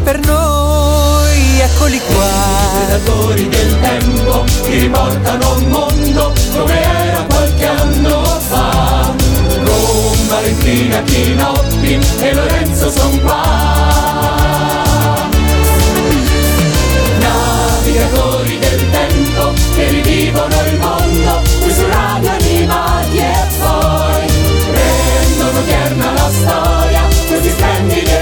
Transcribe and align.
per 0.00 0.18
noi. 0.20 1.60
Eccoli 1.60 2.00
qua. 2.00 2.86
Predatori 2.86 3.48
del 3.48 3.80
tempo 3.80 4.44
che 4.64 4.78
riportano 4.78 5.56
un 5.56 5.64
mondo 5.64 6.32
come 6.56 6.82
era 6.82 7.24
qualche 7.28 7.66
anno 7.66 8.22
fa. 8.48 9.14
Con 9.64 10.26
Valentina 10.26 11.02
Chinotti 11.02 11.98
e 12.20 12.34
Lorenzo 12.34 12.90
son 12.90 13.20
qua. 13.20 14.46
Navigatori 17.18 18.58
del 18.58 18.90
tempo 18.90 19.52
che 19.74 19.88
rivivono 19.88 20.62
il 20.66 20.78
mondo 20.78 21.42
qui 21.60 21.72
su 21.72 21.86
Radio 21.86 22.30
Animati 22.30 23.18
e 23.18 23.46
poi 23.58 24.26
rendono 24.72 25.62
tierna 25.64 26.12
la 26.12 26.30
storia 26.30 27.08
questi 27.28 27.50
splendidi 27.50 28.17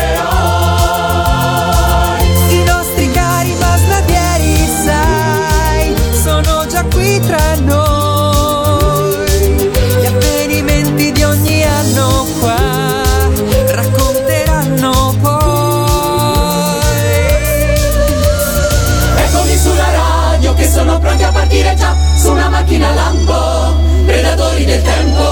a 21.82 21.94
partire 21.94 21.96
già 21.96 21.96
su 22.16 22.30
una 22.30 22.48
macchina 22.48 22.94
lampo, 22.94 24.04
predatori 24.04 24.64
del 24.64 24.82
tempo. 24.82 25.24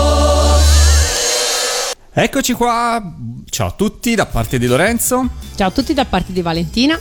Eccoci 2.12 2.52
qua, 2.52 3.02
ciao 3.50 3.68
a 3.68 3.72
tutti 3.72 4.14
da 4.14 4.26
parte 4.26 4.58
di 4.58 4.66
Lorenzo. 4.66 5.28
Ciao 5.56 5.68
a 5.68 5.70
tutti 5.70 5.94
da 5.94 6.04
parte 6.04 6.32
di 6.32 6.42
Valentina. 6.42 6.98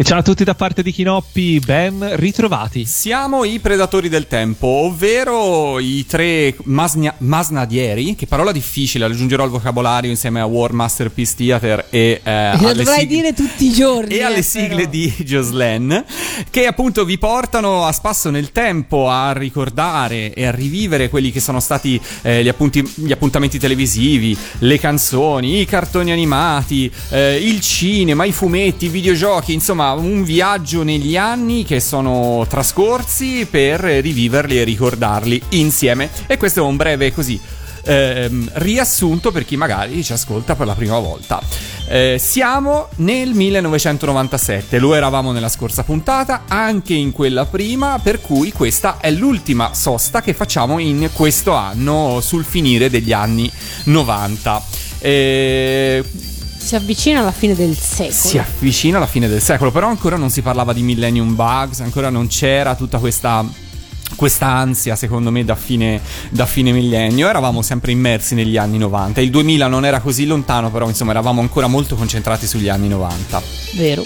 E 0.00 0.02
ciao 0.02 0.20
a 0.20 0.22
tutti 0.22 0.44
da 0.44 0.54
parte 0.54 0.82
di 0.82 0.92
Kinoppi, 0.92 1.60
ben 1.62 2.16
ritrovati. 2.16 2.86
Siamo 2.86 3.44
i 3.44 3.58
predatori 3.58 4.08
del 4.08 4.26
tempo, 4.26 4.66
ovvero 4.66 5.78
i 5.78 6.06
tre 6.06 6.56
masnia- 6.62 7.16
masnadieri, 7.18 8.14
che 8.14 8.26
parola 8.26 8.50
difficile, 8.50 9.04
aggiungerò 9.04 9.44
al 9.44 9.50
vocabolario 9.50 10.08
insieme 10.08 10.40
a 10.40 10.46
War 10.46 10.72
Masterpiece 10.72 11.34
Theater 11.36 11.88
e, 11.90 12.18
eh, 12.24 12.56
Lo 12.58 12.68
alle 12.68 12.82
dovrai 12.82 13.00
sigle- 13.00 13.06
dire 13.14 13.34
tutti 13.34 13.66
i 13.66 13.72
giorni. 13.72 14.14
e 14.16 14.22
alle 14.22 14.38
eh, 14.38 14.42
sigle 14.42 14.88
però. 14.88 14.88
di 14.88 15.14
Jocelyn 15.18 16.04
che 16.48 16.66
appunto 16.66 17.04
vi 17.04 17.18
portano 17.18 17.84
a 17.84 17.92
spasso 17.92 18.30
nel 18.30 18.52
tempo 18.52 19.10
a 19.10 19.32
ricordare 19.32 20.32
e 20.32 20.46
a 20.46 20.50
rivivere 20.50 21.10
quelli 21.10 21.30
che 21.30 21.40
sono 21.40 21.60
stati 21.60 22.00
eh, 22.22 22.42
gli, 22.42 22.48
appunti- 22.48 22.90
gli 22.94 23.12
appuntamenti 23.12 23.58
televisivi, 23.58 24.34
le 24.60 24.78
canzoni, 24.78 25.60
i 25.60 25.66
cartoni 25.66 26.10
animati, 26.10 26.90
eh, 27.10 27.36
il 27.36 27.60
cinema, 27.60 28.24
i 28.24 28.32
fumetti, 28.32 28.86
i 28.86 28.88
videogiochi, 28.88 29.52
insomma 29.52 29.88
un 29.92 30.22
viaggio 30.22 30.82
negli 30.82 31.16
anni 31.16 31.64
che 31.64 31.80
sono 31.80 32.46
trascorsi 32.48 33.46
per 33.50 33.80
riviverli 33.80 34.58
e 34.58 34.64
ricordarli 34.64 35.40
insieme 35.50 36.10
e 36.26 36.36
questo 36.36 36.60
è 36.60 36.62
un 36.62 36.76
breve 36.76 37.12
così 37.12 37.40
ehm, 37.84 38.50
riassunto 38.54 39.30
per 39.32 39.44
chi 39.44 39.56
magari 39.56 40.02
ci 40.02 40.12
ascolta 40.12 40.54
per 40.54 40.66
la 40.66 40.74
prima 40.74 40.98
volta. 40.98 41.40
Eh, 41.88 42.18
siamo 42.20 42.88
nel 42.96 43.32
1997, 43.34 44.78
lo 44.78 44.94
eravamo 44.94 45.32
nella 45.32 45.48
scorsa 45.48 45.82
puntata, 45.82 46.44
anche 46.46 46.94
in 46.94 47.10
quella 47.10 47.46
prima, 47.46 47.98
per 48.00 48.20
cui 48.20 48.52
questa 48.52 48.98
è 49.00 49.10
l'ultima 49.10 49.74
sosta 49.74 50.22
che 50.22 50.34
facciamo 50.34 50.78
in 50.78 51.10
questo 51.12 51.52
anno 51.52 52.20
sul 52.20 52.44
finire 52.44 52.90
degli 52.90 53.12
anni 53.12 53.50
90. 53.84 54.62
Eh, 55.00 56.04
Si 56.60 56.74
avvicina 56.76 57.20
alla 57.20 57.32
fine 57.32 57.54
del 57.54 57.76
secolo. 57.76 58.12
si 58.12 58.38
avvicina 58.38 58.98
alla 58.98 59.06
fine 59.06 59.28
del 59.28 59.40
secolo, 59.40 59.70
però 59.70 59.88
ancora 59.88 60.16
non 60.16 60.30
si 60.30 60.42
parlava 60.42 60.72
di 60.72 60.82
Millennium 60.82 61.34
Bugs, 61.34 61.80
ancora 61.80 62.10
non 62.10 62.26
c'era 62.28 62.74
tutta 62.74 62.98
questa 62.98 63.44
questa 64.16 64.46
ansia 64.46 64.96
secondo 64.96 65.30
me 65.30 65.44
da 65.44 65.54
fine, 65.54 66.00
da 66.30 66.44
fine 66.44 66.72
millennio 66.72 67.28
eravamo 67.28 67.62
sempre 67.62 67.92
immersi 67.92 68.34
negli 68.34 68.56
anni 68.56 68.76
90 68.76 69.20
il 69.20 69.30
2000 69.30 69.68
non 69.68 69.84
era 69.84 70.00
così 70.00 70.26
lontano 70.26 70.68
però 70.68 70.88
insomma 70.88 71.12
eravamo 71.12 71.40
ancora 71.40 71.68
molto 71.68 71.94
concentrati 71.94 72.44
sugli 72.44 72.68
anni 72.68 72.88
90 72.88 73.42
Vero. 73.76 74.04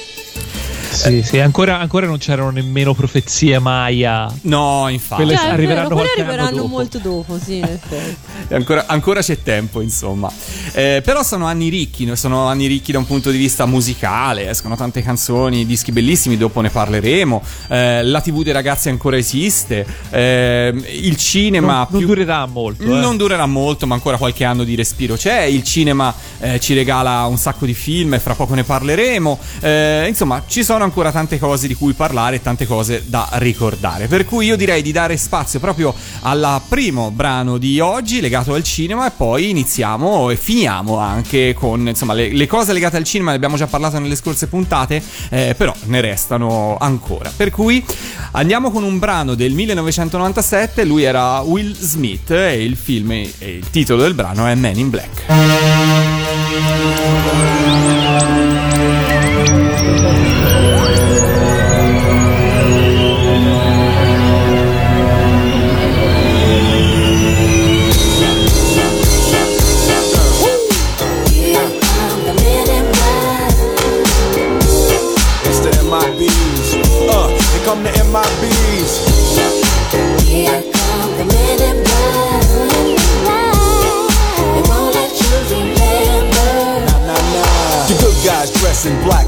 Sì, 0.90 1.22
sì, 1.22 1.38
ancora, 1.40 1.78
ancora 1.80 2.06
non 2.06 2.18
c'erano 2.18 2.50
nemmeno 2.50 2.94
profezie 2.94 3.58
Maya. 3.58 4.32
no 4.42 4.88
infatti 4.88 5.22
Quelle 5.22 5.36
Cioè, 5.38 5.48
arriveranno 5.50 5.94
vero, 5.96 6.08
arriveranno 6.16 6.56
dopo. 6.56 6.68
molto 6.68 6.98
dopo, 6.98 7.38
sì, 7.42 7.56
in 7.56 7.64
effetti. 7.64 8.16
ancora, 8.54 8.84
ancora 8.86 9.20
c'è 9.20 9.42
tempo, 9.42 9.80
insomma. 9.80 10.30
Eh, 10.72 11.02
però 11.04 11.22
sono 11.22 11.46
anni 11.46 11.68
ricchi, 11.68 12.04
no? 12.04 12.14
sono 12.14 12.46
anni 12.46 12.66
ricchi 12.66 12.92
da 12.92 12.98
un 12.98 13.06
punto 13.06 13.30
di 13.30 13.38
vista 13.38 13.66
musicale, 13.66 14.48
escono 14.48 14.76
tante 14.76 15.02
canzoni, 15.02 15.66
dischi 15.66 15.90
bellissimi, 15.92 16.36
dopo 16.36 16.60
ne 16.60 16.70
parleremo. 16.70 17.42
Eh, 17.68 18.02
la 18.04 18.20
TV 18.20 18.42
dei 18.42 18.52
ragazzi 18.52 18.88
ancora 18.88 19.16
esiste, 19.16 19.84
eh, 20.10 20.72
il 21.02 21.16
cinema 21.16 21.78
Non, 21.78 21.86
non 21.90 21.98
più... 21.98 22.06
durerà 22.06 22.46
molto. 22.46 22.82
eh. 22.84 22.86
Non 22.86 23.16
durerà 23.16 23.46
molto, 23.46 23.86
ma 23.86 23.94
ancora 23.94 24.16
qualche 24.16 24.44
anno 24.44 24.64
di 24.64 24.74
respiro 24.76 25.16
c'è. 25.16 25.42
Il 25.42 25.64
cinema 25.64 26.14
eh, 26.40 26.60
ci 26.60 26.74
regala 26.74 27.24
un 27.26 27.36
sacco 27.36 27.66
di 27.66 27.74
film 27.74 28.14
e 28.14 28.18
fra 28.20 28.34
poco 28.34 28.54
ne 28.54 28.62
parleremo. 28.64 29.38
Eh, 29.60 30.04
insomma, 30.08 30.42
ci 30.46 30.62
sono 30.62 30.73
ancora 30.82 31.12
tante 31.12 31.38
cose 31.38 31.68
di 31.68 31.74
cui 31.74 31.92
parlare 31.92 32.36
e 32.36 32.42
tante 32.42 32.66
cose 32.66 33.04
da 33.06 33.28
ricordare. 33.34 34.08
Per 34.08 34.24
cui 34.24 34.46
io 34.46 34.56
direi 34.56 34.82
di 34.82 34.90
dare 34.90 35.16
spazio 35.16 35.60
proprio 35.60 35.94
al 36.22 36.60
primo 36.68 37.12
brano 37.12 37.58
di 37.58 37.78
oggi 37.78 38.20
legato 38.20 38.54
al 38.54 38.64
cinema 38.64 39.06
e 39.06 39.12
poi 39.16 39.50
iniziamo 39.50 40.30
e 40.30 40.36
finiamo 40.36 40.98
anche 40.98 41.54
con 41.54 41.86
insomma 41.86 42.14
le, 42.14 42.32
le 42.32 42.46
cose 42.46 42.72
legate 42.72 42.96
al 42.96 43.04
cinema. 43.04 43.30
Ne 43.30 43.36
abbiamo 43.36 43.56
già 43.56 43.66
parlato 43.66 43.98
nelle 43.98 44.16
scorse 44.16 44.48
puntate, 44.48 45.02
eh, 45.30 45.54
però 45.56 45.72
ne 45.84 46.00
restano 46.00 46.76
ancora. 46.80 47.30
Per 47.34 47.50
cui 47.50 47.84
andiamo 48.32 48.70
con 48.70 48.82
un 48.82 48.98
brano 48.98 49.34
del 49.34 49.52
1997. 49.52 50.84
Lui 50.84 51.04
era 51.04 51.40
Will 51.40 51.74
Smith 51.78 52.30
e 52.30 52.64
il 52.64 52.76
film 52.76 53.12
e 53.12 53.32
il 53.38 53.70
titolo 53.70 54.02
del 54.02 54.14
brano 54.14 54.46
è 54.46 54.54
Man 54.54 54.78
in 54.78 54.90
Black. 54.90 55.24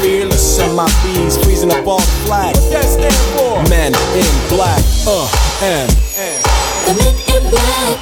fearless. 0.00 0.56
Send 0.56 0.74
my 0.76 0.86
bees 1.02 1.36
freezing 1.42 1.72
up 1.72 1.86
all 1.86 1.98
the 2.00 2.06
flag. 2.26 2.54
What 2.56 2.70
that 2.72 2.84
stand 2.84 3.14
for? 3.36 3.62
Men 3.68 3.92
in 4.14 4.30
black. 4.48 4.82
Uh, 5.06 5.28
and, 5.62 5.90
and. 6.18 6.42
The 6.86 6.94
men 6.98 7.14
in 7.34 7.42
black. 7.50 7.98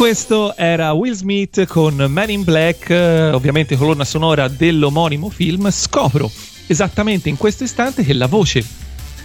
Questo 0.00 0.56
era 0.56 0.92
Will 0.92 1.12
Smith 1.12 1.66
con 1.66 1.94
Man 2.08 2.30
in 2.30 2.42
Black, 2.42 2.88
eh, 2.88 3.32
ovviamente 3.32 3.76
colonna 3.76 4.06
sonora 4.06 4.48
dell'omonimo 4.48 5.28
film. 5.28 5.70
Scopro 5.70 6.30
esattamente 6.68 7.28
in 7.28 7.36
questo 7.36 7.64
istante 7.64 8.02
che 8.02 8.14
la 8.14 8.26
voce 8.26 8.64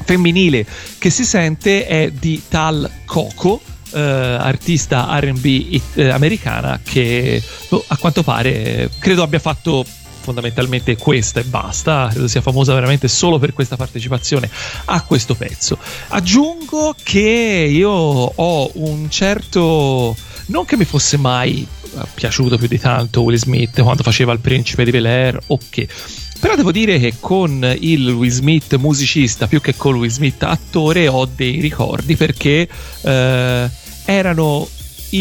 femminile 0.03 0.65
che 0.97 1.09
si 1.09 1.23
sente 1.23 1.87
è 1.87 2.11
di 2.11 2.43
Tal 2.49 2.91
Coco. 3.05 3.61
eh, 3.93 4.01
artista 4.01 5.17
RB 5.17 5.79
eh, 5.93 6.09
americana 6.09 6.81
che 6.83 7.41
boh, 7.69 7.81
a 7.87 7.95
quanto 7.95 8.21
pare 8.23 8.65
eh, 8.65 8.89
credo 8.99 9.23
abbia 9.23 9.39
fatto 9.39 9.85
fondamentalmente 10.25 10.97
questa 10.97 11.39
e 11.39 11.43
basta, 11.43 12.09
credo 12.11 12.27
sia 12.27 12.41
famosa 12.41 12.73
veramente 12.73 13.07
solo 13.07 13.39
per 13.39 13.53
questa 13.53 13.77
partecipazione 13.77 14.49
a 14.85 15.01
questo 15.03 15.35
pezzo. 15.35 15.77
Aggiungo 16.09 16.95
che 17.01 17.67
io 17.69 17.89
ho 17.91 18.71
un 18.73 19.09
certo 19.09 20.15
non 20.47 20.65
che 20.65 20.77
mi 20.77 20.85
fosse 20.85 21.17
mai 21.17 21.65
eh, 21.65 22.01
piaciuto 22.13 22.57
più 22.57 22.67
di 22.67 22.79
tanto 22.79 23.21
Will 23.21 23.37
Smith 23.37 23.81
quando 23.81 24.03
faceva 24.03 24.33
il 24.33 24.39
principe 24.39 24.83
di 24.83 24.91
Bel 24.91 25.05
Air 25.05 25.39
o 25.47 25.59
che 25.69 25.87
però 26.39 26.55
devo 26.55 26.71
dire 26.71 26.99
che 26.99 27.15
con 27.19 27.75
il 27.79 28.09
Will 28.09 28.29
Smith 28.29 28.75
musicista 28.75 29.47
più 29.47 29.61
che 29.61 29.75
con 29.75 29.95
Will 29.95 30.09
Smith 30.09 30.43
attore 30.43 31.07
ho 31.07 31.25
dei 31.25 31.59
ricordi 31.59 32.15
perché 32.15 32.67
eh, 33.01 33.69
erano 34.05 34.67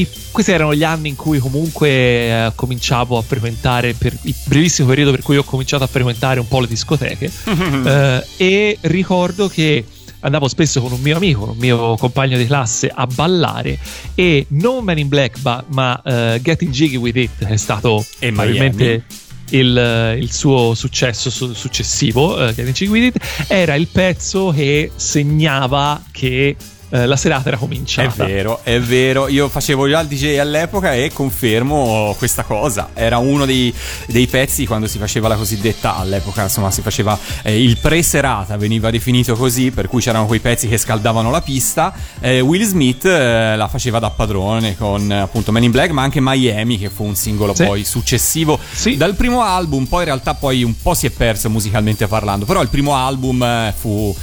i- 0.00 0.08
questi 0.30 0.52
erano 0.52 0.74
gli 0.74 0.84
anni 0.84 1.08
in 1.10 1.16
cui 1.16 1.38
comunque 1.38 1.88
eh, 1.88 2.52
cominciavo 2.54 3.18
a 3.18 3.22
frequentare 3.22 3.94
per 3.94 4.16
il 4.22 4.34
brevissimo 4.44 4.88
periodo 4.88 5.10
per 5.10 5.22
cui 5.22 5.36
ho 5.36 5.42
cominciato 5.44 5.84
a 5.84 5.86
frequentare 5.86 6.40
un 6.40 6.48
po' 6.48 6.60
le 6.60 6.66
discoteche. 6.66 7.30
Eh, 7.84 8.24
e 8.36 8.78
ricordo 8.82 9.48
che 9.48 9.84
andavo 10.20 10.48
spesso 10.48 10.80
con 10.80 10.92
un 10.92 11.00
mio 11.00 11.16
amico, 11.16 11.50
un 11.50 11.56
mio 11.58 11.96
compagno 11.96 12.36
di 12.38 12.46
classe 12.46 12.90
a 12.92 13.06
ballare 13.06 13.78
e 14.14 14.46
non 14.50 14.82
Man 14.84 14.98
in 14.98 15.08
Black 15.08 15.36
ma, 15.42 15.62
ma 15.68 16.00
eh, 16.02 16.40
Getting 16.42 16.70
Jiggy 16.72 16.96
With 16.96 17.16
It 17.16 17.44
è 17.44 17.56
stato 17.56 18.04
E 18.18 18.32
probabilmente 18.32 19.04
il, 19.50 20.16
il 20.20 20.32
suo 20.32 20.72
successo 20.74 21.28
su- 21.28 21.52
successivo 21.52 22.42
eh, 22.46 22.54
Getting 22.54 22.74
Jiggy 22.74 22.90
With 22.90 23.14
It. 23.16 23.24
Era 23.48 23.74
il 23.74 23.86
pezzo 23.88 24.48
che 24.50 24.90
segnava 24.96 26.02
che 26.10 26.56
eh, 26.94 27.06
la 27.06 27.16
serata 27.16 27.48
era 27.48 27.56
È 27.56 27.60
cominciata 27.60 28.24
vero, 28.24 28.60
è 28.62 28.78
vero. 28.80 29.26
Io 29.26 29.48
facevo 29.48 29.88
già 29.88 29.98
il 30.00 30.06
DJ 30.06 30.36
all'epoca 30.38 30.94
e 30.94 31.10
confermo 31.12 32.14
questa 32.16 32.44
cosa. 32.44 32.90
Era 32.94 33.18
uno 33.18 33.44
dei, 33.44 33.74
dei 34.06 34.28
pezzi 34.28 34.64
quando 34.64 34.86
si 34.86 34.98
faceva 34.98 35.26
la 35.26 35.34
cosiddetta 35.34 35.96
all'epoca, 35.96 36.42
insomma, 36.42 36.70
si 36.70 36.82
faceva 36.82 37.18
eh, 37.42 37.60
il 37.60 37.78
pre-serata, 37.78 38.56
veniva 38.56 38.90
definito 38.90 39.34
così, 39.34 39.72
per 39.72 39.88
cui 39.88 40.00
c'erano 40.00 40.26
quei 40.26 40.38
pezzi 40.38 40.68
che 40.68 40.78
scaldavano 40.78 41.30
la 41.30 41.42
pista. 41.42 41.92
Eh, 42.20 42.38
Will 42.40 42.62
Smith 42.64 43.04
eh, 43.06 43.56
la 43.56 43.66
faceva 43.68 43.98
da 43.98 44.10
padrone 44.10 44.76
con 44.76 45.10
appunto 45.10 45.50
Man 45.50 45.64
in 45.64 45.72
Black, 45.72 45.90
ma 45.90 46.02
anche 46.02 46.20
Miami, 46.20 46.78
che 46.78 46.90
fu 46.90 47.04
un 47.04 47.16
singolo 47.16 47.54
Sì. 47.54 47.64
poi 47.64 47.84
successivo 47.84 48.58
Sì. 48.72 48.96
dal 48.96 49.14
primo 49.16 49.42
album. 49.42 49.86
Poi 49.86 50.00
in 50.00 50.04
realtà 50.06 50.34
poi 50.34 50.62
un 50.62 50.80
po' 50.80 50.94
si 50.94 51.06
è 51.06 51.10
perso 51.10 51.50
musicalmente 51.50 52.06
parlando, 52.06 52.44
però 52.44 52.62
il 52.62 52.68
primo 52.68 52.94
album 52.94 53.42
eh, 53.42 53.74
fu 53.76 54.14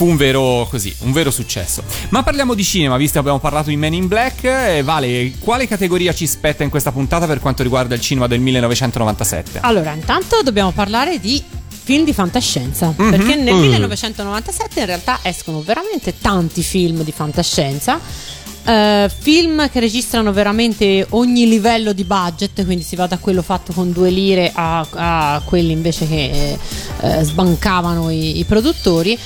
fu 0.00 0.06
un 0.06 0.16
vero 0.16 0.66
così, 0.70 0.94
un 1.00 1.12
vero 1.12 1.30
successo. 1.30 1.82
Ma 2.08 2.22
parliamo 2.22 2.54
di 2.54 2.64
cinema, 2.64 2.96
visto 2.96 3.12
che 3.14 3.18
abbiamo 3.18 3.38
parlato 3.38 3.68
di 3.68 3.76
Men 3.76 3.92
in 3.92 4.06
Black, 4.08 4.44
eh, 4.44 4.82
Vale, 4.82 5.32
quale 5.38 5.68
categoria 5.68 6.14
ci 6.14 6.26
spetta 6.26 6.62
in 6.64 6.70
questa 6.70 6.90
puntata 6.90 7.26
per 7.26 7.38
quanto 7.38 7.62
riguarda 7.62 7.94
il 7.94 8.00
cinema 8.00 8.26
del 8.26 8.40
1997? 8.40 9.58
Allora, 9.60 9.92
intanto 9.92 10.40
dobbiamo 10.42 10.70
parlare 10.70 11.20
di 11.20 11.42
film 11.82 12.04
di 12.06 12.14
fantascienza. 12.14 12.94
Mhm. 12.96 13.10
Perché 13.10 13.34
nel 13.34 13.52
Mm. 13.54 13.60
1997 13.60 14.80
in 14.80 14.86
realtà 14.86 15.18
escono 15.22 15.60
veramente 15.60 16.14
tanti 16.18 16.62
film 16.62 17.02
di 17.02 17.12
fantascienza. 17.12 18.00
eh, 18.62 19.10
film 19.20 19.70
che 19.70 19.80
registrano 19.80 20.32
veramente 20.34 21.06
ogni 21.10 21.48
livello 21.48 21.94
di 21.94 22.04
budget, 22.04 22.62
quindi 22.66 22.84
si 22.84 22.94
va 22.94 23.06
da 23.06 23.16
quello 23.16 23.40
fatto 23.40 23.72
con 23.72 23.90
due 23.90 24.10
lire 24.10 24.52
a, 24.54 24.86
a 24.90 25.42
quelli 25.46 25.72
invece 25.72 26.06
che 26.06 26.58
eh, 27.00 27.22
sbancavano 27.24 28.10
i, 28.10 28.38
i 28.38 28.44
produttori. 28.44 29.18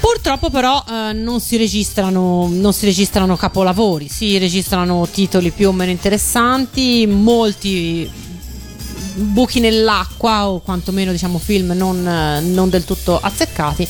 Purtroppo 0.00 0.50
però 0.50 0.84
eh, 0.88 1.12
non, 1.12 1.40
si 1.40 1.56
registrano, 1.56 2.48
non 2.50 2.72
si 2.72 2.86
registrano 2.86 3.36
capolavori, 3.36 4.08
si 4.08 4.38
registrano 4.38 5.08
titoli 5.10 5.50
più 5.50 5.68
o 5.68 5.72
meno 5.72 5.90
interessanti, 5.90 7.06
molti 7.06 8.10
buchi 9.14 9.58
nell'acqua 9.58 10.48
o 10.48 10.60
quantomeno 10.60 11.10
diciamo 11.10 11.38
film 11.38 11.72
non, 11.72 12.02
non 12.02 12.68
del 12.68 12.84
tutto 12.84 13.18
azzeccati 13.20 13.86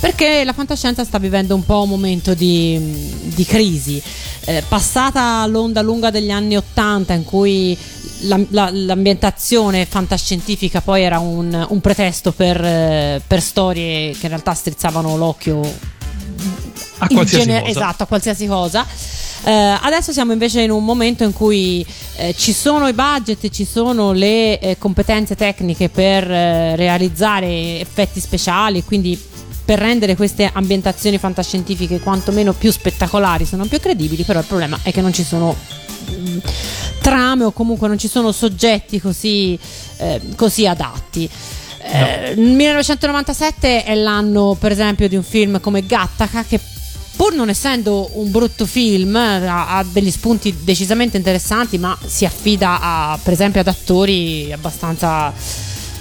perché 0.00 0.42
la 0.44 0.52
fantascienza 0.52 1.04
sta 1.04 1.18
vivendo 1.18 1.54
un 1.54 1.64
po' 1.64 1.82
un 1.82 1.88
momento 1.90 2.34
di, 2.34 2.78
di 3.34 3.44
crisi. 3.44 4.02
Eh, 4.46 4.64
passata 4.66 5.44
l'onda 5.46 5.82
lunga 5.82 6.10
degli 6.10 6.30
anni 6.30 6.56
80 6.56 7.12
in 7.12 7.24
cui 7.24 7.76
la- 8.22 8.40
la- 8.48 8.70
l'ambientazione 8.72 9.84
fantascientifica 9.84 10.80
poi 10.80 11.02
era 11.02 11.18
un, 11.18 11.66
un 11.68 11.80
pretesto 11.80 12.32
per, 12.32 12.58
eh, 12.64 13.20
per 13.26 13.42
storie 13.42 14.12
che 14.12 14.20
in 14.22 14.28
realtà 14.28 14.54
strizzavano 14.54 15.16
l'occhio 15.18 15.60
A 16.98 17.06
qualsiasi 17.08 17.44
gene- 17.46 17.60
cosa. 17.60 17.70
Esatto, 17.70 18.02
a 18.02 18.06
qualsiasi 18.06 18.46
cosa. 18.46 18.86
Eh, 19.44 19.50
adesso 19.52 20.12
siamo 20.12 20.32
invece 20.32 20.62
in 20.62 20.70
un 20.70 20.84
momento 20.84 21.24
in 21.24 21.32
cui 21.34 21.84
eh, 22.16 22.34
ci 22.36 22.52
sono 22.52 22.88
i 22.88 22.92
budget, 22.94 23.48
ci 23.50 23.64
sono 23.66 24.12
le 24.12 24.58
eh, 24.58 24.76
competenze 24.78 25.34
tecniche 25.36 25.88
per 25.90 26.30
eh, 26.30 26.76
realizzare 26.76 27.80
effetti 27.80 28.20
speciali, 28.20 28.82
quindi 28.84 29.18
per 29.70 29.78
rendere 29.78 30.16
queste 30.16 30.50
ambientazioni 30.52 31.16
fantascientifiche 31.16 32.00
quantomeno 32.00 32.52
più 32.52 32.72
spettacolari, 32.72 33.44
se 33.44 33.54
non 33.54 33.68
più 33.68 33.78
credibili, 33.78 34.24
però 34.24 34.40
il 34.40 34.44
problema 34.44 34.76
è 34.82 34.90
che 34.90 35.00
non 35.00 35.12
ci 35.12 35.22
sono 35.22 35.54
mh, 36.08 36.38
trame 37.00 37.44
o 37.44 37.52
comunque 37.52 37.86
non 37.86 37.96
ci 37.96 38.08
sono 38.08 38.32
soggetti 38.32 39.00
così, 39.00 39.56
eh, 39.98 40.20
così 40.34 40.66
adatti. 40.66 41.30
Eh, 41.82 42.34
1997 42.34 43.84
è 43.84 43.94
l'anno, 43.94 44.56
per 44.58 44.72
esempio, 44.72 45.06
di 45.06 45.14
un 45.14 45.22
film 45.22 45.60
come 45.60 45.86
Gattaca 45.86 46.42
che 46.42 46.58
pur 47.14 47.32
non 47.34 47.48
essendo 47.48 48.10
un 48.14 48.28
brutto 48.32 48.66
film 48.66 49.14
ha, 49.14 49.76
ha 49.76 49.84
degli 49.84 50.10
spunti 50.10 50.52
decisamente 50.64 51.16
interessanti, 51.16 51.78
ma 51.78 51.96
si 52.04 52.24
affida 52.24 52.80
a, 52.80 53.18
per 53.22 53.34
esempio 53.34 53.60
ad 53.60 53.68
attori 53.68 54.52
abbastanza 54.52 55.32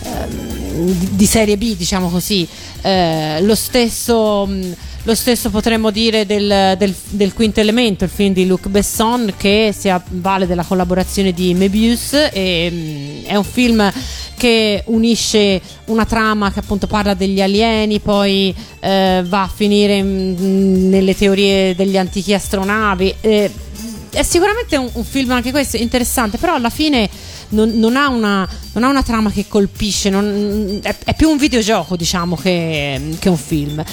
di- 0.01 1.10
di 1.15 1.25
serie 1.25 1.58
B, 1.58 1.75
diciamo 1.75 2.10
così. 2.10 2.48
Eh, 2.82 3.41
lo 3.41 3.56
stesso. 3.56 4.46
mh, 4.46 4.75
lo 5.03 5.15
stesso 5.15 5.50
potremmo 5.50 5.91
dire 5.91 6.25
del, 6.25 6.75
del- 6.77 6.94
del 7.08 7.34
quinto 7.34 7.62
elemento, 7.62 8.03
il 8.03 8.10
film 8.10 8.34
di 8.34 8.46
Luc 8.46 8.68
Besson, 8.68 9.34
che 9.38 9.74
si 9.75 9.88
avvale 9.89 10.46
della 10.46 10.63
collaborazione 10.63 11.32
di 11.32 11.53
Mebius. 11.53 12.13
E, 12.32 13.24
mh, 13.25 13.27
è 13.27 13.36
un 13.36 13.44
film 13.46 13.91
che 14.36 14.84
unisce 14.88 15.60
una 15.86 16.06
trama 16.06 16.51
che 16.51 16.60
appunto 16.60 16.86
parla 16.86 17.13
degli 17.13 17.41
alieni, 17.41 18.00
poi 18.00 18.53
eh, 18.82 19.24
va 19.25 19.44
a 19.44 19.51
finire 19.53 20.03
mh, 20.03 20.89
nelle 20.89 21.15
teorie 21.15 21.75
degli 21.75 21.98
antichi 21.98 22.34
astronavi. 22.34 23.15
Eh, 23.22 23.51
è 24.12 24.24
sicuramente 24.24 24.75
un, 24.75 24.89
un 24.91 25.03
film 25.06 25.32
anche 25.32 25.51
questo 25.51 25.77
interessante, 25.77 26.38
però 26.38 26.56
alla 26.56 26.70
fine 26.70 27.10
non, 27.50 27.72
non 27.77 27.96
ha, 27.96 28.10
una, 28.10 28.48
non 28.74 28.84
ha 28.84 28.89
una 28.89 29.03
trama 29.03 29.32
che 29.32 29.46
colpisce, 29.48 30.10
non- 30.10 30.79
è, 30.82 30.96
è 31.06 31.13
più 31.15 31.29
un 31.29 31.38
videogioco 31.38 31.96
diciamo 31.96 32.36
che, 32.36 33.15
che 33.20 33.29
un 33.29 33.38
film. 33.38 33.84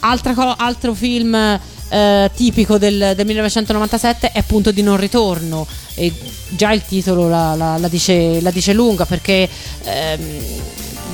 Altra 0.00 0.34
altro 0.58 0.92
film 0.92 1.34
eh, 1.34 2.30
tipico 2.34 2.76
del, 2.78 3.12
del 3.16 3.26
1997 3.26 4.32
è 4.32 4.42
Punto 4.42 4.70
di 4.70 4.82
non 4.82 4.96
ritorno 4.96 5.66
e 5.94 6.12
già 6.48 6.72
il 6.72 6.82
titolo 6.84 7.28
la, 7.28 7.54
la- 7.54 7.78
la 7.78 7.88
dice, 7.88 8.40
la 8.40 8.50
dice 8.50 8.72
lunga 8.72 9.06
perché 9.06 9.48
ehm, 9.84 10.20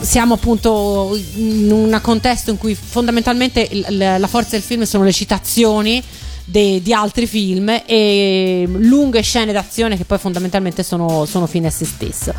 siamo 0.01 0.35
appunto 0.35 1.17
in 1.35 1.71
un 1.71 1.99
contesto 2.03 2.51
in 2.51 2.57
cui 2.57 2.75
fondamentalmente 2.75 3.69
la 3.89 4.27
forza 4.27 4.51
del 4.53 4.63
film 4.63 4.83
sono 4.85 5.05
le 5.05 5.13
citazioni 5.13 6.03
de- 6.51 6.81
di 6.83 6.93
altri 6.93 7.27
film 7.27 7.83
e 7.87 8.65
lunghe 8.67 9.23
scene 9.23 9.53
d'azione 9.53 9.97
che 9.97 10.05
poi 10.05 10.19
fondamentalmente 10.19 10.83
sono, 10.83 11.25
sono 11.25 11.47
fine 11.47 11.69
a 11.69 11.71
se 11.71 11.85
stesso. 11.85 12.35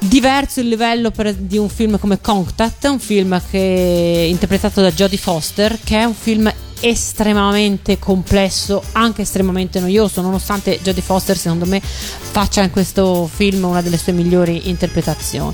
Diverso 0.00 0.60
il 0.60 0.68
livello 0.68 1.10
per- 1.10 1.34
di 1.34 1.58
un 1.58 1.68
film 1.68 1.98
come 1.98 2.20
Contact, 2.20 2.84
un 2.84 3.00
film 3.00 3.40
che 3.50 4.26
interpretato 4.28 4.80
da 4.80 4.92
Jodie 4.92 5.18
Foster, 5.18 5.78
che 5.82 5.98
è 5.98 6.04
un 6.04 6.14
film 6.14 6.52
estremamente 6.80 7.98
complesso, 7.98 8.80
anche 8.92 9.22
estremamente 9.22 9.80
noioso, 9.80 10.20
nonostante 10.20 10.78
Jodie 10.80 11.02
Foster 11.02 11.36
secondo 11.36 11.66
me 11.66 11.80
faccia 11.82 12.62
in 12.62 12.70
questo 12.70 13.28
film 13.32 13.64
una 13.64 13.82
delle 13.82 13.98
sue 13.98 14.12
migliori 14.12 14.68
interpretazioni. 14.68 15.52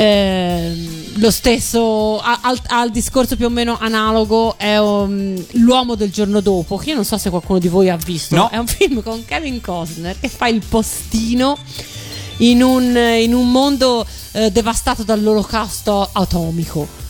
Ehm, 0.00 1.18
lo 1.20 1.30
stesso 1.32 2.20
al, 2.20 2.56
al 2.68 2.90
discorso 2.90 3.34
più 3.34 3.46
o 3.46 3.48
meno 3.48 3.76
analogo 3.80 4.56
è 4.56 4.78
um, 4.78 5.34
L'uomo 5.54 5.96
del 5.96 6.12
giorno 6.12 6.40
dopo, 6.40 6.76
che 6.76 6.90
io 6.90 6.94
non 6.94 7.04
so 7.04 7.18
se 7.18 7.30
qualcuno 7.30 7.58
di 7.58 7.68
voi 7.68 7.90
ha 7.90 7.96
visto. 7.96 8.36
No. 8.36 8.48
È 8.48 8.56
un 8.56 8.66
film 8.68 9.02
con 9.02 9.24
Kevin 9.24 9.60
Costner 9.60 10.16
che 10.20 10.28
fa 10.28 10.46
il 10.46 10.62
postino 10.66 11.58
in 12.38 12.62
un, 12.62 12.96
in 12.96 13.34
un 13.34 13.50
mondo 13.50 14.06
eh, 14.32 14.52
devastato 14.52 15.02
dall'olocausto 15.02 16.08
atomico. 16.12 17.06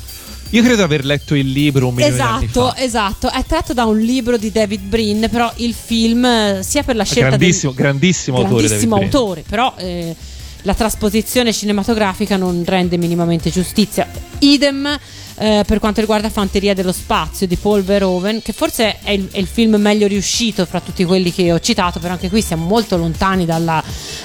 Io 0.52 0.62
credo 0.62 0.76
di 0.76 0.82
aver 0.82 1.04
letto 1.04 1.34
il 1.34 1.50
libro 1.50 1.88
un 1.88 1.94
milione 1.94 2.14
Esatto, 2.14 2.74
esatto. 2.74 3.30
È 3.30 3.44
tratto 3.44 3.74
da 3.74 3.84
un 3.84 3.98
libro 3.98 4.38
di 4.38 4.50
David 4.50 4.80
Brin, 4.80 5.28
però 5.30 5.52
il 5.56 5.74
film, 5.74 6.24
eh, 6.24 6.60
sia 6.62 6.82
per 6.82 6.96
la 6.96 7.04
scelta 7.04 7.36
Grandissimo, 7.36 7.72
del, 7.72 7.80
grandissimo 7.82 8.36
autore. 8.38 8.62
grandissimo 8.62 8.96
autore, 8.96 9.44
però 9.46 9.74
eh, 9.76 10.16
la 10.62 10.74
trasposizione 10.74 11.52
cinematografica 11.52 12.36
non 12.36 12.62
rende 12.66 12.96
minimamente 12.96 13.50
giustizia. 13.50 14.08
Idem 14.40 14.98
eh, 15.38 15.62
per 15.66 15.78
quanto 15.78 16.00
riguarda 16.00 16.30
Fanteria 16.30 16.74
dello 16.74 16.92
Spazio 16.92 17.46
di 17.46 17.56
Paul 17.56 17.82
Verhoeven, 17.82 18.42
che 18.42 18.52
forse 18.52 18.98
è 19.00 19.12
il, 19.12 19.28
è 19.30 19.38
il 19.38 19.46
film 19.46 19.76
meglio 19.76 20.06
riuscito 20.06 20.66
fra 20.66 20.80
tutti 20.80 21.04
quelli 21.04 21.32
che 21.32 21.52
ho 21.52 21.60
citato, 21.60 22.00
però 22.00 22.14
anche 22.14 22.28
qui 22.28 22.42
siamo 22.42 22.66
molto 22.66 22.96
lontani 22.96 23.44
dalla- 23.44 23.82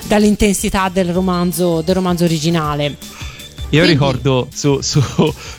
dall'intensità 0.08 0.90
del 0.90 1.14
romanzo, 1.14 1.82
del 1.82 1.96
romanzo 1.96 2.24
originale. 2.24 2.98
Io 3.74 3.80
Quindi- 3.80 3.92
ricordo 3.94 4.48
su, 4.54 4.82
su, 4.82 5.02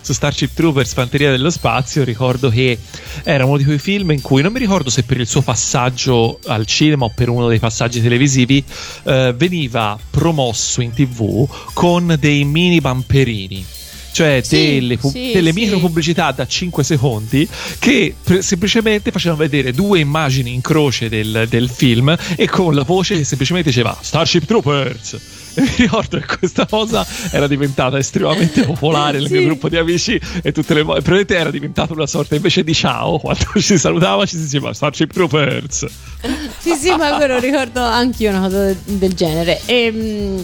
su 0.00 0.12
Starship 0.12 0.50
Troopers 0.54 0.92
Fanteria 0.92 1.32
dello 1.32 1.50
Spazio, 1.50 2.04
ricordo 2.04 2.48
che 2.48 2.78
era 3.24 3.44
uno 3.44 3.56
di 3.56 3.64
quei 3.64 3.80
film 3.80 4.12
in 4.12 4.20
cui 4.20 4.40
non 4.40 4.52
mi 4.52 4.60
ricordo 4.60 4.88
se 4.88 5.02
per 5.02 5.18
il 5.18 5.26
suo 5.26 5.42
passaggio 5.42 6.38
al 6.46 6.64
cinema 6.64 7.06
o 7.06 7.12
per 7.12 7.28
uno 7.28 7.48
dei 7.48 7.58
passaggi 7.58 8.00
televisivi 8.00 8.62
eh, 9.02 9.34
veniva 9.36 9.98
promosso 10.10 10.80
in 10.80 10.92
tv 10.92 11.48
con 11.72 12.16
dei 12.20 12.44
mini 12.44 12.80
bamperini. 12.80 13.66
Cioè 14.12 14.40
Sì, 14.44 14.56
delle, 14.74 14.96
pu- 14.96 15.10
sì, 15.10 15.32
delle 15.32 15.52
sì. 15.52 15.58
micro 15.60 15.80
pubblicità 15.80 16.30
da 16.30 16.46
5 16.46 16.84
secondi 16.84 17.48
che 17.80 18.14
pre- 18.22 18.42
semplicemente 18.42 19.10
facevano 19.10 19.40
vedere 19.40 19.72
due 19.72 19.98
immagini 19.98 20.54
in 20.54 20.60
croce 20.60 21.08
del, 21.08 21.46
del 21.48 21.68
film 21.68 22.16
e 22.36 22.48
con 22.48 22.76
la 22.76 22.84
voce 22.84 23.16
che 23.16 23.24
semplicemente 23.24 23.70
diceva 23.70 23.98
Starship 24.00 24.44
Troopers. 24.44 25.18
E 25.54 25.60
mi 25.62 25.70
ricordo 25.76 26.18
che 26.18 26.36
questa 26.38 26.66
cosa 26.66 27.06
era 27.30 27.46
diventata 27.46 27.98
estremamente 27.98 28.62
popolare 28.64 29.18
nel 29.18 29.26
Sì. 29.28 29.32
mio 29.34 29.42
gruppo 29.44 29.68
di 29.68 29.76
amici 29.76 30.20
e 30.42 30.52
tutte 30.52 30.74
le 30.74 30.82
volte 30.82 31.02
probabilmente 31.02 31.36
era 31.36 31.50
diventata 31.50 31.92
una 31.92 32.06
sorta 32.06 32.34
invece 32.34 32.64
di 32.64 32.74
ciao 32.74 33.18
quando 33.20 33.44
ci 33.60 33.78
salutava 33.78 34.26
ci 34.26 34.36
si 34.36 34.42
diceva 34.44 34.72
Starship 34.72 35.12
Troopers. 35.12 35.86
Sì, 36.64 36.74
sì, 36.76 36.88
ma 36.96 37.16
quello 37.16 37.38
ricordo 37.38 37.80
anch'io 37.82 38.30
una 38.30 38.40
cosa 38.40 38.74
del, 38.84 39.12
genere. 39.14 39.60
Ehm, 39.66 40.42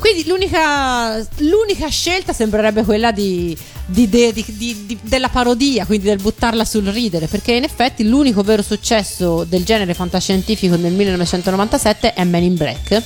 quindi 0.00 0.26
l'unica, 0.26 1.16
l'unica 1.36 1.86
scelta 1.88 2.32
sembrerebbe 2.32 2.82
quella 2.82 3.12
di, 3.12 3.56
di- 3.86 4.08
de- 4.08 4.32
di- 4.32 4.44
di- 4.48 4.86
di- 4.86 4.98
della 5.00 5.28
parodia, 5.28 5.84
quindi 5.86 6.06
del 6.06 6.18
buttarla 6.20 6.64
sul 6.64 6.86
ridere, 6.86 7.26
perché 7.28 7.52
in 7.52 7.62
effetti 7.62 8.08
l'unico 8.08 8.42
vero 8.42 8.62
successo 8.62 9.44
del 9.48 9.62
genere 9.62 9.94
fantascientifico 9.94 10.74
nel 10.74 10.92
1997 10.92 12.14
è 12.14 12.24
Men 12.24 12.42
in 12.42 12.56
Black, 12.56 13.00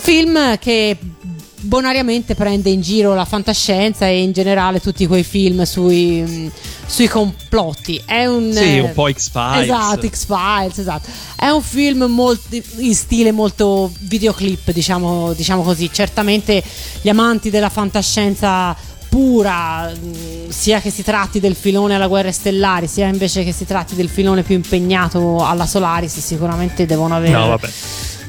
film 0.00 0.58
che 0.58 0.96
bonariamente 1.62 2.34
prende 2.34 2.70
in 2.70 2.80
giro 2.80 3.14
la 3.14 3.26
fantascienza 3.26 4.06
e 4.06 4.22
in 4.22 4.32
generale 4.32 4.80
tutti 4.80 5.06
quei 5.06 5.22
film 5.22 5.62
sui, 5.64 6.22
mh, 6.22 6.50
sui 6.86 7.06
complotti. 7.06 8.00
È 8.04 8.24
un, 8.24 8.50
Sì, 8.52 8.78
un 8.78 8.92
po' 8.94 9.10
X-Files. 9.12 9.62
Esatto, 9.64 10.08
X-Files, 10.08 10.78
esatto. 10.78 11.08
È 11.36 11.48
un 11.48 11.62
film 11.62 12.04
molto, 12.04 12.56
in 12.78 12.94
stile 12.94 13.30
molto 13.30 13.92
videoclip, 14.00 14.72
diciamo, 14.72 15.32
diciamo 15.34 15.62
così. 15.62 15.90
Certamente 15.92 16.62
gli 17.02 17.08
amanti 17.08 17.50
della 17.50 17.68
fantascienza 17.68 18.74
pura, 19.10 19.90
mh, 19.90 20.48
sia 20.48 20.80
che 20.80 20.90
si 20.90 21.02
tratti 21.02 21.40
del 21.40 21.56
filone 21.56 21.96
alla 21.96 22.06
guerre 22.06 22.32
stellari, 22.32 22.86
sia 22.86 23.06
invece 23.06 23.44
che 23.44 23.52
si 23.52 23.66
tratti 23.66 23.94
del 23.94 24.08
filone 24.08 24.42
più 24.42 24.54
impegnato 24.54 25.44
alla 25.44 25.66
Solaris, 25.66 26.18
sicuramente 26.20 26.86
devono 26.86 27.16
avere 27.16 27.32
No, 27.32 27.48
vabbè. 27.48 27.68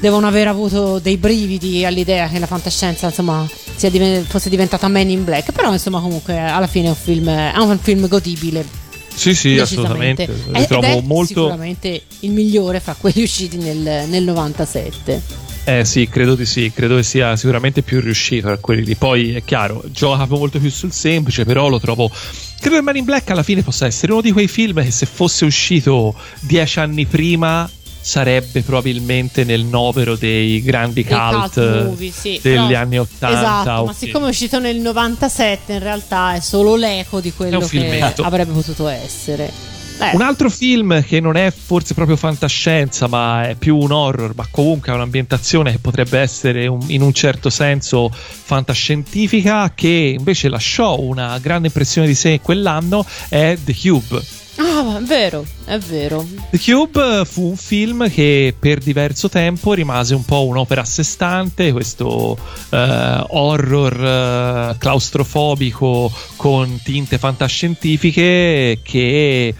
Devono 0.02 0.26
aver 0.26 0.48
avuto 0.48 0.98
dei 0.98 1.16
brividi 1.16 1.84
all'idea 1.84 2.26
che 2.26 2.40
la 2.40 2.46
fantascienza 2.46 3.06
insomma 3.06 3.48
sia 3.76 3.88
diven- 3.88 4.24
fosse 4.24 4.50
diventata 4.50 4.88
Man 4.88 5.08
in 5.08 5.22
Black 5.22 5.52
però 5.52 5.70
insomma 5.70 6.00
comunque 6.00 6.36
alla 6.40 6.66
fine 6.66 6.86
è 6.86 6.88
un 6.88 6.96
film, 6.96 7.28
è 7.28 7.56
un 7.56 7.78
film 7.78 8.08
godibile 8.08 8.66
Sì, 9.14 9.32
sì, 9.32 9.56
assolutamente. 9.60 10.26
Lo 10.26 10.64
trovo 10.66 10.86
è 10.86 11.00
molto 11.02 11.44
sicuramente 11.44 12.02
il 12.20 12.32
migliore 12.32 12.80
fra 12.80 12.96
quelli 12.98 13.22
usciti 13.22 13.56
nel, 13.58 14.08
nel 14.08 14.24
97 14.24 15.22
Eh 15.66 15.84
sì, 15.84 16.08
credo 16.08 16.34
di 16.34 16.46
sì, 16.46 16.72
credo 16.74 16.96
che 16.96 17.04
sia 17.04 17.36
sicuramente 17.36 17.82
più 17.82 18.00
riuscito 18.00 18.48
tra 18.48 18.56
quelli 18.56 18.84
lì. 18.84 18.96
Poi 18.96 19.34
è 19.34 19.44
chiaro, 19.44 19.84
gioca 19.92 20.26
molto 20.26 20.58
più 20.58 20.68
sul 20.68 20.90
semplice, 20.90 21.44
però 21.44 21.68
lo 21.68 21.78
trovo. 21.78 22.10
Credo 22.58 22.74
che 22.74 22.82
Man 22.82 22.96
in 22.96 23.04
Black 23.04 23.30
alla 23.30 23.44
fine 23.44 23.62
possa 23.62 23.86
essere 23.86 24.10
uno 24.10 24.20
di 24.20 24.32
quei 24.32 24.48
film 24.48 24.82
che 24.82 24.90
se 24.90 25.06
fosse 25.06 25.44
uscito 25.44 26.12
dieci 26.40 26.80
anni 26.80 27.06
prima 27.06 27.70
sarebbe 28.02 28.62
probabilmente 28.62 29.44
nel 29.44 29.64
novero 29.64 30.16
dei 30.16 30.60
grandi 30.62 31.02
Dei 31.02 31.04
cult, 31.04 31.52
cult 31.54 31.84
movie, 31.84 32.10
sì, 32.10 32.38
degli 32.42 32.66
però- 32.66 32.78
anni 32.80 32.98
80. 32.98 33.38
esatto 33.38 33.70
ma 33.84 33.90
ok. 33.90 33.94
siccome 33.96 34.26
è 34.26 34.28
uscito 34.28 34.58
nel 34.58 34.76
97 34.78 35.72
in 35.74 35.78
realtà 35.78 36.34
è 36.34 36.40
solo 36.40 36.74
l'eco 36.76 37.20
di 37.20 37.32
quello 37.32 37.60
che 37.60 37.66
filmetto. 37.66 38.22
avrebbe 38.22 38.52
potuto 38.52 38.88
essere 38.88 39.70
Eh. 40.00 40.16
Un 40.16 40.22
altro 40.22 40.50
film 40.50 41.04
che 41.04 41.20
non 41.20 41.36
è 41.36 41.52
forse 41.52 41.94
proprio 41.94 42.16
fantascienza, 42.16 43.06
ma 43.06 43.46
è 43.46 43.54
più 43.54 43.76
un 43.76 43.92
horror, 43.92 44.32
ma 44.34 44.48
comunque 44.50 44.90
ha 44.90 44.96
un'ambientazione 44.96 45.70
che 45.70 45.78
potrebbe 45.78 46.18
essere 46.18 46.66
un- 46.66 46.82
in 46.88 47.02
un 47.02 47.12
certo 47.12 47.50
senso 47.50 48.10
fantascientifica, 48.12 49.72
che 49.74 50.16
invece 50.18 50.48
lasciò 50.48 50.98
una 50.98 51.38
grande 51.38 51.68
impressione 51.68 52.06
di 52.08 52.14
sé 52.14 52.40
quell'anno, 52.40 53.04
è 53.28 53.56
The 53.62 53.74
Cube. 53.80 54.20
Ah, 54.56 54.98
è 54.98 55.02
vero, 55.02 55.44
è 55.64 55.78
vero. 55.78 56.26
The 56.50 56.58
Cube 56.58 57.24
fu 57.24 57.48
un 57.48 57.56
film 57.56 58.08
che 58.10 58.54
per 58.58 58.78
diverso 58.80 59.28
tempo 59.28 59.72
rimase 59.72 60.14
un 60.14 60.24
po' 60.24 60.44
un'opera 60.46 60.82
a 60.82 60.84
sé 60.84 61.02
stante, 61.02 61.72
questo 61.72 62.36
eh, 62.70 63.24
horror 63.28 64.72
eh, 64.72 64.76
claustrofobico 64.78 66.12
con 66.36 66.78
tinte 66.82 67.16
fantascientifiche 67.18 68.80
che 68.82 69.54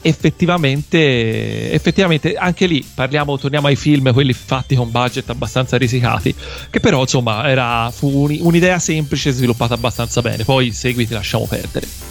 effettivamente, 0.00 1.72
effettivamente 1.72 2.34
anche 2.34 2.66
lì 2.66 2.86
parliamo, 2.94 3.38
torniamo 3.38 3.66
ai 3.66 3.76
film, 3.76 4.12
quelli 4.12 4.32
fatti 4.32 4.74
con 4.74 4.90
budget 4.90 5.28
abbastanza 5.30 5.76
risicati, 5.76 6.34
che 6.70 6.80
però 6.80 7.00
insomma 7.00 7.48
era, 7.48 7.90
fu 7.90 8.24
un- 8.24 8.38
un'idea 8.40 8.78
semplice 8.78 9.30
sviluppata 9.32 9.74
abbastanza 9.74 10.20
bene, 10.20 10.44
poi 10.44 10.70
seguiti 10.72 11.14
lasciamo 11.14 11.46
perdere. 11.46 12.07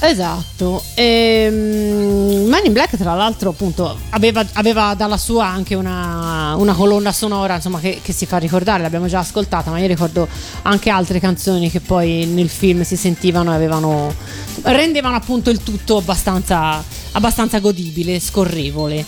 Esatto. 0.00 0.82
Ehm, 0.94 2.46
Man 2.48 2.64
in 2.64 2.72
Black, 2.72 2.96
tra 2.96 3.14
l'altro, 3.14 3.50
appunto, 3.50 3.98
aveva, 4.10 4.46
aveva 4.52 4.94
dalla 4.94 5.16
sua 5.16 5.46
anche 5.46 5.74
una, 5.74 6.54
una 6.56 6.72
colonna 6.72 7.12
sonora 7.12 7.56
insomma, 7.56 7.80
che, 7.80 7.98
che 8.00 8.12
si 8.12 8.24
fa 8.24 8.36
ricordare, 8.38 8.82
l'abbiamo 8.82 9.08
già 9.08 9.18
ascoltata, 9.18 9.70
ma 9.70 9.78
io 9.80 9.88
ricordo 9.88 10.28
anche 10.62 10.88
altre 10.88 11.18
canzoni 11.18 11.68
che 11.68 11.80
poi 11.80 12.26
nel 12.26 12.48
film 12.48 12.82
si 12.82 12.96
sentivano 12.96 13.50
e 13.52 13.56
avevano, 13.56 14.14
rendevano 14.62 15.16
appunto 15.16 15.50
il 15.50 15.62
tutto 15.64 15.96
abbastanza, 15.96 16.82
abbastanza 17.12 17.58
godibile, 17.58 18.20
scorrevole. 18.20 19.04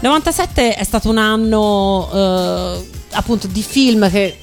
97 0.00 0.76
è 0.76 0.84
stato 0.84 1.08
un 1.08 1.18
anno 1.18 2.08
eh, 2.12 2.88
appunto 3.10 3.48
di 3.48 3.62
film 3.62 4.08
che 4.08 4.38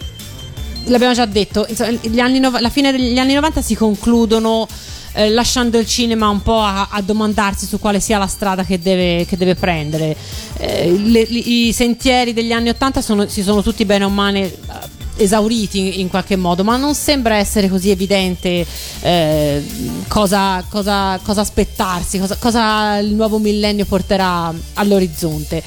l'abbiamo 0.88 1.14
già 1.14 1.25
detto, 1.25 1.66
insomma, 1.70 1.98
anni 2.22 2.42
la 2.42 2.70
fine 2.70 2.92
degli 2.92 3.18
anni 3.18 3.34
90 3.34 3.62
si 3.62 3.75
concludono 3.75 4.68
eh, 5.16 5.30
lasciando 5.30 5.78
il 5.80 5.88
cinema 5.88 6.30
un 6.30 6.42
po' 6.42 6.60
a, 6.60 6.90
a 6.92 7.02
domandarsi 7.02 7.66
su 7.66 7.80
quale 7.80 8.00
sia 8.00 8.18
la 8.18 8.28
strada 8.28 8.64
che 8.64 8.80
deve, 8.80 9.26
che 9.26 9.38
deve 9.38 9.56
prendere. 9.56 10.16
Eh, 10.58 10.92
le- 10.92 11.22
I 11.22 11.72
sentieri 11.74 12.34
degli 12.34 12.52
anni 12.52 12.70
80 12.70 13.02
sono- 13.02 13.28
si 13.28 13.42
sono 13.42 13.62
tutti 13.64 13.86
bene 13.86 14.04
o 14.04 14.10
male 14.10 14.40
eh, 14.44 15.24
esauriti 15.24 15.80
in, 15.80 16.00
in 16.02 16.10
qualche 16.10 16.36
modo, 16.36 16.64
ma 16.66 16.76
non 16.76 16.94
sembra 16.94 17.36
essere 17.38 17.70
così 17.70 17.90
evidente 17.90 18.66
eh, 19.02 19.66
cosa, 20.10 20.64
cosa- 20.70 21.18
cosa 21.24 21.42
aspettarsi, 21.42 22.20
cosa, 22.20 22.36
cosa 22.38 22.98
il 22.98 23.14
nuovo 23.14 23.38
millennio 23.38 23.86
porterà 23.86 24.54
all'orizzonte. 24.74 25.64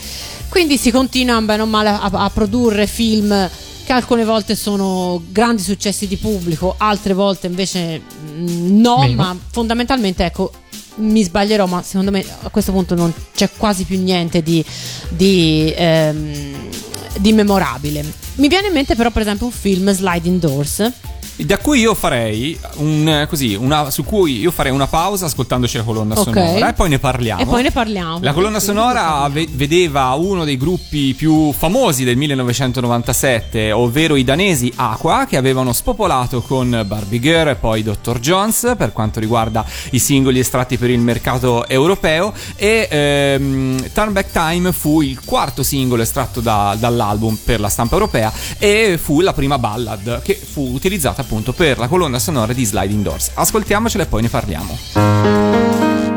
Quindi 0.50 0.76
si 0.78 0.90
continua 0.90 1.40
bene 1.42 1.62
o 1.62 1.66
male 1.66 1.88
a, 1.90 2.00
a 2.10 2.30
produrre 2.30 2.86
film 2.86 3.48
che 3.88 3.94
alcune 3.94 4.26
volte 4.26 4.54
sono 4.54 5.22
grandi 5.30 5.62
successi 5.62 6.06
di 6.06 6.18
pubblico, 6.18 6.74
altre 6.76 7.14
volte 7.14 7.46
invece 7.46 7.98
mm, 7.98 8.78
no, 8.82 8.98
Meno. 8.98 9.14
ma 9.14 9.36
fondamentalmente 9.50 10.26
ecco 10.26 10.52
mi 10.96 11.22
sbaglierò, 11.22 11.64
ma 11.64 11.82
secondo 11.82 12.10
me 12.10 12.22
a 12.42 12.50
questo 12.50 12.70
punto 12.70 12.94
non 12.94 13.10
c'è 13.34 13.48
quasi 13.56 13.84
più 13.84 13.98
niente 13.98 14.42
di, 14.42 14.62
di, 15.08 15.72
ehm, 15.74 16.68
di 17.16 17.32
memorabile. 17.32 18.04
Mi 18.34 18.48
viene 18.48 18.66
in 18.66 18.74
mente 18.74 18.94
però 18.94 19.10
per 19.10 19.22
esempio 19.22 19.46
un 19.46 19.52
film 19.52 19.90
Sliding 19.90 20.38
Doors. 20.38 20.92
Da 21.40 21.56
cui 21.58 21.78
io 21.80 21.94
farei 21.94 22.58
un, 22.76 23.24
così, 23.28 23.54
una, 23.54 23.90
su 23.90 24.02
cui 24.04 24.40
io 24.40 24.50
farei 24.50 24.72
una 24.72 24.88
pausa 24.88 25.26
ascoltandoci 25.26 25.76
la 25.76 25.82
colonna 25.84 26.14
Ok. 26.18 26.24
sonora 26.24 26.68
e 26.70 26.72
poi 26.72 26.88
ne 26.88 26.98
parliamo. 26.98 27.40
E 27.40 27.46
poi 27.46 27.62
ne 27.62 27.70
parliamo. 27.70 28.18
La 28.22 28.32
colonna 28.32 28.58
sonora 28.58 29.28
ve- 29.30 29.46
vedeva 29.52 30.12
uno 30.14 30.44
dei 30.44 30.56
gruppi 30.56 31.14
più 31.14 31.52
famosi 31.52 32.02
del 32.02 32.16
1997, 32.16 33.70
ovvero 33.72 34.16
i 34.16 34.24
danesi 34.24 34.72
Aqua, 34.74 35.26
che 35.26 35.36
avevano 35.36 35.72
spopolato 35.72 36.42
con 36.42 36.82
Barbie 36.86 37.20
Girl 37.20 37.48
e 37.50 37.54
poi 37.54 37.82
Dr. 37.84 38.18
Jones 38.18 38.74
per 38.76 38.92
quanto 38.92 39.20
riguarda 39.20 39.64
i 39.90 39.98
singoli 40.00 40.40
estratti 40.40 40.76
per 40.76 40.90
il 40.90 40.98
mercato 41.00 41.68
europeo. 41.68 42.32
E 42.56 42.88
ehm, 42.90 43.92
Turn 43.92 44.12
Back 44.12 44.32
Time 44.32 44.72
fu 44.72 45.02
il 45.02 45.20
quarto 45.24 45.62
singolo 45.62 46.02
estratto 46.02 46.40
da- 46.40 46.76
dall'album 46.78 47.36
per 47.44 47.60
la 47.60 47.68
stampa 47.68 47.94
europea 47.94 48.32
e 48.58 48.98
fu 49.00 49.20
la 49.20 49.32
prima 49.32 49.58
ballad 49.58 50.22
che 50.22 50.34
fu 50.34 50.70
utilizzata 50.72 51.26
appunto 51.28 51.52
per 51.52 51.76
la 51.76 51.88
colonna 51.88 52.18
sonora 52.18 52.54
di 52.54 52.64
Sliding 52.64 53.02
Doors. 53.02 53.32
Ascoltiamocela 53.34 54.04
e 54.04 54.06
poi 54.06 54.22
ne 54.22 54.28
parliamo. 54.30 56.07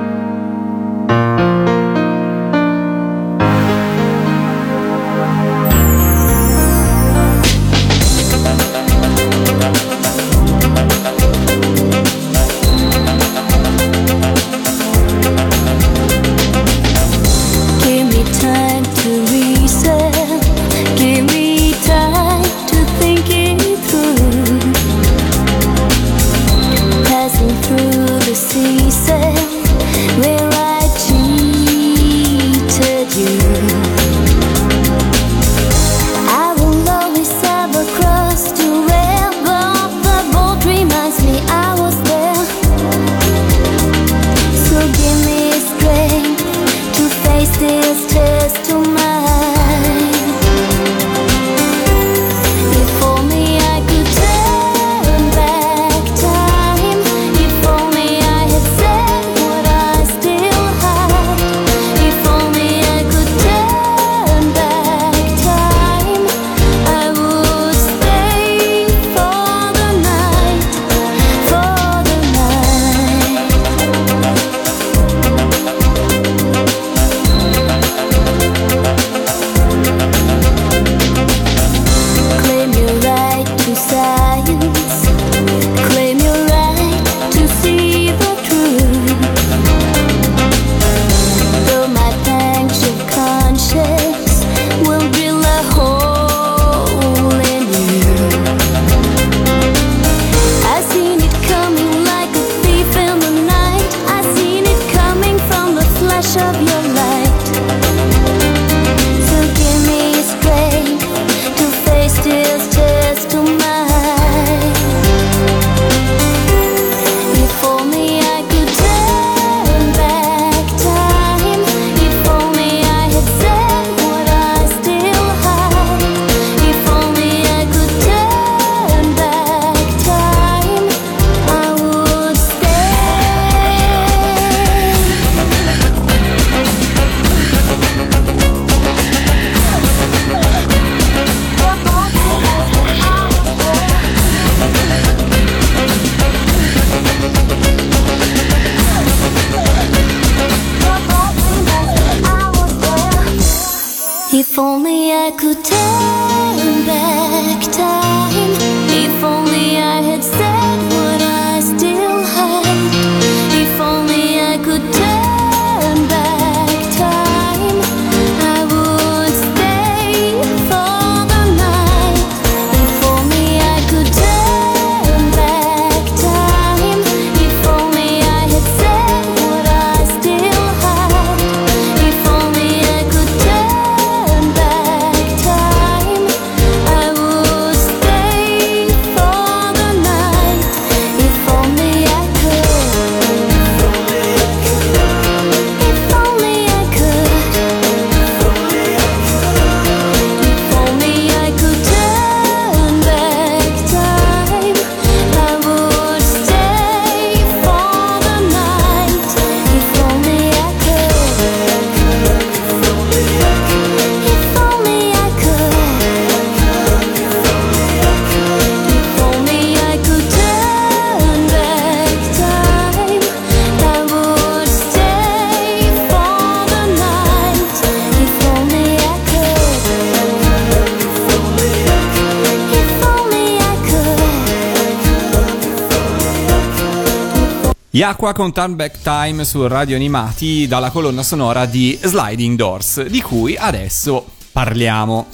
Gli 238.02 238.04
Aqua 238.04 238.34
con 238.34 238.52
Turn 238.52 238.76
Back 238.76 239.04
Time 239.04 239.46
su 239.46 239.68
Radio 239.68 239.96
Animati 239.96 240.66
dalla 240.68 240.90
colonna 240.90 241.22
sonora 241.22 241.68
di 241.68 241.96
Sliding 242.02 242.58
Doors, 242.58 243.04
di 243.06 243.22
cui 243.22 243.56
adesso 243.56 244.26
parliamo. 244.52 245.28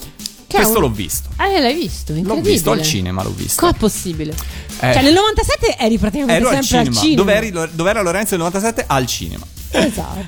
Che 0.46 0.58
Questo 0.58 0.76
un- 0.76 0.82
l'ho 0.82 0.90
visto. 0.90 1.30
Eh, 1.40 1.62
l'hai 1.62 1.74
visto? 1.76 2.12
L'ho 2.14 2.42
visto 2.42 2.72
al 2.72 2.82
cinema, 2.82 3.24
l'ho 3.24 3.32
visto. 3.34 3.62
Com'è 3.62 3.74
possibile? 3.74 4.34
Eh. 4.82 4.92
Cioè, 4.92 5.02
nel 5.02 5.14
97 5.14 5.78
eri 5.80 5.98
praticamente 5.98 6.42
Ero 6.46 6.50
al 6.50 6.62
sempre 6.66 6.68
cinema. 6.68 6.90
al 7.00 7.06
cinema. 7.06 7.22
Dov'eri- 7.24 7.70
dov'era 7.74 8.02
Lorenzo 8.02 8.30
nel 8.36 8.40
97? 8.40 8.84
Al 8.86 9.06
cinema. 9.06 9.46
Esatto. 9.70 10.26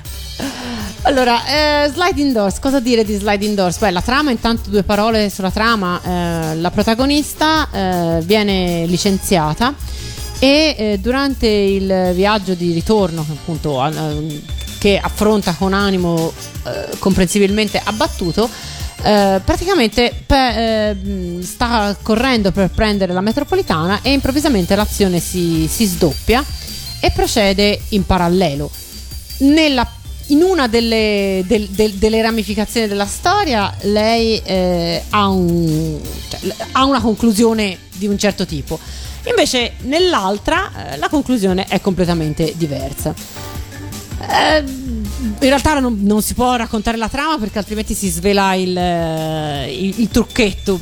Allora, 1.02 1.44
eh, 1.84 1.90
Slide 1.92 2.20
Indoors, 2.22 2.58
cosa 2.58 2.80
dire 2.80 3.04
di 3.04 3.16
Slide 3.16 3.44
Indoors? 3.44 3.76
Beh, 3.76 3.90
la 3.90 4.00
trama, 4.00 4.30
intanto 4.30 4.70
due 4.70 4.82
parole 4.82 5.28
sulla 5.28 5.50
trama. 5.50 6.00
Eh, 6.02 6.56
la 6.56 6.70
protagonista 6.70 7.68
eh, 7.70 8.22
viene 8.24 8.86
licenziata 8.86 9.74
e 10.40 10.74
eh, 10.76 10.98
durante 10.98 11.46
il 11.46 12.10
viaggio 12.14 12.54
di 12.54 12.72
ritorno, 12.72 13.24
appunto 13.28 13.86
eh, 13.86 14.42
che 14.78 14.98
affronta 14.98 15.52
con 15.54 15.72
animo 15.74 16.32
eh, 16.64 16.96
comprensibilmente 16.98 17.80
abbattuto, 17.84 18.48
eh, 19.02 19.40
praticamente 19.44 20.12
pe- 20.26 20.90
eh, 20.90 21.42
sta 21.42 21.96
correndo 22.02 22.50
per 22.52 22.70
prendere 22.70 23.12
la 23.12 23.20
metropolitana 23.20 24.00
e 24.02 24.12
improvvisamente 24.12 24.74
l'azione 24.74 25.20
si, 25.20 25.68
si 25.70 25.84
sdoppia 25.84 26.42
e 27.00 27.10
procede 27.10 27.80
in 27.90 28.04
parallelo. 28.06 28.70
Nella- 29.38 29.90
in 30.28 30.42
una 30.42 30.68
delle, 30.68 31.42
del- 31.46 31.68
del- 31.68 31.94
delle 31.94 32.22
ramificazioni 32.22 32.86
della 32.86 33.06
storia 33.06 33.74
lei 33.82 34.40
eh, 34.44 35.02
ha, 35.10 35.28
un- 35.28 35.98
cioè, 36.28 36.54
ha 36.72 36.84
una 36.84 37.00
conclusione 37.00 37.76
di 37.96 38.06
un 38.06 38.16
certo 38.18 38.46
tipo, 38.46 38.78
invece 39.24 39.74
nell'altra 39.82 40.92
eh, 40.92 40.96
la 40.96 41.08
conclusione 41.08 41.66
è 41.68 41.80
completamente 41.80 42.54
diversa. 42.56 43.14
Eh, 44.28 44.58
in 44.62 45.36
realtà 45.48 45.78
non, 45.80 45.98
non 46.02 46.22
si 46.22 46.34
può 46.34 46.54
raccontare 46.56 46.96
la 46.96 47.08
trama 47.08 47.38
perché 47.38 47.58
altrimenti 47.58 47.94
si 47.94 48.08
svela 48.08 48.54
il, 48.54 48.76
eh, 48.76 49.72
il- 49.72 50.00
il 50.00 50.08
trucchetto. 50.08 50.80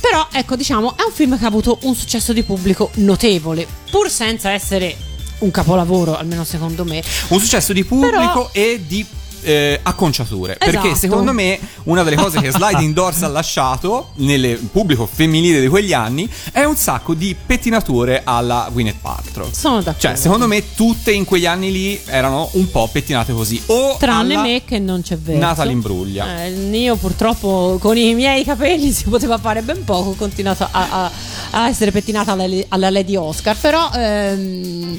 Però 0.00 0.28
ecco, 0.32 0.54
diciamo, 0.56 0.96
è 0.96 1.02
un 1.02 1.12
film 1.12 1.38
che 1.38 1.44
ha 1.44 1.48
avuto 1.48 1.78
un 1.82 1.94
successo 1.94 2.32
di 2.32 2.42
pubblico 2.42 2.90
notevole, 2.96 3.66
pur 3.90 4.10
senza 4.10 4.50
essere 4.50 4.94
un 5.38 5.50
capolavoro, 5.50 6.16
almeno 6.16 6.44
secondo 6.44 6.84
me. 6.84 7.02
Un 7.28 7.40
successo 7.40 7.72
di 7.72 7.84
pubblico 7.84 8.10
Però- 8.18 8.50
e 8.52 8.82
di 8.86 9.04
eh, 9.44 9.80
acconciature. 9.82 10.56
Perché 10.56 10.78
Esatto. 10.78 10.94
secondo 10.96 11.32
me 11.32 11.58
una 11.84 12.02
delle 12.02 12.16
cose 12.16 12.40
che 12.40 12.50
Sliding 12.50 12.92
Doors 12.94 13.22
ha 13.22 13.28
lasciato 13.28 14.10
nel 14.16 14.58
pubblico 14.72 15.06
femminile 15.10 15.60
di 15.60 15.68
quegli 15.68 15.92
anni 15.92 16.28
è 16.52 16.64
un 16.64 16.76
sacco 16.76 17.14
di 17.14 17.34
pettinature 17.34 18.22
alla 18.24 18.68
Gwyneth 18.72 18.96
Paltrow. 19.00 19.48
Sono 19.52 19.76
d'accordo. 19.76 20.00
Cioè, 20.00 20.16
secondo 20.16 20.46
me 20.46 20.74
tutte 20.74 21.12
in 21.12 21.24
quegli 21.24 21.46
anni 21.46 21.70
lì 21.70 22.00
erano 22.06 22.48
un 22.52 22.70
po' 22.70 22.88
pettinate 22.90 23.32
così. 23.32 23.60
O 23.66 23.96
Tranne 23.98 24.36
me 24.36 24.62
che 24.64 24.78
non 24.78 25.02
c'è 25.02 25.16
verso. 25.18 25.40
Nata 25.40 25.64
l'imbruglia. 25.64 26.44
Eh, 26.44 26.50
io 26.50 26.96
purtroppo 26.96 27.78
con 27.80 27.96
i 27.96 28.14
miei 28.14 28.44
capelli 28.44 28.90
si 28.92 29.04
poteva 29.04 29.38
fare 29.38 29.62
ben 29.62 29.84
poco, 29.84 30.10
ho 30.10 30.14
continuato 30.14 30.66
a, 30.70 30.88
a- 31.04 31.10
a 31.50 31.68
essere 31.68 31.90
pettinata 31.90 32.32
alla, 32.32 32.46
alla 32.68 32.90
Lady 32.90 33.16
Oscar, 33.16 33.56
però... 33.56 33.90
ehm, 33.94 34.98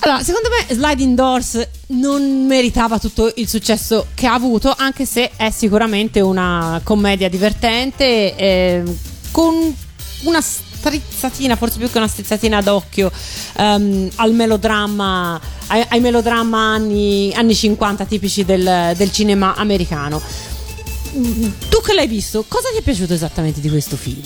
allora, 0.00 0.22
secondo 0.22 0.48
me 0.48 0.74
Sliding 0.74 1.14
Doors 1.14 1.68
non 1.88 2.46
meritava 2.46 2.98
tutto 2.98 3.32
il 3.36 3.48
successo 3.48 4.06
che 4.14 4.26
ha 4.26 4.34
avuto, 4.34 4.74
anche 4.76 5.06
se 5.06 5.30
è 5.36 5.50
sicuramente 5.50 6.20
una 6.20 6.80
commedia 6.82 7.28
divertente, 7.28 8.34
ehm, 8.36 8.98
con 9.30 9.74
una 10.24 10.40
strizzatina, 10.40 11.56
forse 11.56 11.78
più 11.78 11.90
che 11.90 11.98
una 11.98 12.08
strizzatina 12.08 12.60
d'occhio, 12.60 13.10
ehm, 13.56 14.10
al 14.16 14.32
melodramma, 14.32 15.40
ai, 15.68 15.84
ai 15.88 16.00
melodramma 16.00 16.58
anni, 16.58 17.32
anni 17.34 17.54
50 17.54 18.04
tipici 18.04 18.44
del, 18.44 18.92
del 18.96 19.10
cinema 19.12 19.54
americano. 19.54 20.20
Mm, 21.16 21.48
Tu 21.68 21.80
che 21.80 21.94
l'hai 21.94 22.08
visto, 22.08 22.44
cosa 22.46 22.68
ti 22.72 22.78
è 22.78 22.82
piaciuto 22.82 23.14
esattamente 23.14 23.60
di 23.60 23.68
questo 23.70 23.96
film? 23.96 24.22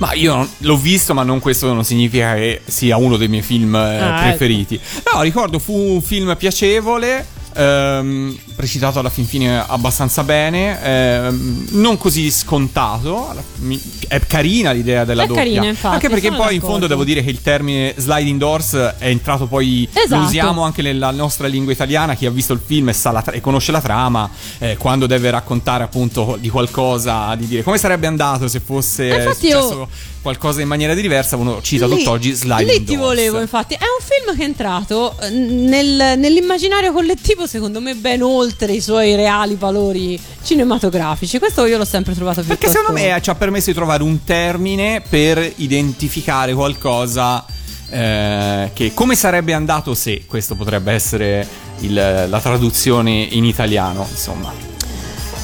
Ma 0.00 0.14
io 0.14 0.48
l'ho 0.58 0.76
visto, 0.78 1.12
ma 1.12 1.22
non 1.24 1.40
questo 1.40 1.72
non 1.74 1.84
significa 1.84 2.34
che 2.34 2.62
sia 2.64 2.96
uno 2.96 3.18
dei 3.18 3.28
miei 3.28 3.42
film 3.42 3.74
eh, 3.74 3.98
Ah, 4.00 4.22
preferiti. 4.22 4.80
No, 5.12 5.20
ricordo 5.20 5.58
fu 5.58 5.74
un 5.74 6.00
film 6.00 6.34
piacevole. 6.38 7.26
Ehm, 7.54 8.36
recitato 8.56 8.98
alla 8.98 9.08
fin 9.10 9.26
fine 9.26 9.64
abbastanza 9.66 10.22
bene, 10.24 10.82
ehm, 10.82 11.66
non 11.72 11.96
così 11.98 12.30
scontato. 12.30 13.34
mi- 13.60 13.80
è 14.08 14.18
carina 14.26 14.72
l'idea 14.72 15.04
della 15.04 15.22
È 15.24 15.26
doppia. 15.26 15.42
carina, 15.42 15.66
infatti, 15.66 15.94
Anche 15.94 16.08
perché 16.08 16.28
poi 16.28 16.36
in 16.38 16.44
d'accordo. 16.54 16.66
fondo 16.66 16.86
devo 16.86 17.04
dire 17.04 17.22
che 17.22 17.30
il 17.30 17.42
termine 17.42 17.94
sliding 17.96 18.38
doors 18.38 18.74
è 18.98 19.06
entrato 19.08 19.46
poi. 19.46 19.88
Esatto. 19.92 20.20
Lo 20.20 20.26
usiamo 20.26 20.62
anche 20.62 20.82
nella 20.82 21.10
nostra 21.10 21.46
lingua 21.46 21.72
italiana. 21.72 22.14
Chi 22.14 22.26
ha 22.26 22.30
visto 22.30 22.52
il 22.52 22.60
film 22.64 22.88
e, 22.88 22.92
sa 22.92 23.10
la 23.12 23.22
e 23.24 23.40
conosce 23.40 23.70
la 23.72 23.80
trama, 23.80 24.28
eh, 24.58 24.76
quando 24.76 25.06
deve 25.06 25.30
raccontare 25.30 25.84
appunto 25.84 26.36
di 26.40 26.48
qualcosa, 26.48 27.34
di 27.36 27.46
dire 27.46 27.62
come 27.62 27.78
sarebbe 27.78 28.06
andato 28.06 28.48
se 28.48 28.60
fosse 28.60 29.08
Eh, 29.08 29.16
infatti 29.22 29.46
io- 29.46 29.60
successo 29.60 29.88
qualcosa 30.22 30.60
in 30.60 30.68
maniera 30.68 30.92
diversa, 30.94 31.36
uno 31.36 31.60
cita 31.62 31.86
Lì- 31.86 31.96
tutt'oggi 31.98 32.32
sliding 32.32 32.68
Lì 32.70 32.84
ti 32.84 32.96
doors. 32.96 33.00
volevo, 33.00 33.40
infatti. 33.40 33.74
È 33.74 33.78
un 33.78 34.04
film 34.06 34.36
che 34.36 34.42
è 34.42 34.46
entrato 34.46 35.16
eh, 35.20 35.30
nel- 35.30 36.18
nell'immaginario 36.18 36.92
collettivo, 36.92 37.39
secondo 37.46 37.80
me, 37.80 37.94
ben 37.94 38.22
oltre 38.22 38.72
i 38.72 38.80
suoi 38.80 39.14
reali 39.14 39.56
valori 39.56 40.20
cinematografici. 40.42 41.38
Questo 41.38 41.66
io 41.66 41.78
l'ho 41.78 41.84
sempre 41.84 42.14
trovato 42.14 42.40
più 42.40 42.48
Perché 42.48 42.68
secondo 42.68 42.92
me 42.92 43.14
eh, 43.14 43.22
ci 43.22 43.30
ha 43.30 43.34
permesso 43.34 43.70
di 43.70 43.76
trovare 43.76 44.02
un 44.02 44.24
termine 44.24 45.02
per 45.08 45.52
identificare 45.56 46.54
qualcosa 46.54 47.44
eh, 47.90 48.70
che 48.72 48.94
come 48.94 49.16
sarebbe 49.16 49.52
andato 49.52 49.94
se 49.94 50.24
questo 50.26 50.54
potrebbe 50.54 50.92
essere 50.92 51.46
il- 51.80 52.26
la 52.28 52.40
traduzione 52.40 53.10
in 53.30 53.44
italiano, 53.44 54.06
insomma. 54.08 54.52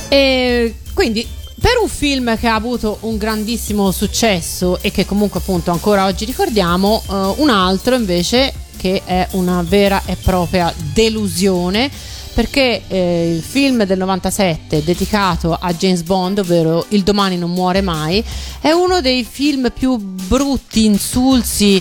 E 0.09 0.75
quindi 0.95 1.27
per 1.59 1.73
un 1.83 1.89
film 1.89 2.39
che 2.39 2.47
ha 2.47 2.55
avuto 2.55 2.99
un 3.01 3.17
grandissimo 3.17 3.91
successo 3.91 4.79
e 4.81 4.91
che 4.91 5.05
comunque 5.05 5.41
appunto 5.41 5.71
ancora 5.73 6.05
oggi 6.05 6.25
ricordiamo, 6.25 7.03
eh, 7.09 7.13
un 7.39 7.49
altro 7.51 7.95
invece 7.97 8.53
che 8.77 9.03
è 9.05 9.27
una 9.33 9.65
vera 9.67 10.03
e 10.05 10.17
propria 10.17 10.73
delusione 10.93 11.91
perché 12.37 12.83
eh, 12.87 13.33
il 13.35 13.43
film 13.43 13.85
del 13.85 13.97
97 13.97 14.85
dedicato 14.85 15.57
a 15.59 15.73
James 15.73 16.03
Bond, 16.03 16.41
ovvero 16.41 16.85
Il 16.91 17.03
domani 17.03 17.39
non 17.39 17.51
muore 17.51 17.81
mai, 17.81 18.23
è 18.61 18.73
uno 18.73 19.01
dei 19.01 19.25
film 19.25 19.73
più 19.75 19.97
brutti, 19.97 20.85
insulsi 20.85 21.81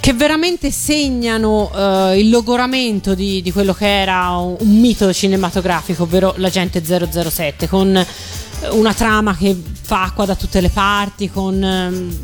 che 0.00 0.12
veramente 0.12 0.70
segnano 0.70 1.70
eh, 1.74 2.20
il 2.20 2.28
logoramento 2.28 3.14
di, 3.14 3.40
di 3.40 3.50
quello 3.52 3.72
che 3.72 4.02
era 4.02 4.36
un, 4.36 4.54
un 4.58 4.80
mito 4.80 5.10
cinematografico, 5.10 6.02
ovvero 6.02 6.34
l'agente 6.36 6.84
007, 6.84 7.66
con 7.66 7.96
eh, 7.96 8.06
una 8.72 8.92
trama 8.92 9.34
che 9.34 9.56
fa 9.80 10.02
acqua 10.02 10.26
da 10.26 10.34
tutte 10.34 10.60
le 10.60 10.68
parti, 10.68 11.30
con 11.30 11.64
ehm, 11.64 12.18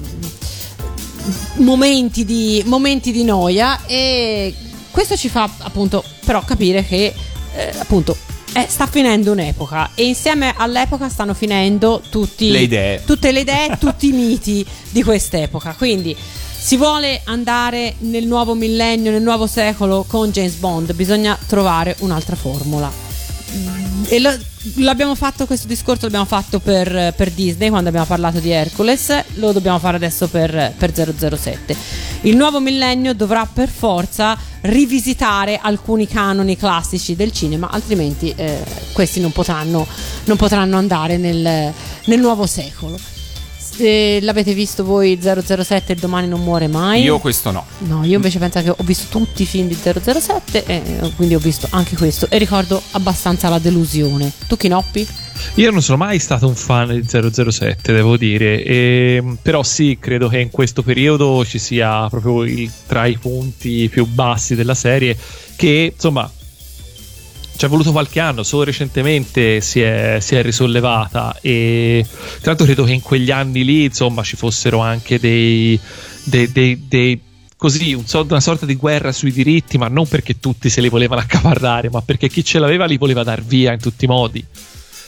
momenti, 1.57 2.25
di, 2.25 2.63
momenti 2.67 3.13
di 3.13 3.25
noia 3.25 3.85
e 3.87 4.55
questo 4.91 5.17
ci 5.17 5.29
fa 5.29 5.49
appunto 5.59 6.03
però 6.25 6.43
capire 6.45 6.85
che 6.85 7.15
eh, 7.55 7.73
appunto 7.79 8.17
eh, 8.53 8.67
sta 8.69 8.87
finendo 8.87 9.33
un'epoca 9.33 9.91
e 9.95 10.05
insieme 10.07 10.55
all'epoca 10.57 11.09
stanno 11.09 11.35
finendo 11.35 12.03
tutti, 12.09 12.51
Le 12.51 12.61
idee. 12.61 13.05
tutte 13.05 13.31
le 13.33 13.41
idee, 13.41 13.77
tutti 13.79 14.09
i 14.09 14.13
miti 14.13 14.65
di 14.91 15.03
quest'epoca. 15.03 15.75
Quindi 15.77 16.17
si 16.17 16.77
vuole 16.77 17.21
andare 17.25 17.95
nel 18.01 18.27
nuovo 18.27 18.55
millennio, 18.55 19.11
nel 19.11 19.23
nuovo 19.23 19.47
secolo 19.47 20.05
con 20.07 20.31
James 20.31 20.55
Bond, 20.55 20.93
bisogna 20.95 21.39
trovare 21.47 21.97
un'altra 22.01 22.37
formula. 22.37 23.10
E 24.09 24.19
lo- 24.19 24.37
l'abbiamo 24.77 25.15
fatto 25.15 25.47
questo 25.47 25.67
discorso, 25.67 26.05
l'abbiamo 26.05 26.25
fatto 26.25 26.59
per, 26.59 27.13
per 27.17 27.31
Disney 27.31 27.69
quando 27.69 27.89
abbiamo 27.89 28.07
parlato 28.07 28.39
di 28.41 28.51
Hercules, 28.51 29.25
lo 29.35 29.53
dobbiamo 29.53 29.79
fare 29.79 29.97
adesso 29.97 30.29
per, 30.29 30.75
per 30.77 30.93
007. 31.39 31.77
Il 32.23 32.37
nuovo 32.37 32.61
millennio 32.61 33.15
dovrà 33.15 33.47
per 33.51 33.69
forza 33.69 34.37
rivisitare 34.63 35.59
alcuni 35.61 36.07
canoni 36.07 36.57
classici 36.57 37.17
del 37.17 37.33
cinema, 37.33 37.71
altrimenti 37.71 38.33
eh, 38.37 38.63
questi 38.93 39.21
non 39.21 39.33
potranno, 39.33 39.87
non 40.25 40.37
potranno 40.37 40.77
andare 40.77 41.17
nel, 41.17 41.73
nel 42.05 42.21
nuovo 42.21 42.47
secolo. 42.47 42.99
Se 43.81 44.21
l'avete 44.21 44.53
visto 44.53 44.85
voi 44.85 45.19
007 45.19 45.93
e 45.93 45.95
domani 45.95 46.29
non 46.29 46.43
muore 46.43 46.67
mai? 46.67 47.01
Io 47.03 47.19
questo 47.19 47.51
no. 47.51 47.65
No, 47.79 48.05
io 48.05 48.17
invece 48.17 48.39
penso 48.39 48.61
che 48.63 48.69
ho 48.69 48.77
visto 48.81 49.07
tutti 49.09 49.41
i 49.41 49.47
film 49.47 49.69
di 49.69 49.75
007 49.75 50.65
e 50.67 50.83
quindi 51.17 51.35
ho 51.35 51.39
visto 51.39 51.67
anche 51.71 51.97
questo 51.97 52.27
e 52.29 52.37
ricordo 52.37 52.79
abbastanza 52.91 53.49
la 53.49 53.59
delusione. 53.59 54.31
Tu 54.49 54.59
Chinoppi? 54.59 55.09
Io 55.55 55.71
non 55.71 55.81
sono 55.81 55.97
mai 55.97 56.19
stato 56.19 56.47
un 56.47 56.57
fan 56.57 56.89
di 57.01 57.07
007, 57.09 57.91
devo 57.95 58.19
dire, 58.19 58.63
e, 58.63 59.25
però 59.41 59.63
sì, 59.63 59.97
credo 59.99 60.29
che 60.29 60.41
in 60.41 60.51
questo 60.51 60.83
periodo 60.83 61.43
ci 61.47 61.59
sia 61.59 62.07
proprio 62.11 62.43
il- 62.45 62.71
tra 62.87 63.07
i 63.07 63.17
punti 63.17 63.89
più 63.89 64.05
bassi 64.05 64.55
della 64.55 64.75
serie 64.75 65.17
che, 65.57 65.93
insomma, 65.95 66.31
ci 67.61 67.67
è 67.67 67.69
voluto 67.69 67.93
qualche 67.93 68.21
anno, 68.21 68.43
solo 68.43 68.65
recentemente 68.65 69.61
si 69.61 69.83
è, 69.83 70.17
si 70.23 70.35
è 70.35 70.41
risollevata 70.41 71.37
e 71.43 72.03
tra 72.09 72.53
l'altro 72.53 72.65
credo 72.65 72.85
che 72.85 72.93
in 72.93 73.03
quegli 73.03 73.31
anni 73.31 73.67
lì, 73.67 73.85
insomma, 73.85 74.23
ci 74.23 74.35
fossero 74.35 74.79
anche 74.79 75.21
dei... 75.21 75.79
dei, 76.25 76.51
dei- 76.51 76.87
dei- 76.89 77.21
Così, 77.59 77.93
un 77.93 78.05
una 78.11 78.41
sorta 78.41 78.65
di 78.65 78.77
guerra 78.77 79.13
sui 79.13 79.31
diritti, 79.31 79.77
ma 79.77 79.89
non 79.89 80.09
perché 80.09 80.41
tutti 80.41 80.71
se 80.71 80.81
li 80.81 80.89
volevano 80.89 81.21
accaparrare, 81.21 81.91
ma 81.91 82.01
perché 82.01 82.31
chi 82.31 82.43
ce 82.43 82.59
l'aveva 82.59 82.87
li 82.87 82.97
voleva 82.97 83.23
dar 83.23 83.43
via 83.43 83.73
in 83.75 83.79
tutti 83.79 84.07
i 84.07 84.09
modi. 84.09 84.43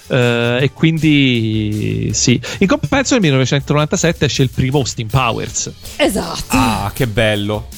Eh, 0.09 0.59
e 0.61 0.73
quindi 0.75 2.11
sì. 2.13 2.39
In 2.59 2.67
compenso 2.67 3.15
nel 3.15 3.23
1997 3.23 4.27
esce 4.27 4.43
il 4.43 4.51
primo 4.51 4.77
Austin 4.77 5.07
Powers. 5.07 5.73
Esatto. 5.97 6.49
Ah, 6.51 6.93
che 6.95 7.07
bello. 7.07 7.69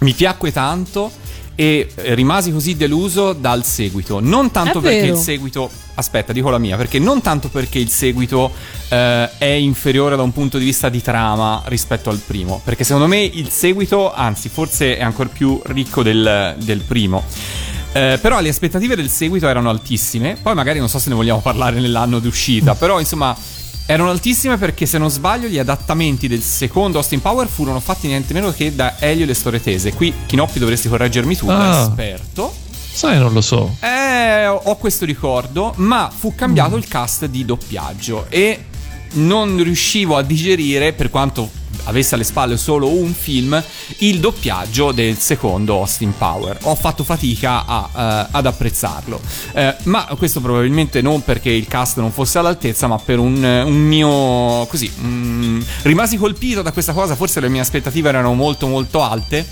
Mi 0.00 0.14
piacque 0.14 0.52
tanto 0.52 1.12
e 1.56 1.88
rimasi 1.96 2.52
così 2.52 2.76
deluso 2.76 3.32
dal 3.32 3.64
seguito. 3.64 4.20
Non 4.20 4.52
tanto 4.52 4.80
perché 4.80 5.06
il 5.06 5.16
seguito. 5.16 5.68
Aspetta, 5.98 6.34
dico 6.34 6.50
la 6.50 6.58
mia, 6.58 6.76
perché 6.76 6.98
non 6.98 7.22
tanto 7.22 7.48
perché 7.48 7.78
il 7.78 7.88
seguito 7.88 8.52
eh, 8.90 9.30
è 9.38 9.46
inferiore 9.46 10.14
da 10.14 10.22
un 10.22 10.30
punto 10.30 10.58
di 10.58 10.64
vista 10.66 10.90
di 10.90 11.00
trama 11.00 11.62
rispetto 11.66 12.10
al 12.10 12.18
primo, 12.18 12.60
perché 12.62 12.84
secondo 12.84 13.06
me 13.06 13.22
il 13.22 13.48
seguito, 13.48 14.12
anzi, 14.12 14.50
forse 14.50 14.98
è 14.98 15.02
ancora 15.02 15.30
più 15.32 15.58
ricco 15.64 16.02
del, 16.02 16.54
del 16.58 16.80
primo. 16.80 17.24
Eh, 17.94 18.18
però 18.20 18.40
le 18.40 18.50
aspettative 18.50 18.94
del 18.94 19.08
seguito 19.08 19.48
erano 19.48 19.70
altissime. 19.70 20.36
Poi 20.40 20.54
magari 20.54 20.78
non 20.78 20.90
so 20.90 20.98
se 20.98 21.08
ne 21.08 21.14
vogliamo 21.14 21.40
parlare 21.40 21.80
nell'anno 21.80 22.18
di 22.18 22.26
uscita. 22.26 22.74
Però 22.74 23.00
insomma 23.00 23.34
erano 23.86 24.10
altissime 24.10 24.56
perché 24.56 24.84
se 24.84 24.98
non 24.98 25.10
sbaglio 25.10 25.48
gli 25.48 25.58
adattamenti 25.58 26.26
del 26.28 26.42
secondo 26.42 26.98
Austin 26.98 27.20
Power 27.20 27.46
furono 27.48 27.78
fatti 27.80 28.06
niente 28.08 28.34
meno 28.34 28.50
che 28.52 28.74
da 28.74 28.96
Elio 28.98 29.24
e 29.24 29.26
le 29.26 29.34
storie 29.34 29.60
tese. 29.62 29.92
Qui 29.94 30.12
Chinoppi 30.26 30.58
dovresti 30.58 30.88
correggermi 30.88 31.36
tu, 31.36 31.48
Ah. 31.48 31.86
esperto. 31.88 32.52
Sai, 32.92 33.18
non 33.18 33.32
lo 33.32 33.40
so. 33.42 33.76
Eh, 33.80 34.46
ho 34.46 34.76
questo 34.76 35.04
ricordo, 35.04 35.72
ma 35.76 36.10
fu 36.14 36.34
cambiato 36.34 36.76
il 36.76 36.88
cast 36.88 37.26
di 37.26 37.44
doppiaggio 37.44 38.26
e 38.30 38.64
non 39.12 39.62
riuscivo 39.62 40.16
a 40.16 40.22
digerire, 40.22 40.92
per 40.94 41.10
quanto 41.10 41.48
avesse 41.84 42.14
alle 42.14 42.24
spalle 42.24 42.56
solo 42.56 42.88
un 42.88 43.12
film, 43.12 43.62
il 43.98 44.20
doppiaggio 44.20 44.92
del 44.92 45.18
secondo 45.18 45.74
Austin 45.76 46.14
Power. 46.16 46.58
Ho 46.62 46.74
fatto 46.74 47.04
fatica 47.04 47.64
a, 47.64 47.90
eh, 47.94 48.28
ad 48.30 48.46
apprezzarlo. 48.46 49.20
Eh, 49.52 49.74
ma 49.84 50.06
questo 50.16 50.40
probabilmente 50.40 51.00
non 51.00 51.22
perché 51.22 51.50
il 51.50 51.66
cast 51.66 51.98
non 51.98 52.12
fosse 52.12 52.38
all'altezza, 52.38 52.86
ma 52.86 52.98
per 52.98 53.18
un, 53.18 53.42
un 53.42 53.74
mio... 53.74 54.66
così... 54.66 54.90
mm, 55.00 55.60
rimasi 55.82 56.16
colpito 56.16 56.62
da 56.62 56.72
questa 56.72 56.92
cosa, 56.92 57.14
forse 57.14 57.40
le 57.40 57.48
mie 57.48 57.60
aspettative 57.60 58.08
erano 58.08 58.34
molto 58.34 58.66
molto 58.66 59.02
alte. 59.02 59.46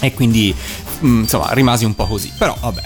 E 0.00 0.14
quindi, 0.14 0.54
mm, 1.04 1.20
insomma, 1.20 1.52
rimasi 1.52 1.84
un 1.84 1.94
po' 1.94 2.06
così. 2.06 2.30
Però, 2.36 2.56
vabbè, 2.58 2.82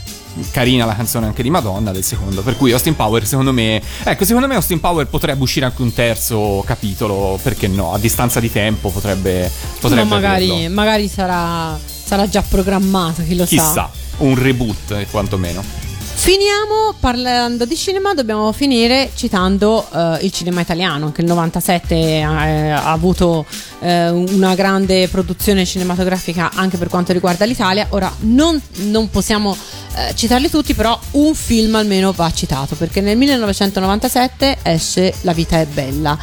carina 0.51 0.85
la 0.85 0.95
canzone 0.95 1.27
anche 1.27 1.43
di 1.43 1.51
Madonna 1.51 1.93
del 1.93 2.05
secondo. 2.05 2.43
Per 2.43 2.57
cui 2.57 2.73
Austin 2.73 2.97
Power, 2.97 3.27
secondo 3.27 3.53
me. 3.53 3.83
Ecco, 4.03 4.25
secondo 4.25 4.47
me 4.47 4.55
Austin 4.55 4.81
Power 4.81 5.07
potrebbe 5.07 5.43
uscire 5.43 5.67
anche 5.67 5.83
un 5.83 5.93
terzo 5.93 6.63
capitolo. 6.67 7.39
Perché 7.43 7.69
no? 7.69 7.93
A 7.93 7.99
distanza 7.99 8.41
di 8.41 8.51
tempo 8.51 8.91
potrebbe. 8.91 9.51
potrebbe 9.81 10.09
Ma 10.09 10.15
magari, 10.15 10.69
magari 10.69 11.09
sarà, 11.09 11.79
sarà 11.85 12.29
già 12.29 12.43
programmato, 12.43 13.23
chi 13.23 13.35
lo 13.35 13.45
sa. 13.45 13.51
Chissà, 13.51 13.91
un 14.19 14.35
reboot, 14.35 14.91
eh, 14.93 15.07
quantomeno. 15.11 15.91
Finiamo 16.23 16.95
parlando 17.01 17.65
di 17.65 17.75
cinema, 17.75 18.15
dobbiamo 18.15 18.53
finire 18.53 19.11
citando 19.13 19.85
eh, 19.93 20.19
il 20.21 20.31
cinema 20.31 20.61
italiano, 20.61 21.11
che 21.11 21.21
il 21.21 21.27
97 21.27 21.97
eh, 21.97 22.21
ha 22.23 22.93
avuto 22.93 23.45
eh, 23.81 24.09
una 24.09 24.55
grande 24.55 25.09
produzione 25.09 25.67
cinematografica 25.67 26.53
anche 26.55 26.77
per 26.77 26.87
quanto 26.87 27.13
riguarda 27.13 27.45
l'Italia. 27.45 27.89
Ora 27.89 28.15
non, 28.21 28.63
non 28.83 29.11
possiamo 29.11 29.57
eh, 29.97 30.15
citarli 30.15 30.49
tutti, 30.49 30.75
però 30.75 30.97
un 31.13 31.35
film 31.35 31.75
almeno 31.75 32.13
va 32.13 32.31
citato, 32.33 32.77
perché 32.77 33.01
nel 33.01 33.17
1997 33.17 34.59
esce 34.63 35.13
La 35.23 35.33
vita 35.33 35.59
è 35.59 35.67
bella, 35.67 36.17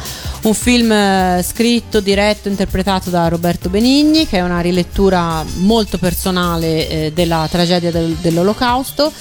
un 0.44 0.54
film 0.54 0.90
eh, 0.90 1.44
scritto, 1.46 2.00
diretto, 2.00 2.48
interpretato 2.48 3.10
da 3.10 3.28
Roberto 3.28 3.68
Benigni, 3.68 4.26
che 4.26 4.38
è 4.38 4.40
una 4.40 4.60
rilettura 4.60 5.44
molto 5.56 5.98
personale 5.98 6.88
eh, 6.88 7.12
della 7.12 7.46
tragedia 7.50 7.90
del- 7.90 8.16
dell'Olocausto. 8.18 9.12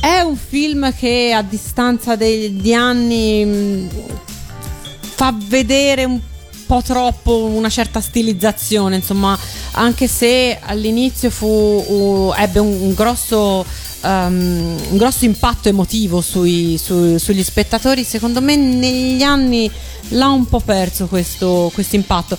È 0.00 0.20
un 0.20 0.36
film 0.36 0.94
che 0.94 1.32
a 1.34 1.42
distanza 1.42 2.14
di 2.16 2.74
anni 2.74 3.44
mh, 3.44 3.88
fa 5.00 5.34
vedere 5.36 6.04
un 6.04 6.20
po' 6.66 6.82
troppo 6.82 7.44
una 7.44 7.68
certa 7.68 8.00
stilizzazione, 8.00 8.96
insomma, 8.96 9.36
anche 9.72 10.06
se 10.06 10.58
all'inizio 10.62 11.30
fu, 11.30 11.46
u- 11.46 12.32
ebbe 12.36 12.58
un, 12.60 12.80
un 12.80 12.94
grosso, 12.94 13.64
um, 14.02 14.76
un 14.90 14.96
grosso 14.96 15.24
impatto 15.24 15.68
emotivo 15.68 16.20
sui- 16.20 16.78
su- 16.78 17.16
sugli 17.18 17.42
spettatori, 17.42 18.04
secondo 18.04 18.40
me 18.40 18.54
negli 18.56 19.22
anni 19.22 19.70
l'ha 20.10 20.28
un 20.28 20.46
po' 20.46 20.60
perso 20.60 21.06
questo 21.06 21.70
impatto. 21.90 22.38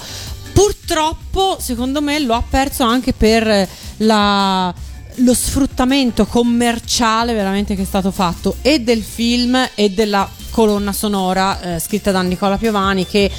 Purtroppo, 0.53 1.57
secondo 1.59 2.01
me, 2.01 2.19
lo 2.19 2.33
ha 2.35 2.43
perso 2.47 2.83
anche 2.83 3.13
per 3.13 3.67
la- 3.97 4.73
lo 5.19 5.33
sfruttamento 5.33 6.25
commerciale 6.25 7.33
veramente 7.33 7.75
che 7.75 7.81
è 7.81 7.85
stato 7.85 8.11
fatto 8.11 8.55
e 8.61 8.79
del 8.81 9.03
film 9.03 9.57
e 9.75 9.89
della 9.91 10.29
colonna 10.51 10.91
sonora 10.93 11.75
eh, 11.75 11.79
scritta 11.79 12.11
da 12.11 12.21
Nicola 12.21 12.57
Piovani 12.57 13.05
che 13.05 13.29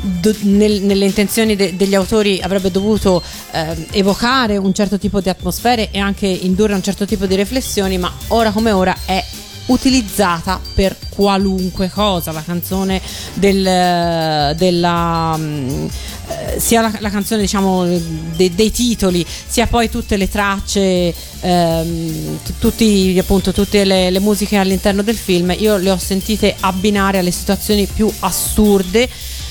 do- 0.00 0.34
nel- 0.42 0.82
nelle 0.82 1.06
intenzioni 1.06 1.56
de- 1.56 1.74
degli 1.76 1.94
autori 1.94 2.40
avrebbe 2.40 2.70
dovuto 2.70 3.22
eh, 3.52 3.86
evocare 3.92 4.56
un 4.56 4.72
certo 4.74 4.98
tipo 4.98 5.20
di 5.20 5.28
atmosfere 5.28 5.90
e 5.90 5.98
anche 5.98 6.26
indurre 6.26 6.74
un 6.74 6.82
certo 6.82 7.04
tipo 7.06 7.26
di 7.26 7.34
riflessioni 7.36 7.98
ma 7.98 8.12
ora 8.28 8.50
come 8.50 8.70
ora 8.70 8.94
è 9.04 9.24
utilizzata 9.68 10.60
per 10.74 10.96
qualunque 11.08 11.88
cosa. 11.90 12.32
La 12.32 12.42
canzone 12.42 13.00
del, 13.34 14.54
della 14.56 15.36
mm, 15.36 15.86
eh, 16.28 16.60
sia 16.60 16.82
la, 16.82 16.92
la 16.98 17.08
canzone 17.08 17.40
diciamo 17.40 17.86
de- 17.86 18.54
dei 18.54 18.70
titoli 18.70 19.24
sia 19.46 19.66
poi 19.66 19.88
tutte 19.88 20.18
le 20.18 20.28
tracce 20.28 21.14
ehm, 21.40 22.38
tutti 22.58 23.16
appunto 23.18 23.52
tutte 23.52 23.84
le, 23.84 24.10
le 24.10 24.20
musiche 24.20 24.58
all'interno 24.58 25.02
del 25.02 25.16
film 25.16 25.54
io 25.56 25.78
le 25.78 25.90
ho 25.90 25.96
sentite 25.96 26.54
abbinare 26.60 27.16
alle 27.18 27.30
situazioni 27.30 27.86
più 27.86 28.12
assurde 28.20 29.08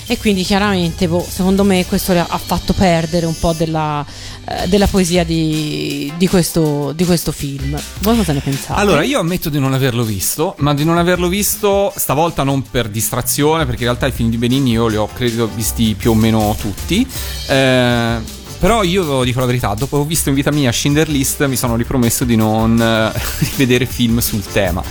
e 0.09 0.17
quindi 0.17 0.43
chiaramente 0.43 1.07
boh, 1.07 1.25
secondo 1.27 1.65
me 1.65 1.85
questo 1.85 2.13
le 2.13 2.19
ha, 2.19 2.37
fatto 2.37 2.71
perdere 2.71 3.25
un 3.25 3.37
po' 3.37 3.51
della, 3.51 4.05
della 4.67 4.87
poesia 4.87 5.23
di, 5.23 6.11
di 6.15 6.27
questo, 6.27 6.93
di 6.93 7.03
questo 7.05 7.31
film 7.31 7.77
voi 7.99 8.15
cosa 8.15 8.33
ne 8.33 8.39
pensate? 8.39 8.79
Allora, 8.79 9.03
io 9.03 9.19
ammetto 9.19 9.49
di 9.49 9.59
non 9.59 9.73
averlo 9.73 10.03
visto, 10.03 10.55
ma 10.59 10.73
di 10.73 10.85
non 10.85 10.97
averlo 10.97 11.27
visto 11.27 11.91
stavolta 11.95 12.43
non 12.43 12.61
per 12.61 12.87
distrazione, 12.89 13.65
perché 13.65 13.81
in 13.81 13.89
realtà 13.89 14.07
i 14.07 14.11
film 14.11 14.29
di 14.29 14.37
Benigni 14.37 14.71
io 14.71 14.87
li 14.87 14.95
ho 14.95 15.09
credo 15.11 15.49
visti 15.53 15.95
più 15.95 16.11
o 16.11 16.15
meno 16.15 16.55
tutti. 16.59 17.05
Eh, 17.49 18.35
però 18.59 18.81
io 18.81 19.23
dico 19.23 19.39
la 19.39 19.45
verità, 19.45 19.73
dopo 19.75 19.97
aver 19.97 20.07
visto 20.07 20.29
in 20.29 20.35
vita 20.35 20.51
mia 20.51 20.71
Schindler 20.71 21.09
List 21.09 21.45
mi 21.45 21.55
sono 21.55 21.75
ripromesso 21.75 22.23
di 22.23 22.35
non 22.35 22.79
eh, 22.81 23.11
rivedere 23.49 23.85
film 23.85 24.19
sul 24.19 24.43
tema. 24.43 24.81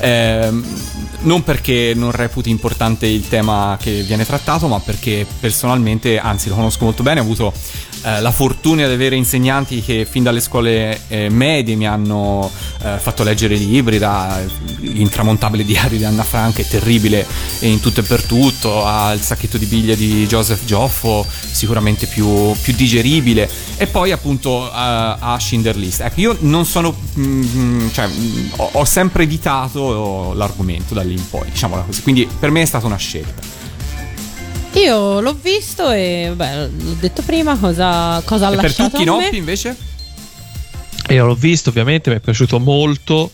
Ehm, 0.00 0.64
non 1.20 1.44
perché 1.44 1.92
non 1.94 2.10
reputi 2.10 2.50
importante 2.50 3.06
il 3.06 3.28
tema 3.28 3.78
che 3.80 4.02
viene 4.02 4.24
trattato, 4.24 4.66
ma 4.66 4.80
perché 4.80 5.24
personalmente, 5.38 6.18
anzi 6.18 6.48
lo 6.48 6.56
conosco 6.56 6.84
molto 6.84 7.02
bene, 7.04 7.20
ho 7.20 7.22
avuto 7.22 7.52
eh, 8.04 8.20
la 8.20 8.32
fortuna 8.32 8.86
di 8.86 8.92
avere 8.92 9.16
insegnanti 9.16 9.80
che 9.80 10.06
fin 10.08 10.22
dalle 10.22 10.40
scuole 10.40 11.00
eh, 11.08 11.28
medie 11.30 11.76
mi 11.76 11.86
hanno 11.86 12.50
eh, 12.82 12.98
fatto 12.98 13.22
leggere 13.22 13.54
libri, 13.54 13.98
da 13.98 14.40
L'intramontabile 14.80 15.64
diario 15.64 15.98
di 15.98 16.04
Anna 16.04 16.24
Frank, 16.24 16.58
è 16.58 16.66
terribile 16.66 17.24
in 17.60 17.80
tutto 17.80 18.00
e 18.00 18.02
per 18.02 18.24
tutto, 18.24 18.84
al 18.84 19.20
sacchetto 19.20 19.56
di 19.56 19.66
biglia 19.66 19.94
di 19.94 20.26
Joseph 20.26 20.64
Joffo, 20.64 21.24
sicuramente 21.28 22.06
più, 22.06 22.52
più 22.60 22.74
digeribile, 22.74 23.48
e 23.76 23.86
poi 23.86 24.10
appunto 24.10 24.68
a 24.70 25.36
Schindler 25.38 25.76
List. 25.76 26.00
Ecco, 26.00 26.20
io 26.20 26.36
non 26.40 26.66
sono, 26.66 26.94
mm, 27.18 27.88
cioè, 27.92 28.08
mm, 28.08 28.46
ho, 28.56 28.70
ho 28.72 28.84
sempre 28.84 29.22
evitato 29.22 30.32
l'argomento 30.34 30.94
da 30.94 31.02
lì 31.02 31.14
in 31.14 31.28
poi, 31.28 31.48
diciamola 31.50 31.82
così, 31.82 32.02
quindi 32.02 32.28
per 32.38 32.50
me 32.50 32.62
è 32.62 32.66
stata 32.66 32.86
una 32.86 32.96
scelta. 32.96 33.51
Io 34.74 35.20
l'ho 35.20 35.34
visto 35.34 35.90
e 35.90 36.32
vabbè, 36.34 36.68
l'ho 36.68 36.96
detto 36.98 37.22
prima 37.22 37.56
cosa, 37.58 38.22
cosa 38.24 38.46
ha 38.46 38.52
E 38.52 38.54
per 38.54 38.64
lasciato 38.64 38.90
tutti 38.90 39.02
i 39.02 39.04
noppi 39.04 39.36
invece? 39.36 39.76
Io 41.08 41.26
l'ho 41.26 41.34
visto, 41.34 41.68
ovviamente, 41.68 42.10
mi 42.10 42.16
è 42.16 42.20
piaciuto 42.20 42.58
molto. 42.58 43.30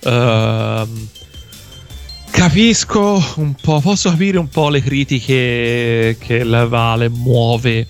Ehm, 0.00 1.08
capisco 2.30 3.22
un 3.36 3.54
po', 3.54 3.80
posso 3.80 4.10
capire 4.10 4.38
un 4.38 4.48
po' 4.48 4.70
le 4.70 4.82
critiche 4.82 6.16
che 6.18 6.42
la 6.42 6.66
Vale 6.66 7.08
muove 7.08 7.86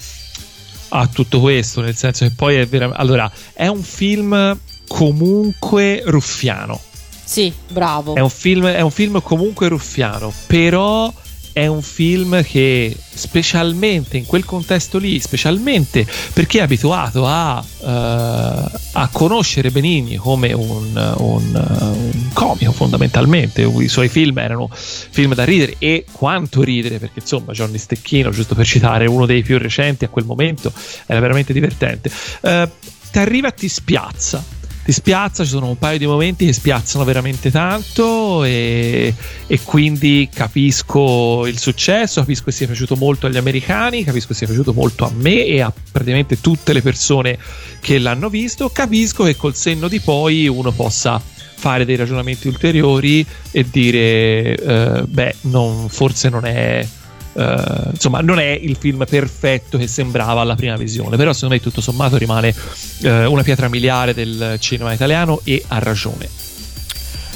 a 0.90 1.07
tutto 1.07 1.40
questo, 1.40 1.81
nel 1.81 1.96
senso 1.96 2.26
che 2.26 2.33
poi 2.37 2.57
è 2.57 2.66
veramente... 2.66 3.00
Allora, 3.00 3.31
è 3.55 3.66
un 3.68 3.83
film 3.83 4.59
comunque 4.87 6.02
ruffiano. 6.05 6.78
Sì, 7.24 7.50
bravo. 7.68 8.14
È 8.14 8.20
un 8.20 8.28
film, 8.28 8.66
è 8.66 8.81
un 8.83 8.90
film 8.90 9.22
comunque 9.22 9.68
ruffiano, 9.68 10.31
però 10.46 11.11
è 11.53 11.67
un 11.67 11.83
film 11.83 12.43
che 12.43 12.97
specialmente 13.15 14.17
in 14.17 14.27
quel 14.27 14.45
contesto 14.45 14.99
lì, 14.99 15.21
specialmente 15.21 16.07
per 16.33 16.47
chi 16.47 16.59
è 16.59 16.62
abituato 16.62 17.27
a, 17.27 17.62
eh, 17.62 18.71
a 18.93 19.09
conoscere 19.12 19.71
Benigni 19.71 20.17
come 20.17 20.53
un, 20.53 21.15
un, 21.19 21.75
un 21.79 22.29
comico 22.33 22.73
fondamentalmente, 22.73 23.62
i 23.62 23.88
suoi 23.88 24.09
film 24.09 24.38
erano 24.38 24.69
film 24.73 25.35
da 25.35 25.45
ridere 25.45 25.77
e 25.79 26.07
quanto 26.11 26.62
ridere, 26.62 26.99
perché 26.99 27.21
insomma 27.21 27.53
Johnny 27.53 27.79
Stecchino, 27.79 28.31
giusto 28.31 28.55
per 28.55 28.67
citare 28.67 29.07
uno 29.07 29.27
dei 29.27 29.43
più 29.43 29.59
recenti 29.59 30.05
a 30.05 30.09
quel 30.09 30.25
momento, 30.25 30.73
era 31.07 31.21
veramente 31.21 31.53
divertente. 31.53 32.11
Eh, 32.41 32.69
ti 33.11 33.19
arriva 33.19 33.49
e 33.49 33.55
ti 33.55 33.69
spiazza 33.69 34.43
ti 34.85 34.92
spiazza, 34.92 35.45
ci 35.45 35.51
sono 35.51 35.68
un 35.68 35.79
paio 35.79 35.99
di 35.99 36.07
momenti 36.07 36.47
che 36.47 36.53
spiazzano 36.53 37.05
veramente 37.05 37.51
tanto 37.51 38.42
e, 38.42 39.14
e 39.47 39.61
quindi 39.62 40.29
capisco 40.33 41.47
il 41.47 41.59
successo, 41.59 42.21
capisco 42.21 42.47
che 42.47 42.53
sia 42.53 42.66
piaciuto 42.66 42.97
molto 42.97 43.27
agli 43.27 43.37
americani, 43.37 44.03
capisco 44.03 44.29
che 44.29 44.35
sia 44.35 44.47
piaciuto 44.47 44.73
molto 44.73 45.05
a 45.05 45.11
me 45.14 45.45
e 45.45 45.61
a 45.61 45.73
praticamente 45.92 46.40
tutte 46.40 46.73
le 46.73 46.83
persone 46.83 47.38
che 47.81 47.99
l'hanno 47.99 48.29
visto, 48.29 48.71
capisco 48.71 49.25
che 49.25 49.37
col 49.37 49.55
senno 49.55 49.87
di 49.87 50.01
poi 50.01 50.49
uno 50.49 50.73
possa 50.73 51.23
fare 51.62 51.85
dei 51.85 51.95
ragionamenti 51.95 52.49
ulteriori 52.49 53.25
e 53.53 53.64
dire 53.71 54.57
eh, 54.57 55.03
beh 55.07 55.37
non, 55.42 55.88
forse 55.88 56.29
non 56.29 56.45
è 56.45 56.85
eh, 57.33 57.64
insomma 57.92 58.21
non 58.21 58.38
è 58.38 58.51
il 58.51 58.77
film 58.79 59.05
perfetto 59.09 59.79
che 59.79 59.87
sembrava 59.87 60.40
alla 60.40 60.55
prima 60.55 60.77
visione 60.77 61.16
però 61.16 61.33
secondo 61.33 61.55
me 61.55 61.61
tutto 61.61 61.81
sommato 61.81 62.16
rimane 62.16 62.55
eh, 63.03 63.25
una 63.25 63.42
pietra 63.42 63.68
miliare 63.68 64.14
del 64.14 64.57
cinema 64.59 64.92
italiano 64.92 65.40
e 65.45 65.62
ha 65.68 65.79
ragione 65.79 66.29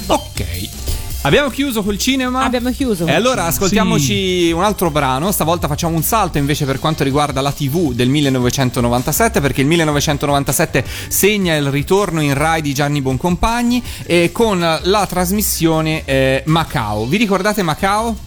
Ok. 0.07 0.69
Abbiamo 1.23 1.49
chiuso 1.49 1.83
col 1.83 1.97
cinema? 1.97 2.43
Abbiamo 2.43 2.71
chiuso. 2.71 3.05
E 3.05 3.11
allora 3.11 3.45
ascoltiamoci 3.45 4.51
un 4.51 4.63
altro 4.63 4.89
brano. 4.89 5.31
Stavolta 5.31 5.67
facciamo 5.67 5.95
un 5.95 6.03
salto 6.03 6.37
invece 6.37 6.63
per 6.63 6.79
quanto 6.79 7.03
riguarda 7.03 7.41
la 7.41 7.51
TV 7.51 7.91
del 7.91 8.07
1997, 8.07 9.41
perché 9.41 9.61
il 9.61 9.67
1997 9.67 10.85
segna 11.09 11.55
il 11.55 11.69
ritorno 11.69 12.21
in 12.21 12.33
Rai 12.33 12.61
di 12.61 12.73
Gianni 12.73 13.01
Boncompagni 13.01 13.83
e 14.05 14.31
con 14.31 14.59
la 14.59 15.05
trasmissione 15.05 16.05
eh, 16.05 16.43
Macao. 16.45 17.05
Vi 17.05 17.17
ricordate 17.17 17.61
Macao? 17.63 18.26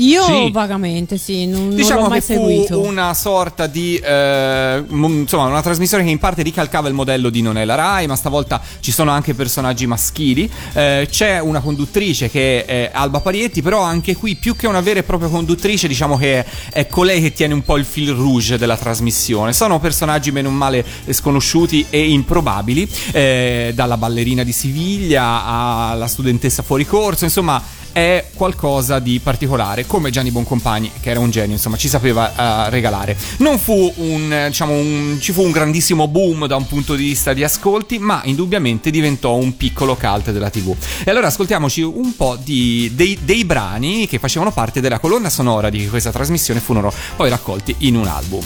Io 0.00 0.22
Sì. 0.24 0.50
vagamente, 0.52 1.18
sì, 1.18 1.46
non, 1.46 1.68
non 1.68 1.76
Diciamo 1.76 2.02
l'ho 2.02 2.08
mai 2.08 2.20
che 2.20 2.34
fu 2.34 2.46
seguito. 2.46 2.80
una 2.80 3.14
sorta 3.14 3.66
di 3.66 3.96
eh, 3.96 4.84
insomma 4.88 5.44
una 5.46 5.62
trasmissione 5.62 6.04
che 6.04 6.10
in 6.10 6.18
parte 6.18 6.42
ricalcava 6.42 6.88
il 6.88 6.94
modello 6.94 7.30
di 7.30 7.42
Non 7.42 7.58
è 7.58 7.64
la 7.64 7.74
Rai, 7.74 8.06
ma 8.06 8.14
stavolta 8.16 8.60
ci 8.80 8.92
sono 8.92 9.10
anche 9.10 9.34
personaggi 9.34 9.86
maschili. 9.86 10.50
Eh, 10.72 11.08
c'è 11.10 11.40
una 11.40 11.60
conduttrice 11.60 12.30
che 12.30 12.64
è 12.64 12.90
Alba 12.92 13.20
Parietti, 13.20 13.60
però 13.62 13.80
anche 13.82 14.14
qui 14.16 14.36
più 14.36 14.54
che 14.56 14.66
una 14.66 14.80
vera 14.80 15.00
e 15.00 15.02
propria 15.02 15.28
conduttrice, 15.28 15.88
diciamo 15.88 16.16
che 16.16 16.44
è 16.70 16.86
colei 16.86 17.20
che 17.20 17.32
tiene 17.32 17.54
un 17.54 17.62
po' 17.62 17.76
il 17.76 17.84
fil 17.84 18.12
rouge 18.12 18.56
della 18.58 18.76
trasmissione. 18.76 19.52
Sono 19.52 19.78
personaggi 19.80 20.30
meno 20.30 20.50
male 20.50 20.84
sconosciuti 21.10 21.86
e 21.90 22.08
improbabili, 22.10 22.88
eh, 23.12 23.72
dalla 23.74 23.96
ballerina 23.96 24.44
di 24.44 24.52
Siviglia 24.52 25.44
alla 25.44 26.06
studentessa 26.06 26.62
fuori 26.62 26.86
corso, 26.86 27.24
insomma 27.24 27.60
è 27.98 28.26
qualcosa 28.34 29.00
di 29.00 29.18
particolare, 29.18 29.84
come 29.84 30.10
Gianni 30.10 30.30
Boncompagni, 30.30 30.92
che 31.00 31.10
era 31.10 31.18
un 31.18 31.30
genio, 31.30 31.54
insomma, 31.56 31.76
ci 31.76 31.88
sapeva 31.88 32.66
eh, 32.66 32.70
regalare. 32.70 33.16
Non 33.38 33.58
fu 33.58 33.92
un, 33.96 34.44
diciamo, 34.46 34.72
un, 34.72 35.18
ci 35.20 35.32
fu 35.32 35.42
un 35.42 35.50
grandissimo 35.50 36.06
boom 36.06 36.46
da 36.46 36.54
un 36.54 36.66
punto 36.66 36.94
di 36.94 37.02
vista 37.02 37.32
di 37.32 37.42
ascolti, 37.42 37.98
ma 37.98 38.20
indubbiamente 38.24 38.90
diventò 38.90 39.34
un 39.34 39.56
piccolo 39.56 39.96
cult 39.96 40.30
della 40.30 40.48
TV. 40.48 40.76
E 41.04 41.10
allora 41.10 41.26
ascoltiamoci 41.26 41.82
un 41.82 42.14
po' 42.14 42.38
di, 42.40 42.92
dei, 42.94 43.18
dei 43.20 43.44
brani 43.44 44.06
che 44.06 44.20
facevano 44.20 44.52
parte 44.52 44.80
della 44.80 45.00
colonna 45.00 45.28
sonora 45.28 45.68
di 45.68 45.88
questa 45.88 46.12
trasmissione, 46.12 46.60
furono 46.60 46.92
poi 47.16 47.28
raccolti 47.28 47.74
in 47.78 47.96
un 47.96 48.06
album. 48.06 48.44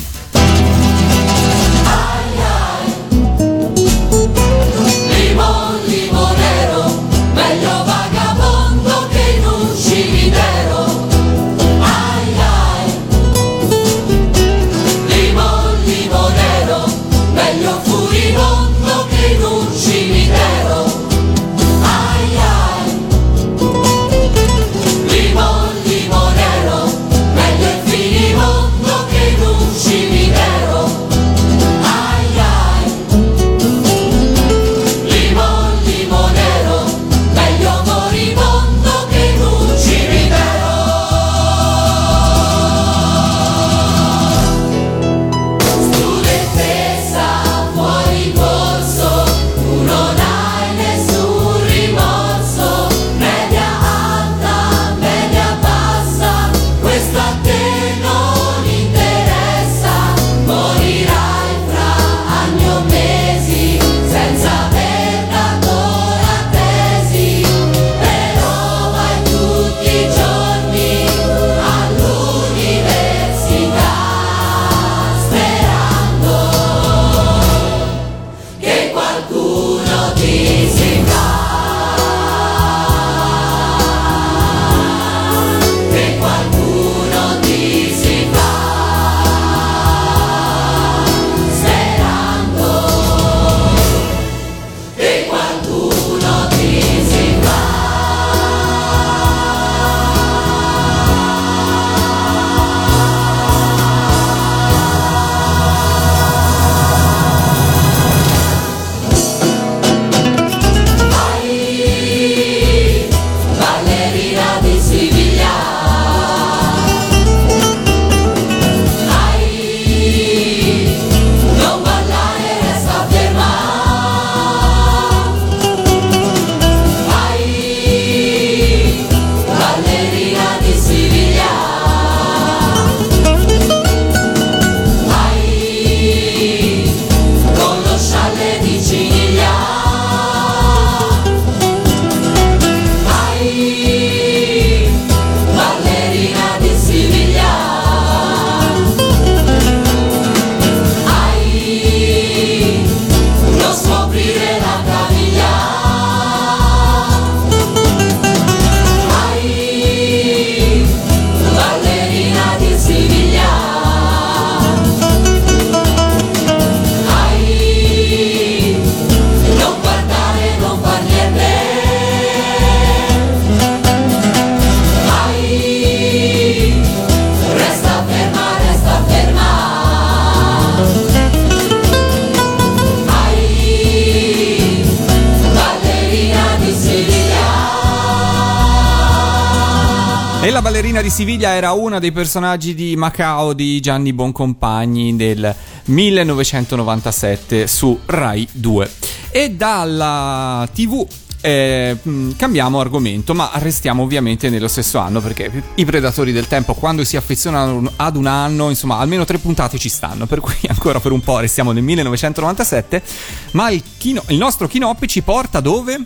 Siviglia 191.12 191.50
era 191.50 191.72
una 191.72 191.98
dei 191.98 192.10
personaggi 192.10 192.74
di 192.74 192.96
Macao 192.96 193.52
di 193.52 193.80
Gianni 193.80 194.14
Boncompagni 194.14 195.14
del 195.14 195.54
1997 195.84 197.66
su 197.66 198.00
Rai 198.06 198.48
2. 198.50 198.90
E 199.30 199.50
dalla 199.50 200.66
TV 200.72 201.06
eh, 201.42 201.98
mh, 202.00 202.30
cambiamo 202.36 202.80
argomento, 202.80 203.34
ma 203.34 203.50
restiamo 203.56 204.02
ovviamente 204.04 204.48
nello 204.48 204.68
stesso 204.68 204.98
anno 205.00 205.20
perché 205.20 205.50
i 205.74 205.84
predatori 205.84 206.32
del 206.32 206.46
tempo, 206.46 206.72
quando 206.72 207.04
si 207.04 207.18
affezionano 207.18 207.92
ad 207.96 208.16
un 208.16 208.26
anno, 208.26 208.70
insomma, 208.70 208.96
almeno 208.96 209.26
tre 209.26 209.36
puntate 209.36 209.76
ci 209.76 209.90
stanno. 209.90 210.24
Per 210.24 210.40
cui 210.40 210.54
ancora 210.66 210.98
per 210.98 211.12
un 211.12 211.20
po' 211.20 211.40
restiamo 211.40 211.72
nel 211.72 211.82
1997. 211.82 213.02
Ma 213.50 213.68
il, 213.68 213.82
chino, 213.98 214.22
il 214.28 214.38
nostro 214.38 214.66
Kinoppi 214.66 215.06
ci 215.06 215.20
porta 215.20 215.60
dove? 215.60 216.00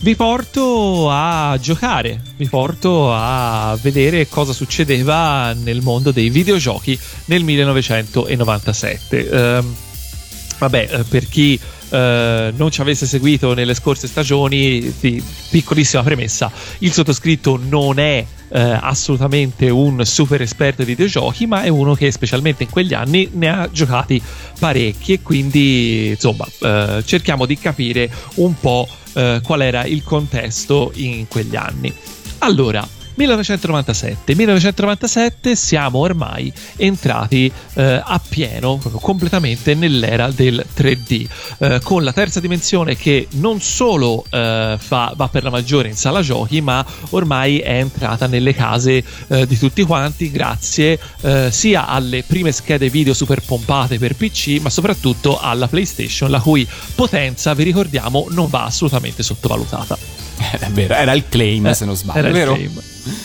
Vi 0.00 0.14
porto 0.14 1.10
a 1.10 1.58
giocare, 1.60 2.22
vi 2.36 2.48
porto 2.48 3.12
a 3.12 3.76
vedere 3.82 4.28
cosa 4.28 4.52
succedeva 4.52 5.52
nel 5.54 5.80
mondo 5.82 6.12
dei 6.12 6.30
videogiochi 6.30 6.96
nel 7.24 7.42
1997. 7.42 9.28
Ehm, 9.28 9.74
vabbè, 10.58 10.88
eh, 10.90 11.02
per 11.02 11.28
chi 11.28 11.58
eh, 11.90 12.52
non 12.56 12.70
ci 12.70 12.80
avesse 12.80 13.06
seguito 13.06 13.54
nelle 13.54 13.74
scorse 13.74 14.06
stagioni, 14.06 14.92
di, 15.00 15.22
piccolissima 15.50 16.02
premessa, 16.02 16.50
il 16.78 16.92
sottoscritto 16.92 17.58
non 17.62 17.98
è 17.98 18.24
eh, 18.50 18.78
assolutamente 18.80 19.68
un 19.68 20.04
super 20.04 20.40
esperto 20.42 20.82
di 20.82 20.94
videogiochi, 20.94 21.46
ma 21.46 21.62
è 21.62 21.68
uno 21.68 21.94
che 21.94 22.10
specialmente 22.10 22.64
in 22.64 22.70
quegli 22.70 22.94
anni 22.94 23.28
ne 23.32 23.48
ha 23.48 23.68
giocati 23.70 24.20
parecchi 24.58 25.14
e 25.14 25.22
quindi 25.22 26.08
insomma 26.08 26.46
eh, 26.60 27.02
cerchiamo 27.04 27.46
di 27.46 27.58
capire 27.58 28.10
un 28.34 28.54
po' 28.58 28.88
eh, 29.14 29.40
qual 29.42 29.62
era 29.62 29.84
il 29.84 30.02
contesto 30.02 30.92
in 30.94 31.26
quegli 31.28 31.56
anni. 31.56 31.92
Allora, 32.38 32.86
1997. 33.18 34.34
1997 34.34 35.56
siamo 35.56 35.98
ormai 35.98 36.52
entrati 36.76 37.50
eh, 37.74 38.00
a 38.02 38.20
pieno, 38.26 38.78
completamente 39.00 39.74
nell'era 39.74 40.30
del 40.30 40.64
3D, 40.76 41.26
eh, 41.58 41.80
con 41.82 42.04
la 42.04 42.12
terza 42.12 42.38
dimensione 42.38 42.96
che 42.96 43.26
non 43.32 43.60
solo 43.60 44.24
eh, 44.30 44.76
fa, 44.78 45.12
va 45.16 45.28
per 45.28 45.42
la 45.42 45.50
maggiore 45.50 45.88
in 45.88 45.96
sala 45.96 46.22
giochi, 46.22 46.60
ma 46.60 46.84
ormai 47.10 47.58
è 47.58 47.78
entrata 47.78 48.26
nelle 48.28 48.54
case 48.54 49.02
eh, 49.26 49.46
di 49.46 49.58
tutti 49.58 49.82
quanti 49.82 50.30
grazie 50.30 50.98
eh, 51.22 51.48
sia 51.50 51.88
alle 51.88 52.22
prime 52.22 52.52
schede 52.52 52.88
video 52.88 53.14
super 53.14 53.42
pompate 53.42 53.98
per 53.98 54.14
PC, 54.14 54.60
ma 54.60 54.70
soprattutto 54.70 55.40
alla 55.40 55.66
PlayStation, 55.66 56.30
la 56.30 56.40
cui 56.40 56.66
potenza, 56.94 57.52
vi 57.54 57.64
ricordiamo, 57.64 58.26
non 58.30 58.48
va 58.48 58.64
assolutamente 58.64 59.24
sottovalutata. 59.24 60.27
È 60.58 60.68
vero, 60.70 60.94
era 60.94 61.12
il 61.12 61.24
claim 61.28 61.66
Eh, 61.66 61.74
se 61.74 61.84
non 61.84 61.96
sbaglio, 61.96 62.18
era 62.18 62.28
il 62.28 62.34
vero? 62.34 62.54
claim. 62.54 62.80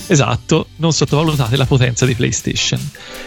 Esatto, 0.07 0.67
non 0.77 0.93
sottovalutate 0.93 1.57
la 1.57 1.65
potenza 1.65 2.05
di 2.05 2.15
PlayStation. 2.15 2.79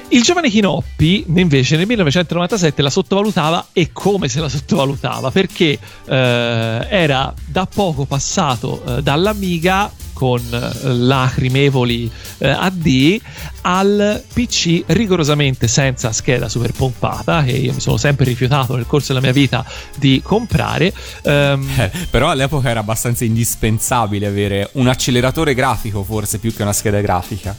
Il 0.09 0.23
giovane 0.23 0.49
Kinoppi 0.49 1.25
invece 1.35 1.77
nel 1.77 1.87
1997 1.87 2.83
la 2.83 2.91
sottovalutava 2.91 3.69
e 3.73 3.91
come 3.93 4.29
se 4.29 4.41
la 4.41 4.49
sottovalutava 4.49 5.31
perché 5.31 5.79
eh, 6.07 6.87
era 6.89 7.33
da 7.45 7.67
poco 7.73 8.05
passato 8.07 8.83
eh, 8.99 9.03
dall'Amiga 9.03 9.91
con 10.17 10.41
eh, 10.51 10.89
lacrimevoli 10.95 12.11
eh, 12.39 12.49
AD 12.49 13.19
al 13.63 14.23
PC 14.33 14.85
rigorosamente 14.87 15.69
senza 15.69 16.11
scheda 16.13 16.49
super 16.49 16.73
pompata 16.73 17.43
che 17.45 17.51
io 17.53 17.75
mi 17.75 17.81
sono 17.81 17.99
sempre 17.99 18.25
rifiutato 18.25 18.75
nel 18.77 18.87
corso 18.87 19.09
della 19.13 19.21
mia 19.25 19.33
vita 19.35 19.63
di 19.97 20.21
comprare 20.25 20.93
Ehm, 21.23 21.69
Eh, 21.77 21.91
però 22.11 22.31
all'epoca 22.31 22.71
era 22.71 22.81
abbastanza 22.81 23.25
indispensabile 23.25 24.27
avere 24.27 24.71
un 24.73 24.87
acceleratore 24.89 25.53
grafico, 25.55 26.03
forse 26.03 26.39
più 26.39 26.55
che 26.55 26.63
una 26.63 26.73
scheda 26.73 27.01
grafica. 27.01 27.55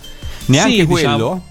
Neanche 0.45 0.77
Sì, 0.81 0.85
quello? 0.85 1.43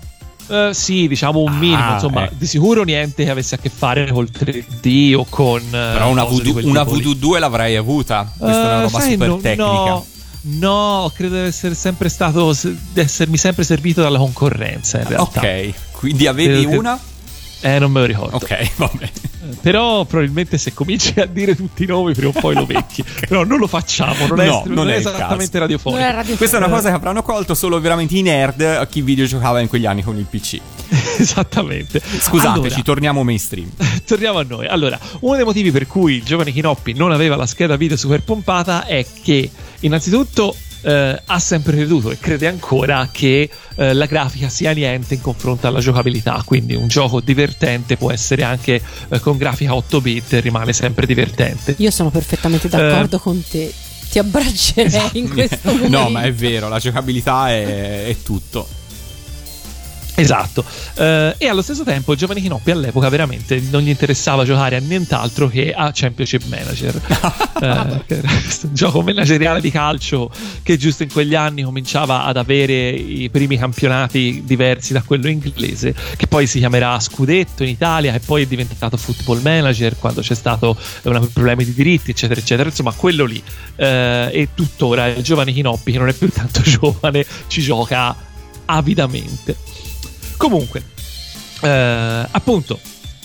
diciamo. 0.48 0.68
Eh, 0.68 0.74
sì, 0.74 1.09
diciamo 1.09 1.40
un 1.40 1.48
Ah, 1.52 1.57
minimo, 1.59 1.92
insomma, 1.94 2.24
ecco. 2.24 2.34
di 2.38 2.46
sicuro 2.46 2.82
niente 2.84 3.24
che 3.24 3.30
avesse 3.30 3.57
a 3.57 3.59
che 3.59 3.68
fare 3.68 4.11
col 4.12 4.28
3D 4.32 5.14
o 5.16 5.26
con... 5.28 5.61
eh, 5.61 5.70
Però 5.70 6.09
una, 6.09 6.24
VD 6.24 6.61
una 6.64 6.84
tipo 6.84 6.94
lì. 6.96 7.02
VD2 7.02 7.38
l'avrei 7.40 7.76
avuta. 7.76 8.30
Questa 8.38 8.62
è 8.62 8.66
una 8.66 8.78
Eh, 8.78 8.82
roba 8.82 9.00
super 9.00 9.28
no, 9.28 9.36
tecnica. 9.38 9.64
No, 9.64 10.07
no, 10.49 11.11
credo 11.14 11.34
di 11.34 11.40
essere 11.47 11.74
sempre 11.74 12.09
stato, 12.09 12.55
di 12.62 13.01
essermi 13.01 13.36
sempre 13.36 13.64
servito 13.64 14.03
dalla 14.03 14.18
concorrenza 14.18 14.99
in 15.01 15.09
realtà. 15.09 15.40
Ok, 15.40 15.72
quindi 15.92 16.26
avevi 16.26 16.53
Credo 16.55 16.68
che- 16.70 16.76
una? 16.76 17.01
Eh, 17.62 17.78
non 17.78 17.90
me 17.90 18.01
lo 18.01 18.07
ricordo. 18.07 18.36
Ok, 18.36 18.70
vabbè. 18.76 19.11
Però 19.62 20.05
probabilmente 20.05 20.59
se 20.59 20.74
cominci 20.74 21.18
a 21.20 21.24
dire 21.24 21.55
tutti 21.57 21.84
i 21.84 21.86
nomi 21.86 22.12
prima 22.14 22.28
o 22.28 22.32
poi 22.32 22.55
lo 22.55 22.66
becchi. 22.66 23.03
Però 23.28 23.44
non 23.44 23.59
lo 23.59 23.66
facciamo, 23.66 24.26
non 24.26 24.40
è, 24.40 24.47
No, 24.47 24.62
non 24.66 24.74
non 24.74 24.90
è 24.90 24.94
è 24.94 24.97
esattamente 24.99 25.59
radiofonico. 25.59 26.03
È 26.03 26.36
Questa 26.36 26.57
è 26.57 26.61
una 26.61 26.68
cosa 26.68 26.90
che 26.90 26.94
avranno 26.97 27.22
colto 27.22 27.55
solo 27.55 27.80
veramente 27.80 28.16
i 28.16 28.22
nerd 28.22 28.61
a 28.61 28.86
chi 28.86 29.01
videogiocava 29.03 29.61
in 29.61 29.68
quegli 29.68 29.86
anni 29.86 30.03
con 30.03 30.16
il 30.18 30.26
PC. 30.28 30.61
Esattamente. 31.18 32.01
Scusateci, 32.01 32.66
Allora, 32.66 32.82
torniamo 32.82 33.22
mainstream. 33.24 33.70
Torniamo 34.07 34.38
a 34.38 34.44
noi. 34.47 34.66
Allora, 34.66 34.99
uno 35.20 35.36
dei 35.36 35.44
motivi 35.44 35.70
per 35.70 35.86
cui 35.86 36.16
il 36.16 36.22
giovane 36.24 36.53
Kinoppi 36.53 36.92
non 36.92 37.11
aveva 37.11 37.36
la 37.36 37.47
scheda 37.47 37.76
video 37.76 37.97
super 37.97 38.22
pompata 38.22 38.84
è 38.84 39.05
che, 39.22 39.51
innanzitutto, 39.81 40.55
eh, 40.83 41.20
ha 41.24 41.39
sempre 41.39 41.77
creduto 41.77 42.11
e 42.11 42.18
crede 42.18 42.47
ancora 42.47 43.09
che 43.11 43.51
eh, 43.74 43.93
la 43.93 44.07
grafica 44.07 44.49
sia 44.49 44.72
niente 44.72 45.14
in 45.14 45.20
confronto 45.20 45.66
alla 45.66 45.81
giocabilità. 45.81 46.43
Quindi, 46.45 46.74
un 46.74 46.89
gioco 46.89 47.20
divertente 47.20 47.97
può 47.97 48.12
essere 48.12 48.45
anche 48.45 48.81
eh, 49.09 49.20
con 49.20 49.37
grafica 49.37 49.74
8 49.74 50.01
bit 50.01 50.33
e 50.35 50.41
rimane 50.41 50.72
sempre 50.72 51.07
divertente. 51.07 51.74
Io 51.79 51.91
sono 51.91 52.11
perfettamente 52.11 52.68
d'accordo 52.68 53.18
con 53.18 53.43
te. 53.49 53.72
Ti 54.09 54.20
abbraccerei 54.20 55.11
in 55.14 55.29
questo 55.29 55.59
momento. 55.64 55.89
No, 55.89 56.09
ma 56.09 56.22
è 56.22 56.33
vero, 56.33 56.68
la 56.68 56.79
giocabilità 56.79 57.51
è, 57.51 58.07
è 58.07 58.16
tutto. 58.22 58.85
Esatto, 60.18 60.64
Eh, 60.94 61.34
e 61.36 61.46
allo 61.46 61.62
stesso 61.62 61.84
tempo 61.84 62.12
il 62.12 62.18
giovane 62.18 62.40
Kinoppi 62.40 62.70
all'epoca 62.70 63.08
veramente 63.10 63.60
non 63.70 63.82
gli 63.82 63.90
interessava 63.90 64.44
giocare 64.44 64.76
a 64.76 64.80
nient'altro 64.80 65.48
che 65.48 65.72
a 65.72 65.90
Championship 65.92 66.44
Manager, 66.46 66.94
Eh, 67.56 68.02
che 68.06 68.16
era 68.16 68.28
questo 68.28 68.70
gioco 68.72 69.00
manageriale 69.02 69.60
di 69.62 69.70
calcio 69.70 70.30
che 70.62 70.76
giusto 70.76 71.02
in 71.04 71.10
quegli 71.10 71.34
anni 71.34 71.62
cominciava 71.62 72.24
ad 72.24 72.36
avere 72.36 72.90
i 72.90 73.30
primi 73.30 73.56
campionati 73.56 74.42
diversi 74.44 74.92
da 74.92 75.02
quello 75.02 75.28
inglese, 75.28 75.94
che 76.16 76.26
poi 76.26 76.46
si 76.46 76.58
chiamerà 76.58 76.98
Scudetto 77.00 77.62
in 77.62 77.70
Italia 77.70 78.12
e 78.14 78.20
poi 78.20 78.42
è 78.42 78.46
diventato 78.46 78.96
Football 78.96 79.40
Manager 79.42 79.96
quando 79.98 80.20
c'è 80.20 80.34
stato 80.34 80.76
un 81.02 81.32
problemi 81.32 81.64
di 81.64 81.72
diritti, 81.72 82.10
eccetera, 82.10 82.40
eccetera. 82.40 82.68
Insomma, 82.68 82.92
quello 82.92 83.24
lì. 83.24 83.42
Eh, 83.76 84.28
e 84.32 84.48
tuttora 84.54 85.06
il 85.08 85.22
giovane 85.22 85.52
Kinoppi, 85.52 85.92
che 85.92 85.98
non 85.98 86.08
è 86.08 86.12
più 86.12 86.30
tanto 86.30 86.60
giovane, 86.64 87.24
ci 87.46 87.62
gioca 87.62 88.14
avidamente. 88.66 89.56
Comunque, 90.37 90.82
eh, 91.62 92.26
appunto, 92.30 92.78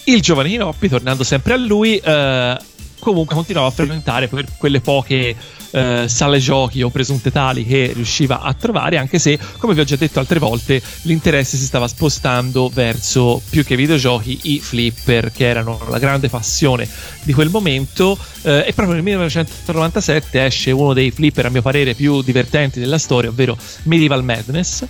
il 0.06 0.22
giovane 0.22 0.50
Kinoppi, 0.50 0.90
tornando 0.90 1.24
sempre 1.24 1.54
a 1.54 1.58
lui, 1.58 1.98
eh, 1.98 2.58
comunque 3.00 3.36
continuava 3.36 3.68
a 3.68 3.72
frequentare 3.72 4.28
per 4.28 4.46
quelle 4.58 4.80
poche 4.80 5.36
eh, 5.72 6.06
sale 6.08 6.40
giochi 6.40 6.82
o 6.82 6.90
presunte 6.90 7.32
tali 7.32 7.66
che 7.66 7.92
riusciva 7.94 8.42
a 8.42 8.54
trovare, 8.54 8.98
anche 8.98 9.20
se, 9.20 9.38
come 9.58 9.74
vi 9.74 9.82
ho 9.82 9.84
già 9.84 9.96
detto 9.96 10.20
altre 10.20 10.40
volte, 10.40 10.82
l'interesse 11.04 11.58
si 11.58 11.66
stava 11.66 11.88
spostando 11.88 12.70
verso 12.70 13.42
più 13.50 13.64
che 13.64 13.76
videogiochi, 13.76 14.40
i 14.44 14.60
flipper, 14.60 15.32
che 15.32 15.48
erano 15.48 15.80
la 15.90 16.00
grande 16.00 16.30
passione 16.30 16.88
di 17.24 17.34
quel 17.34 17.50
momento. 17.50 18.18
eh, 18.44 18.66
e 18.68 18.74
proprio 18.74 18.96
nel 18.96 19.04
1997 19.04 20.46
esce 20.46 20.72
uno 20.72 20.94
dei 20.94 21.12
flipper, 21.12 21.46
a 21.46 21.50
mio 21.50 21.62
parere, 21.62 21.94
più 21.94 22.22
divertenti 22.22 22.80
della 22.80 22.98
storia, 22.98 23.30
ovvero 23.30 23.58
Medieval 23.84 24.24
Madness 24.24 24.86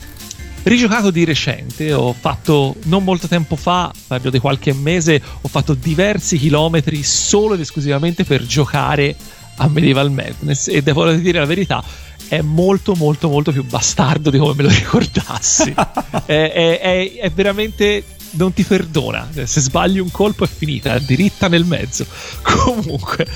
rigiocato 0.63 1.11
di 1.11 1.23
recente, 1.25 1.91
ho 1.93 2.13
fatto 2.13 2.75
non 2.83 3.03
molto 3.03 3.27
tempo 3.27 3.55
fa, 3.55 3.91
parlo 4.07 4.29
di 4.29 4.39
qualche 4.39 4.73
mese, 4.73 5.21
ho 5.41 5.47
fatto 5.47 5.73
diversi 5.73 6.37
chilometri 6.37 7.01
solo 7.03 7.53
ed 7.55 7.61
esclusivamente 7.61 8.23
per 8.23 8.45
giocare 8.45 9.15
a 9.57 9.67
Medieval 9.67 10.11
Madness 10.11 10.67
e 10.67 10.81
devo 10.81 11.11
dire 11.13 11.39
la 11.39 11.45
verità, 11.45 11.83
è 12.27 12.41
molto 12.41 12.95
molto 12.95 13.27
molto 13.27 13.51
più 13.51 13.63
bastardo 13.65 14.29
di 14.29 14.37
come 14.37 14.53
me 14.55 14.63
lo 14.63 14.69
ricordassi. 14.73 15.73
è, 16.25 16.51
è- 16.51 16.79
è- 16.79 17.13
è 17.19 17.29
veramente 17.31 18.03
non 18.33 18.53
ti 18.53 18.63
perdona. 18.63 19.27
Se 19.43 19.59
sbagli 19.59 19.99
un 19.99 20.09
colpo 20.09 20.45
è 20.45 20.47
finita, 20.47 20.97
diritta 20.99 21.47
nel 21.49 21.65
mezzo. 21.65 22.05
Comunque, 22.41 23.27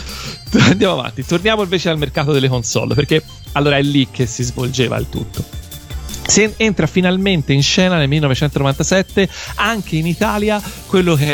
andiamo 0.60 0.94
avanti. 0.94 1.26
Torniamo 1.26 1.64
invece 1.64 1.90
al 1.90 1.98
mercato 1.98 2.32
delle 2.32 2.48
console, 2.48 2.94
perché 2.94 3.22
allora 3.54 3.76
è 3.78 3.82
lì 3.82 4.08
che 4.10 4.26
si 4.26 4.44
svolgeva 4.44 4.98
il 4.98 5.08
tutto. 5.10 5.44
Si 6.28 6.54
entra 6.58 6.88
finalmente 6.88 7.54
in 7.54 7.62
scena 7.62 7.98
nel 7.98 8.08
1997 8.08 9.30
anche 9.56 9.96
in 9.96 10.08
Italia 10.08 10.62
quello 10.88 11.16
che, 11.16 11.26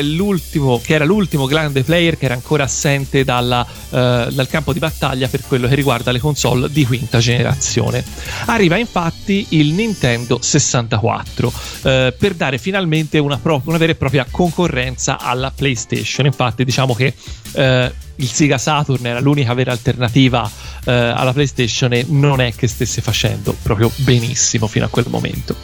che 0.84 0.94
era 0.94 1.06
l'ultimo 1.06 1.46
grande 1.46 1.84
player 1.84 2.18
che 2.18 2.26
era 2.26 2.34
ancora 2.34 2.66
assente 2.66 3.24
dalla, 3.24 3.66
eh, 3.66 4.28
dal 4.32 4.48
campo 4.48 4.74
di 4.74 4.80
battaglia 4.80 5.28
per 5.28 5.42
quello 5.48 5.68
che 5.68 5.76
riguarda 5.76 6.12
le 6.12 6.20
console 6.20 6.70
di 6.70 6.86
quinta 6.86 7.20
generazione. 7.20 8.04
Arriva 8.46 8.78
infatti 8.78 9.48
il 9.50 9.74
Nintendo 9.74 10.40
64 10.42 11.54
eh, 11.84 12.16
per 12.18 12.34
dare 12.34 12.58
finalmente 12.58 13.18
una, 13.18 13.38
pro- 13.38 13.62
una 13.66 13.78
vera 13.78 13.94
e 13.94 13.96
propria 13.96 14.26
concorrenza 14.30 15.20
alla 15.20 15.52
PlayStation. 15.56 16.26
Infatti, 16.26 16.64
diciamo 16.64 16.94
che 16.94 17.14
eh, 17.54 17.94
il 18.16 18.30
Sega 18.30 18.58
Saturn 18.58 19.06
era 19.06 19.20
l'unica 19.20 19.54
vera 19.54 19.72
alternativa 19.72 20.50
eh, 20.86 20.92
alla 20.92 21.34
PlayStation 21.34 21.92
e 21.94 22.06
non 22.08 22.40
è 22.40 22.54
che 22.54 22.68
stesse 22.68 23.02
facendo 23.02 23.56
proprio 23.62 23.92
benissimo 23.98 24.68
fino 24.68 24.86
a 24.86 24.88
quel 24.90 25.06
momento. 25.10 25.56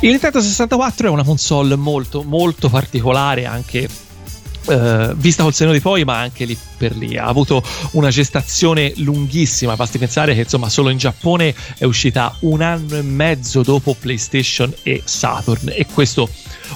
Il 0.00 0.10
Nintendo 0.10 0.40
64 0.40 1.08
è 1.08 1.10
una 1.10 1.24
console 1.24 1.76
molto 1.76 2.22
molto 2.22 2.68
particolare 2.68 3.46
anche 3.46 3.88
Uh, 4.62 5.14
vista 5.14 5.42
col 5.42 5.54
seno 5.54 5.72
di 5.72 5.80
poi, 5.80 6.04
ma 6.04 6.18
anche 6.18 6.44
lì 6.44 6.56
per 6.76 6.94
lì. 6.94 7.16
Ha 7.16 7.24
avuto 7.24 7.64
una 7.92 8.10
gestazione 8.10 8.92
lunghissima. 8.96 9.74
Basti 9.74 9.96
pensare 9.96 10.34
che 10.34 10.42
insomma 10.42 10.68
solo 10.68 10.90
in 10.90 10.98
Giappone 10.98 11.54
è 11.78 11.84
uscita 11.84 12.36
un 12.40 12.60
anno 12.60 12.96
e 12.96 13.02
mezzo 13.02 13.62
dopo 13.62 13.96
PlayStation 13.98 14.72
e 14.82 15.00
Saturn. 15.02 15.72
E 15.74 15.86
questo 15.86 16.28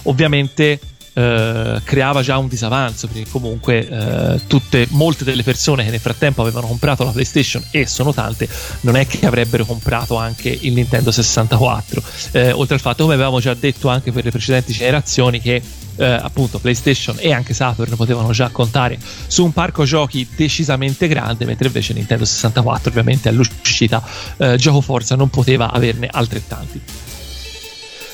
ovviamente 0.05 0.81
Uh, 1.15 1.81
creava 1.85 2.23
già 2.23 2.39
un 2.39 2.49
disavanzo 2.49 3.07
perché 3.07 3.31
comunque 3.31 3.87
uh, 3.89 4.41
tutte, 4.49 4.89
molte 4.91 5.23
delle 5.23 5.45
persone 5.45 5.85
che 5.85 5.91
nel 5.91 6.01
frattempo 6.01 6.43
avevano 6.43 6.67
comprato 6.67 7.05
la 7.05 7.13
PlayStation 7.13 7.63
e 7.71 7.87
sono 7.87 8.13
tante 8.13 8.49
non 8.81 8.97
è 8.97 9.07
che 9.07 9.25
avrebbero 9.25 9.65
comprato 9.65 10.17
anche 10.17 10.49
il 10.49 10.73
Nintendo 10.73 11.13
64 11.13 12.01
uh, 12.01 12.39
oltre 12.59 12.75
al 12.75 12.81
fatto 12.81 13.05
come 13.05 13.15
avevamo 13.15 13.39
già 13.39 13.55
detto 13.55 13.89
anche 13.89 14.11
per 14.11 14.25
le 14.25 14.33
precedenti 14.33 14.73
generazioni 14.73 15.41
che 15.41 15.63
eh, 15.97 16.05
appunto 16.05 16.59
PlayStation 16.59 17.17
e 17.19 17.33
anche 17.33 17.55
Saturn 17.55 17.95
potevano 17.97 18.33
già 18.33 18.49
contare 18.51 18.99
su 19.27 19.45
un 19.45 19.53
parco 19.53 19.85
giochi 19.85 20.27
decisamente 20.35 21.09
grande, 21.09 21.45
mentre 21.45 21.67
invece 21.67 21.93
Nintendo 21.93 22.25
64 22.25 22.91
ovviamente 22.91 23.29
all'uscita 23.29 24.03
eh, 24.37 24.57
gioco 24.57 24.81
forza 24.81 25.15
non 25.15 25.31
poteva 25.31 25.71
averne 25.71 26.09
altrettanti. 26.11 26.81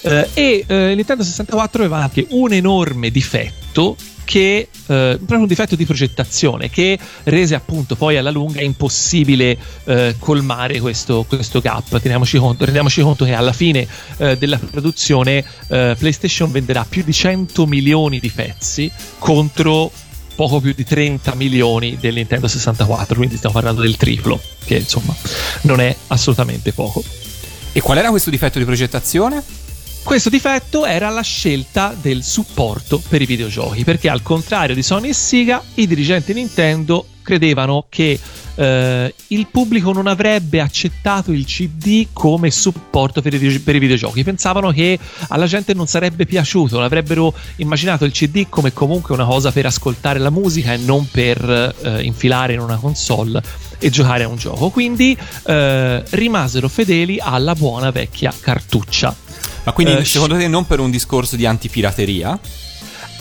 Eh, 0.03 0.29
e 0.33 0.65
eh, 0.67 0.95
Nintendo 0.95 1.23
64 1.23 1.83
aveva 1.83 1.99
anche 2.03 2.27
un 2.31 2.53
enorme 2.53 3.11
difetto 3.11 3.97
che 4.31 4.69
eh, 4.87 5.17
proprio 5.17 5.41
un 5.41 5.47
difetto 5.49 5.75
di 5.75 5.85
progettazione 5.85 6.71
che 6.71 6.97
rese 7.25 7.57
appunto 7.57 7.97
poi 7.97 8.17
alla 8.17 8.31
lunga 8.31 8.63
impossibile 8.63 9.59
eh, 9.85 10.15
colmare 10.21 10.79
questo, 10.79 11.25
questo 11.27 11.61
gap. 11.61 12.01
Teniamoci 12.01 12.39
conto, 12.39 12.65
rendiamoci 12.65 13.03
conto 13.03 13.25
che 13.25 13.33
alla 13.33 13.53
fine 13.53 13.89
eh, 14.19 14.39
della 14.39 14.59
produzione 14.59 15.45
eh, 15.67 15.97
PlayStation 15.99 16.49
venderà 16.53 16.87
più 16.89 17.03
di 17.03 17.13
100 17.13 17.67
milioni 17.67 18.21
di 18.21 18.31
pezzi 18.31 18.89
contro 19.19 19.91
poco 20.37 20.61
più 20.61 20.75
di 20.75 20.85
30 20.85 21.35
milioni 21.35 21.99
del 22.01 22.15
Nintendo 22.15 22.47
64, 22.47 23.17
quindi 23.17 23.37
stiamo 23.37 23.55
parlando 23.55 23.83
del 23.83 23.97
triplo, 23.97 24.41
che 24.65 24.77
insomma 24.77 25.15
non 25.63 25.81
è 25.81 25.95
assolutamente 26.07 26.73
poco. 26.73 27.03
E 27.73 27.81
qual 27.81 27.99
era 27.99 28.11
questo 28.11 28.31
difetto 28.31 28.59
di 28.59 28.65
progettazione? 28.65 29.43
Questo 30.03 30.31
difetto 30.31 30.87
era 30.87 31.09
la 31.09 31.23
scelta 31.23 31.95
del 32.01 32.23
supporto 32.25 33.01
per 33.09 33.23
i 33.23 33.27
videogiochi, 33.27 33.85
perché 33.85 34.09
al 34.09 34.23
contrario 34.23 34.75
di 34.75 34.83
Sony 34.83 35.11
e 35.11 35.15
Sega, 35.15 35.63
i 35.75 35.87
dirigenti 35.87 36.33
Nintendo 36.33 37.07
credevano 37.23 37.87
che 37.89 38.19
eh, 38.57 39.15
il 39.29 39.47
pubblico 39.47 39.93
non 39.93 40.07
avrebbe 40.09 40.61
accettato 40.61 41.31
il 41.31 41.45
CD 41.45 42.09
come 42.13 42.51
supporto 42.51 43.23
per 43.23 43.35
i, 43.35 43.59
per 43.61 43.77
i, 43.77 43.79
videogiochi. 43.79 44.25
Pensavano 44.25 44.73
che 44.73 44.99
alla 45.29 45.47
gente 45.47 45.75
non 45.75 45.87
sarebbe 45.87 46.27
piaciuto, 46.27 46.75
non 46.77 46.85
avrebbero 46.85 47.33
immaginato 47.57 48.05
il 48.05 48.13
CD 48.13 48.47
come 48.49 48.73
comunque 48.73 49.15
una 49.15 49.25
cosa 49.25 49.53
per 49.53 49.67
ascoltare 49.67 50.19
la 50.19 50.31
musica 50.31 50.73
e 50.73 50.79
non 50.79 51.09
per 51.09 51.75
eh, 51.83 52.03
infilare 52.03 52.55
in 52.55 52.61
una 52.61 52.77
console 52.77 53.41
e 53.79 53.91
giocare 53.91 54.25
a 54.25 54.29
un 54.29 54.37
gioco. 54.37 54.71
Quindi 54.71 55.17
eh, 55.47 56.03
rimasero 56.11 56.69
fedeli 56.69 57.19
alla 57.21 57.55
buona 57.55 57.91
vecchia 57.91 58.33
cartuccia. 58.39 59.20
Ma 59.65 59.73
quindi 59.73 59.97
eh, 59.97 60.05
secondo 60.05 60.37
te 60.37 60.49
non 60.49 60.67
per 60.67 60.81
un 60.81 60.91
discorso 60.91 61.37
di 61.37 61.47
antipirateria? 61.47 62.39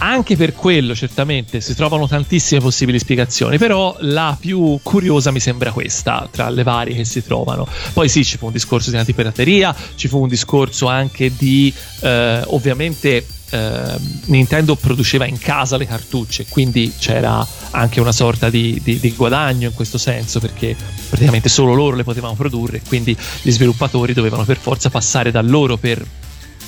Anche 0.01 0.37
per 0.37 0.53
quello, 0.53 0.95
certamente, 0.95 1.59
si 1.59 1.75
trovano 1.75 2.07
tantissime 2.07 2.61
possibili 2.61 2.97
spiegazioni, 2.99 3.57
però 3.57 3.97
la 3.99 4.37
più 4.39 4.79
curiosa 4.81 5.29
mi 5.31 5.41
sembra 5.41 5.71
questa, 5.71 6.25
tra 6.31 6.49
le 6.49 6.63
varie 6.63 6.95
che 6.95 7.03
si 7.03 7.21
trovano. 7.21 7.67
Poi 7.91 8.07
sì, 8.07 8.23
ci 8.23 8.37
fu 8.37 8.45
un 8.45 8.53
discorso 8.53 8.91
di 8.91 8.97
antipirateria, 8.97 9.75
ci 9.95 10.07
fu 10.07 10.21
un 10.21 10.29
discorso 10.29 10.87
anche 10.87 11.33
di, 11.35 11.73
eh, 11.99 12.41
ovviamente, 12.45 13.25
eh, 13.49 13.95
Nintendo 14.25 14.75
produceva 14.75 15.25
in 15.25 15.37
casa 15.37 15.75
le 15.75 15.85
cartucce, 15.85 16.45
quindi 16.47 16.93
c'era 16.97 17.45
anche 17.71 17.99
una 17.99 18.13
sorta 18.13 18.49
di, 18.49 18.79
di, 18.81 19.01
di, 19.01 19.11
guadagno 19.11 19.67
in 19.67 19.73
questo 19.73 19.97
senso, 19.97 20.39
perché 20.39 20.77
praticamente 21.09 21.49
solo 21.49 21.73
loro 21.73 21.97
le 21.97 22.03
potevano 22.03 22.35
produrre, 22.35 22.81
quindi 22.87 23.17
gli 23.41 23.51
sviluppatori 23.51 24.13
dovevano 24.13 24.45
per 24.45 24.57
forza 24.57 24.89
passare 24.89 25.29
da 25.29 25.41
loro 25.41 25.75
per 25.75 26.05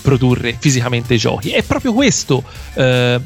produrre 0.02 0.58
fisicamente 0.60 1.14
i 1.14 1.18
giochi. 1.18 1.52
E 1.52 1.64
proprio 1.64 1.93
questo 1.93 2.43
eh, 2.74 3.20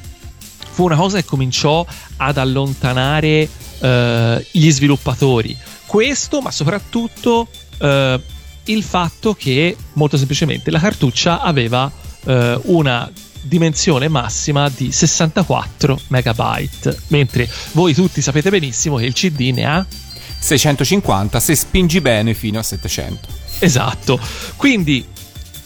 fu 0.70 0.84
una 0.84 0.96
cosa 0.96 1.18
che 1.18 1.26
cominciò 1.26 1.86
ad 2.18 2.38
allontanare 2.38 3.50
eh, 3.80 4.48
gli 4.52 4.70
sviluppatori. 4.72 5.56
Questo, 5.86 6.42
ma 6.42 6.52
soprattutto 6.52 7.48
eh, 7.78 8.20
il 8.66 8.84
fatto 8.84 9.34
che 9.34 9.76
molto 9.94 10.18
semplicemente 10.18 10.72
la 10.72 10.80
cartuccia 10.80 11.42
aveva 11.42 11.92
eh, 12.26 12.60
una 12.64 13.12
dimensione 13.42 14.08
massima 14.08 14.70
di 14.70 14.92
64 14.92 16.00
megabyte, 16.08 16.98
mentre 17.08 17.48
voi 17.74 17.94
tutti 17.94 18.22
sapete 18.22 18.50
benissimo 18.50 18.98
che 18.98 19.06
il 19.06 19.14
CD 19.14 19.52
ne 19.54 19.66
ha 19.66 19.86
650 20.40 21.40
se 21.40 21.56
spingi 21.56 22.02
bene 22.02 22.34
fino 22.34 22.60
a 22.60 22.64
700. 22.64 23.28
Esatto. 23.60 24.20
Quindi 24.56 25.06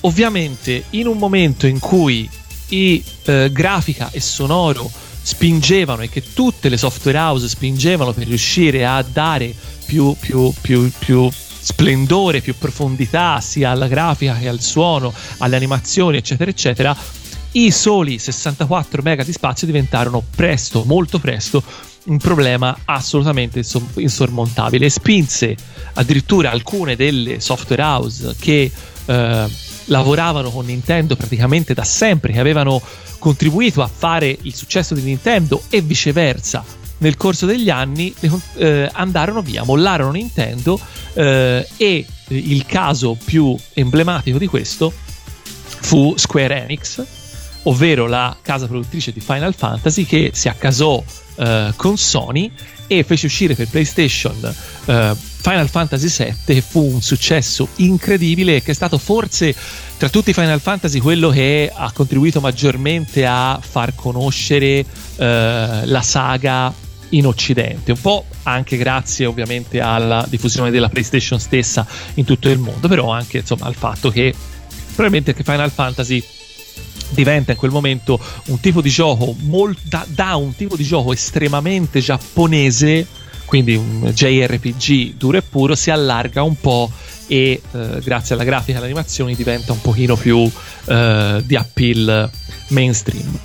ovviamente 0.02 0.86
in 0.92 1.08
un 1.08 1.18
momento 1.18 1.68
in 1.68 1.80
cui 1.80 2.30
i 2.70 3.04
eh, 3.26 3.50
grafica 3.52 4.10
e 4.12 4.20
sonoro 4.20 4.90
spingevano 5.22 6.02
e 6.02 6.10
che 6.10 6.34
tutte 6.34 6.70
le 6.70 6.78
software 6.78 7.18
house 7.18 7.48
spingevano 7.48 8.14
per 8.14 8.28
riuscire 8.28 8.86
a 8.86 9.02
dare 9.02 9.54
più, 9.86 10.16
più, 10.20 10.54
più, 10.62 10.92
più 10.98 11.30
splendore, 11.32 12.42
più 12.42 12.56
profondità 12.58 13.40
sia 13.42 13.72
alla 13.72 13.88
grafica 13.88 14.36
che 14.36 14.48
al 14.48 14.62
suono, 14.62 15.14
alle 15.40 15.56
animazioni, 15.56 16.18
eccetera, 16.18 16.50
eccetera, 16.50 16.96
i 17.54 17.72
soli 17.72 18.20
64 18.20 19.02
mega 19.02 19.24
di 19.24 19.32
spazio 19.32 19.68
diventarono 19.68 20.24
presto, 20.36 20.84
molto 20.86 21.20
presto, 21.20 21.64
un 22.06 22.18
problema 22.18 22.78
assolutamente 22.86 23.64
insormontabile. 23.96 24.90
Spinse 24.90 25.56
addirittura 25.94 26.52
alcune 26.52 26.96
delle 26.96 27.40
software 27.40 27.82
house 27.82 28.36
che 28.40 28.72
eh, 29.06 29.50
lavoravano 29.90 30.50
con 30.50 30.66
Nintendo 30.66 31.16
praticamente 31.16 31.74
da 31.74 31.84
sempre, 31.84 32.34
che 32.34 32.40
avevano 32.40 32.82
contribuito 33.20 33.82
a 33.82 33.88
fare 33.88 34.36
il 34.42 34.56
successo 34.56 34.94
di 34.96 35.02
Nintendo 35.02 35.62
e 35.70 35.82
viceversa. 35.82 36.64
Nel 37.00 37.16
corso 37.16 37.46
degli 37.46 37.70
anni 37.70 38.14
eh, 38.56 38.90
andarono 38.92 39.42
via, 39.42 39.64
mollarono 39.64 40.12
Nintendo 40.12 40.80
eh, 41.14 41.66
e 41.78 42.06
il 42.28 42.66
caso 42.66 43.18
più 43.24 43.56
emblematico 43.74 44.38
di 44.38 44.48
questo 44.48 44.92
fu 45.82 46.14
Square 46.18 46.64
Enix, 46.64 47.02
ovvero 47.64 48.06
la 48.08 48.36
casa 48.42 48.68
produttrice 48.68 49.14
di 49.14 49.22
Final 49.22 49.56
Fantasy 49.56 50.04
che 50.04 50.32
si 50.34 50.50
accasò 50.50 51.02
eh, 51.36 51.74
con 51.78 51.98
Sony 51.98 52.52
e 52.86 53.04
fece 53.04 53.28
uscire 53.28 53.54
per 53.54 53.70
PlayStation 53.70 54.36
uh, 54.86 55.16
Final 55.50 55.68
Fantasy 55.68 56.34
VII 56.46 56.62
fu 56.62 56.94
un 56.94 57.02
successo 57.02 57.70
incredibile 57.78 58.62
che 58.62 58.70
è 58.70 58.74
stato 58.76 59.00
forse 59.00 59.56
tra 59.98 60.08
tutti 60.08 60.30
i 60.30 60.34
Final 60.34 60.62
Fantasy 60.62 61.00
quello 61.00 61.30
che 61.30 61.72
ha 61.74 61.92
contribuito 61.92 62.40
maggiormente 62.40 63.26
a 63.26 63.60
far 63.60 63.96
conoscere 63.96 64.82
uh, 64.82 64.86
la 65.86 66.02
saga 66.04 66.72
in 67.10 67.26
Occidente, 67.26 67.94
un 67.94 68.00
po' 68.00 68.26
anche 68.44 68.78
grazie 68.78 69.26
ovviamente 69.26 69.80
alla 69.80 70.24
diffusione 70.30 70.70
della 70.70 70.88
PlayStation 70.88 71.40
stessa 71.40 71.84
in 72.14 72.26
tutto 72.26 72.48
il 72.50 72.60
mondo, 72.60 72.88
però 72.88 73.10
anche 73.10 73.40
insomma 73.40 73.66
al 73.66 73.74
fatto 73.74 74.12
che 74.12 74.32
probabilmente 74.94 75.34
che 75.34 75.42
Final 75.42 75.72
Fantasy 75.72 76.24
diventa 77.10 77.54
in 77.54 77.58
quel 77.58 77.72
momento 77.72 78.20
un 78.50 78.60
tipo 78.60 78.82
di 78.82 78.90
gioco 78.92 79.36
molt, 79.40 79.80
da, 79.82 80.06
da 80.08 80.36
un 80.36 80.56
tipo 80.56 80.76
di 80.76 80.84
gioco 80.84 81.12
estremamente 81.12 82.02
giapponese 82.02 83.08
quindi 83.50 83.74
un 83.74 84.12
JRPG 84.14 85.16
duro 85.16 85.38
e 85.38 85.42
puro 85.42 85.74
si 85.74 85.90
allarga 85.90 86.44
un 86.44 86.56
po' 86.60 86.92
e 87.26 87.60
eh, 87.72 88.00
grazie 88.04 88.36
alla 88.36 88.44
grafica 88.44 88.74
e 88.74 88.76
alle 88.76 88.86
animazioni 88.86 89.34
diventa 89.34 89.72
un 89.72 89.82
pochino 89.82 90.16
più 90.16 90.48
eh, 90.86 91.42
di 91.44 91.56
appeal 91.56 92.30
mainstream 92.68 93.40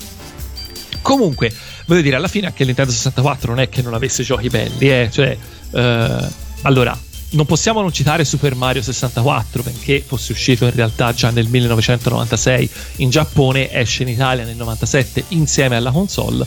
comunque 1.01 1.51
voglio 1.87 2.03
dire 2.03 2.17
alla 2.17 2.29
fine 2.29 2.49
anche 2.49 2.67
Nintendo 2.67 2.93
64 2.93 3.55
non 3.55 3.61
è 3.63 3.71
che 3.71 3.81
non 3.81 3.95
avesse 3.95 4.23
giochi 4.23 4.51
belli 4.51 4.91
eh? 4.91 5.09
cioè 5.11 5.35
eh, 5.73 6.29
allora 6.61 6.99
non 7.31 7.47
possiamo 7.47 7.81
non 7.81 7.91
citare 7.91 8.25
Super 8.25 8.55
Mario 8.55 8.81
64, 8.81 9.65
benché 9.65 10.05
fosse 10.07 10.31
uscito 10.31 10.67
in 10.67 10.71
realtà 10.73 11.13
già 11.13 11.31
nel 11.31 11.49
1996 11.49 12.71
in 12.99 13.11
Giappone, 13.11 13.73
esce 13.73 14.03
in 14.03 14.09
Italia 14.09 14.45
nel 14.45 14.55
97 14.55 15.25
insieme 15.29 15.75
alla 15.75 15.91
console 15.91 16.47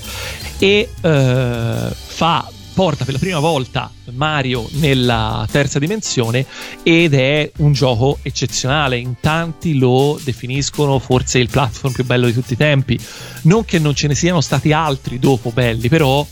e 0.59 0.89
eh, 1.01 1.89
fa 1.91 2.49
porta 2.77 3.05
per 3.05 3.15
la 3.15 3.19
prima 3.19 3.39
volta 3.39 3.91
Mario 4.13 4.69
nella 4.73 5.47
terza 5.49 5.79
dimensione 5.79 6.45
ed 6.83 7.15
è 7.15 7.51
un 7.57 7.73
gioco 7.73 8.19
eccezionale. 8.21 8.99
In 8.99 9.15
tanti 9.19 9.79
lo 9.79 10.19
definiscono 10.23 10.99
forse 10.99 11.39
il 11.39 11.49
platform 11.49 11.91
più 11.91 12.05
bello 12.05 12.27
di 12.27 12.33
tutti 12.33 12.53
i 12.53 12.55
tempi. 12.55 12.99
Non 13.43 13.65
che 13.65 13.79
non 13.79 13.95
ce 13.95 14.05
ne 14.05 14.13
siano 14.13 14.41
stati 14.41 14.73
altri 14.73 15.17
dopo 15.17 15.49
belli, 15.49 15.89
però 15.89 16.23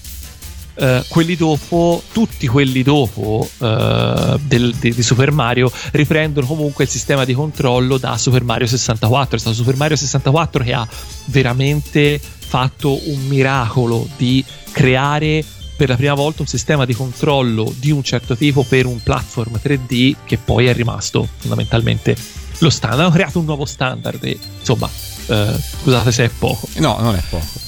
eh, 0.75 1.03
quelli 1.07 1.35
dopo, 1.35 2.03
tutti 2.11 2.45
quelli 2.45 2.83
dopo 2.83 3.49
eh, 3.57 4.39
del- 4.43 4.75
di, 4.75 4.93
di 4.93 5.01
Super 5.01 5.31
Mario 5.31 5.71
riprendono 5.93 6.45
comunque 6.45 6.83
il 6.83 6.91
sistema 6.91 7.25
di 7.25 7.33
controllo 7.33 7.97
da 7.97 8.19
Super 8.19 8.43
Mario 8.43 8.67
64. 8.67 9.35
È 9.35 9.39
stato 9.39 9.55
Super 9.55 9.77
Mario 9.77 9.95
64 9.95 10.63
che 10.63 10.73
ha 10.73 10.87
veramente 11.25 12.21
fatto 12.21 12.99
un 13.09 13.25
miracolo 13.25 14.07
di 14.15 14.45
creare 14.71 15.43
per 15.75 15.89
la 15.89 15.95
prima 15.95 16.13
volta 16.13 16.41
un 16.41 16.47
sistema 16.47 16.85
di 16.85 16.93
controllo 16.93 17.73
di 17.77 17.91
un 17.91 18.03
certo 18.03 18.35
tipo 18.35 18.63
per 18.63 18.85
un 18.85 19.01
platform 19.01 19.59
3D 19.61 20.15
che 20.25 20.37
poi 20.37 20.67
è 20.67 20.73
rimasto 20.73 21.27
fondamentalmente 21.37 22.15
lo 22.59 22.69
standard. 22.69 23.01
Hanno 23.03 23.11
creato 23.11 23.39
un 23.39 23.45
nuovo 23.45 23.65
standard 23.65 24.23
e 24.23 24.37
insomma, 24.59 24.89
eh, 25.27 25.59
scusate 25.81 26.11
se 26.11 26.25
è 26.25 26.29
poco. 26.29 26.67
No, 26.77 26.97
non 26.99 27.15
è 27.15 27.21
poco. 27.29 27.63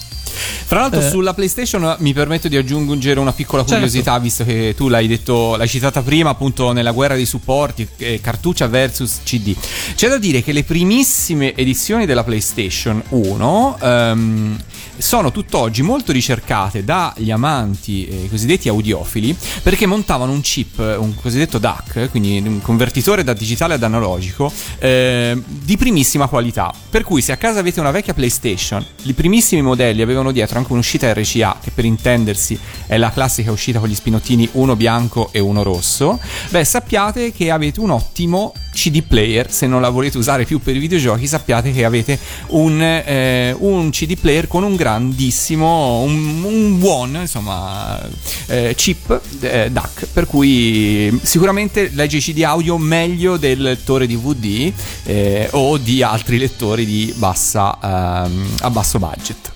Tra 0.68 0.82
l'altro, 0.82 1.00
Eh. 1.00 1.10
sulla 1.10 1.34
PlayStation 1.34 1.96
mi 2.00 2.14
permetto 2.14 2.48
di 2.48 2.58
aggiungere 2.58 3.20
una 3.20 3.32
piccola 3.34 3.62
Certo. 3.64 3.76
curiosità, 3.76 4.20
visto 4.20 4.44
che 4.44 4.74
tu 4.78 4.88
l'hai 4.88 5.08
detto, 5.08 5.56
l'hai 5.56 5.68
citata 5.68 6.02
prima, 6.02 6.30
appunto, 6.30 6.72
nella 6.74 6.92
guerra 6.92 7.16
dei 7.16 7.26
supporti, 7.26 7.88
eh, 7.98 8.22
cartuccia 8.22 8.68
versus 8.68 9.20
CD. 9.24 9.56
C'è 9.96 10.10
da 10.10 10.18
dire 10.18 10.44
che 10.44 10.52
le 10.52 10.64
primissime 10.64 11.56
edizioni 11.56 12.06
della 12.06 12.24
PlayStation 12.24 13.02
1 13.10 13.78
ehm, 13.82 14.58
sono 14.98 15.32
tutt'oggi 15.32 15.82
molto 15.82 16.12
ricercate 16.12 16.84
dagli 16.84 17.32
amanti 17.32 18.08
eh, 18.08 18.30
cosiddetti 18.30 18.70
audiofili 18.70 19.36
perché 19.62 19.86
montavano 19.86 20.32
un 20.32 20.42
chip, 20.42 20.78
un 20.80 21.16
cosiddetto 21.16 21.58
DAC, 21.58 22.10
quindi 22.10 22.42
un 22.46 22.62
convertitore 22.62 23.24
da 23.24 23.34
digitale 23.34 23.76
ad 23.76 23.84
analogico, 23.84 24.52
eh, 24.80 25.42
di 25.46 25.78
primissima 25.78 26.28
qualità. 26.28 26.74
Per 26.90 27.04
cui 27.04 27.22
se 27.22 27.32
a 27.32 27.38
casa 27.38 27.60
avete 27.60 27.80
una 27.80 27.92
vecchia 27.92 28.14
PlayStation, 28.14 28.86
i 29.04 29.14
primissimi 29.14 29.62
modelli 29.62 30.02
avevano 30.02 30.32
dietro 30.32 30.58
anche 30.58 30.74
un'uscita 30.74 31.12
RCA, 31.14 31.58
che 31.62 31.72
per 31.72 31.86
intendersi 31.86 32.58
è 32.86 32.98
la 32.98 33.12
classica 33.12 33.52
uscita 33.52 33.80
con 33.80 33.90
gli 33.90 33.96
spinottini 33.96 34.50
uno 34.54 34.76
bianco 34.76 35.30
e 35.32 35.40
uno 35.40 35.64
rosso, 35.64 36.20
beh 36.50 36.64
sappiate 36.64 37.32
che 37.32 37.52
avete 37.52 37.80
un 37.80 37.92
ottimo 37.92 38.54
CD 38.78 39.02
player, 39.02 39.52
se 39.52 39.66
non 39.66 39.82
la 39.82 39.90
volete 39.90 40.20
usare 40.20 40.46
più 40.46 40.60
per 40.60 40.76
i 40.76 40.80
videogiochi 40.80 41.26
sappiate 41.26 41.72
che 41.72 41.84
avete 41.84 42.20
un, 42.50 42.80
eh, 42.80 43.56
un 43.58 43.90
CD 43.90 44.16
player 44.16 44.48
con 44.48 44.62
un 44.62 44.76
grandissimo, 44.76 46.02
un, 46.02 46.44
un 46.44 46.78
buon 46.78 47.18
insomma 47.22 48.00
eh, 48.46 48.76
chip 48.76 49.20
eh, 49.40 49.72
DAC, 49.72 50.10
per 50.14 50.28
cui 50.28 51.20
sicuramente 51.24 51.90
legge 51.92 52.20
CD 52.20 52.44
audio 52.44 52.78
meglio 52.78 53.38
del 53.38 53.62
lettore 53.64 54.06
DVD 54.06 54.72
eh, 55.06 55.50
o 55.54 55.78
di 55.78 56.04
altri 56.04 56.38
lettori 56.38 56.86
di 56.86 57.12
bassa, 57.18 57.80
ehm, 57.82 58.48
a 58.60 58.70
basso 58.70 59.00
budget. 59.00 59.52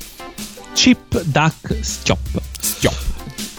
Chip 0.74 1.22
Duck 1.26 1.78
Stop. 1.82 2.42
Stiop. 2.60 3.11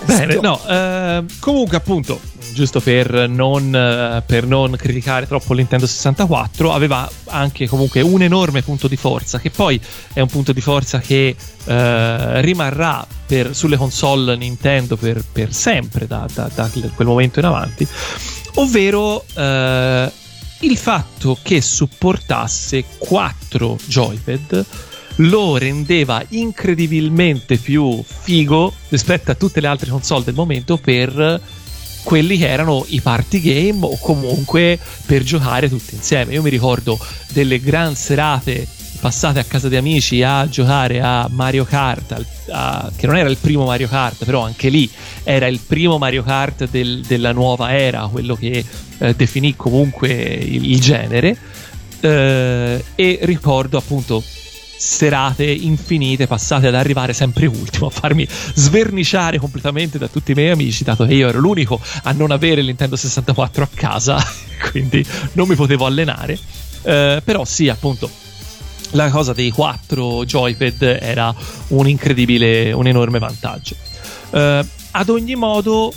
Bene, 0.05 0.38
no, 0.40 0.61
eh, 0.66 1.24
comunque 1.40 1.76
appunto, 1.76 2.20
giusto 2.53 2.80
per 2.80 3.28
non, 3.28 3.74
eh, 3.74 4.22
per 4.26 4.46
non 4.46 4.74
criticare 4.76 5.26
troppo 5.26 5.55
Nintendo 5.55 5.86
64, 5.86 6.72
aveva 6.72 7.09
anche 7.26 7.66
comunque 7.68 8.00
un 8.00 8.22
enorme 8.22 8.62
punto 8.62 8.88
di 8.88 8.96
forza, 8.96 9.38
che 9.38 9.50
poi 9.50 9.80
è 10.12 10.20
un 10.20 10.28
punto 10.28 10.53
di 10.53 10.61
forza 10.61 10.98
che 10.98 11.34
eh, 11.64 12.40
rimarrà 12.40 13.07
per- 13.26 13.55
sulle 13.55 13.76
console 13.76 14.36
Nintendo 14.36 14.96
per, 14.96 15.24
per 15.30 15.53
sempre, 15.53 16.07
da, 16.07 16.26
da- 16.32 16.50
da 16.53 16.68
quel 16.94 17.07
momento 17.07 17.38
in 17.38 17.46
avanti, 17.46 17.86
ovvero 18.57 19.24
eh, 19.34 20.12
il 20.61 20.76
fatto 20.76 21.38
che 21.42 21.61
supportasse 21.61 22.84
4 22.98 23.78
joypad 23.86 24.64
lo 25.16 25.56
rendeva 25.56 26.24
incredibilmente 26.30 27.58
più 27.58 28.02
figo 28.04 28.72
rispetto 28.88 29.30
a 29.30 29.34
tutte 29.34 29.60
le 29.60 29.66
altre 29.66 29.90
console 29.90 30.24
del 30.24 30.34
momento 30.34 30.76
per 30.76 31.40
quelli 32.04 32.36
che 32.36 32.48
erano 32.48 32.84
i 32.88 33.00
party 33.00 33.40
game 33.40 33.78
o 33.86 33.96
comunque 33.98 34.78
per 35.06 35.22
giocare 35.22 35.68
tutti 35.68 35.94
insieme. 35.94 36.32
Io 36.32 36.42
mi 36.42 36.50
ricordo 36.50 36.98
delle 37.32 37.60
gran 37.60 37.94
serate 37.94 38.66
passate 39.00 39.40
a 39.40 39.44
casa 39.44 39.68
di 39.68 39.74
amici 39.76 40.22
a 40.22 40.48
giocare 40.48 41.00
a 41.00 41.26
Mario 41.28 41.64
Kart, 41.64 42.12
al- 42.12 42.26
a- 42.50 42.90
che 42.94 43.06
non 43.06 43.16
era 43.16 43.28
il 43.28 43.36
primo 43.36 43.64
Mario 43.64 43.88
Kart, 43.88 44.24
però 44.24 44.44
anche 44.44 44.68
lì 44.68 44.88
era 45.24 45.48
il 45.48 45.58
primo 45.58 45.98
Mario 45.98 46.22
Kart 46.22 46.68
del- 46.70 47.00
della 47.04 47.32
nuova 47.32 47.76
era, 47.76 48.08
quello 48.10 48.36
che 48.36 48.64
eh, 48.98 49.14
definì 49.14 49.56
comunque 49.56 50.08
il, 50.08 50.70
il 50.70 50.80
genere. 50.80 51.36
Eh, 52.00 52.84
e 52.94 53.18
ricordo 53.22 53.76
appunto 53.76 54.22
serate 54.85 55.45
infinite 55.45 56.26
passate 56.26 56.66
ad 56.66 56.74
arrivare 56.74 57.12
sempre 57.12 57.47
ultimo 57.47 57.87
a 57.87 57.91
farmi 57.91 58.26
sverniciare 58.28 59.39
completamente 59.39 59.97
da 59.97 60.09
tutti 60.09 60.33
i 60.33 60.35
miei 60.35 60.51
amici 60.51 60.83
dato 60.83 61.07
che 61.07 61.14
io 61.14 61.28
ero 61.28 61.39
l'unico 61.39 61.80
a 62.03 62.11
non 62.11 62.33
avere 62.33 62.62
il 62.62 62.66
Nintendo 62.66 62.97
64 62.97 63.62
a 63.62 63.68
casa 63.72 64.20
quindi 64.70 65.07
non 65.35 65.47
mi 65.47 65.55
potevo 65.55 65.87
allenare. 65.87 66.37
Eh, 66.83 67.22
però 67.24 67.45
sì 67.45 67.68
appunto 67.68 68.11
la 68.91 69.09
cosa 69.09 69.33
dei 69.33 69.51
quattro 69.51 70.24
joypad 70.24 70.99
era 71.01 71.33
un 71.68 71.89
incredibile 71.89 72.72
un 72.72 72.89
enorme 72.89 73.20
vantaggio. 73.20 73.76
Eh, 74.30 74.66
ad 74.91 75.09
ogni 75.09 75.37
modo 75.37 75.93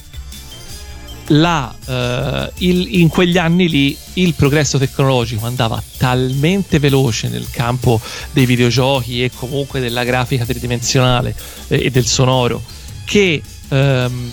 la, 1.27 1.73
eh, 1.85 2.51
il- 2.59 2.99
in 2.99 3.07
quegli 3.07 3.37
anni 3.37 3.67
lì 3.67 3.97
il 4.13 4.33
progresso 4.33 4.77
tecnologico 4.77 5.45
andava 5.45 5.81
talmente 5.97 6.79
veloce 6.79 7.29
nel 7.29 7.47
campo 7.49 7.99
dei 8.31 8.45
videogiochi 8.45 9.23
e 9.23 9.31
comunque 9.33 9.79
della 9.79 10.03
grafica 10.03 10.45
tridimensionale 10.45 11.35
eh, 11.67 11.85
e 11.85 11.89
del 11.89 12.05
sonoro 12.05 12.61
che 13.05 13.41
ehm, 13.69 14.31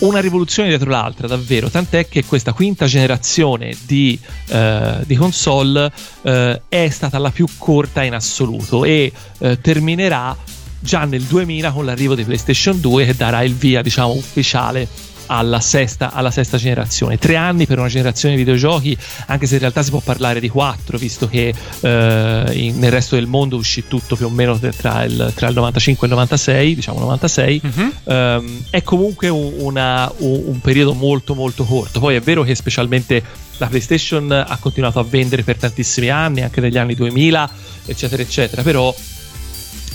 una 0.00 0.20
rivoluzione 0.20 0.68
dietro 0.70 0.88
l'altra 0.88 1.26
davvero. 1.26 1.68
Tant'è 1.68 2.08
che 2.08 2.24
questa 2.24 2.52
quinta 2.52 2.86
generazione 2.86 3.76
di, 3.82 4.18
eh, 4.48 4.94
di 5.04 5.14
console 5.14 5.92
eh, 6.22 6.62
è 6.68 6.88
stata 6.88 7.18
la 7.18 7.30
più 7.30 7.46
corta 7.58 8.02
in 8.02 8.14
assoluto 8.14 8.84
e 8.84 9.12
eh, 9.38 9.60
terminerà 9.60 10.34
già 10.78 11.04
nel 11.04 11.22
2000 11.22 11.70
con 11.72 11.84
l'arrivo 11.84 12.14
di 12.14 12.24
PlayStation 12.24 12.80
2 12.80 13.04
che 13.04 13.14
darà 13.14 13.42
il 13.42 13.54
via 13.54 13.82
diciamo 13.82 14.12
ufficiale 14.12 14.88
alla 15.32 15.60
sesta, 15.60 16.12
alla 16.12 16.32
sesta 16.32 16.56
generazione. 16.58 17.16
Tre 17.16 17.36
anni 17.36 17.66
per 17.66 17.78
una 17.78 17.86
generazione 17.88 18.34
di 18.34 18.40
videogiochi, 18.42 18.96
anche 19.26 19.46
se 19.46 19.54
in 19.54 19.60
realtà 19.60 19.82
si 19.84 19.90
può 19.90 20.00
parlare 20.00 20.40
di 20.40 20.48
quattro, 20.48 20.98
visto 20.98 21.28
che 21.28 21.54
eh, 21.80 22.44
in- 22.52 22.78
nel 22.80 22.90
resto 22.90 23.14
del 23.14 23.26
mondo 23.26 23.56
uscì 23.56 23.86
tutto 23.86 24.16
più 24.16 24.26
o 24.26 24.30
meno 24.30 24.58
tra 24.58 25.04
il, 25.04 25.32
tra 25.36 25.46
il 25.48 25.54
95 25.54 26.06
e 26.06 26.10
il 26.10 26.16
96, 26.16 26.74
diciamo 26.74 26.98
96. 26.98 27.60
Ehm, 28.04 28.64
è 28.70 28.82
comunque 28.82 29.28
un, 29.28 29.52
una- 29.58 30.10
un- 30.18 30.42
un 30.46 30.60
periodo 30.60 30.94
molto 30.94 31.34
molto 31.36 31.64
corto. 31.64 32.00
Poi 32.00 32.16
è 32.16 32.20
vero 32.20 32.42
che 32.42 32.54
specialmente 32.56 33.22
la 33.58 33.66
PlayStation 33.66 34.30
ha 34.32 34.56
continuato 34.58 34.98
a 34.98 35.04
vendere 35.08 35.42
per 35.44 35.56
tantissimi 35.58 36.08
anni, 36.08 36.40
anche 36.42 36.60
negli 36.60 36.76
anni 36.78 36.94
2000, 36.94 37.50
eccetera, 37.86 38.20
eccetera, 38.22 38.62
però 38.62 38.92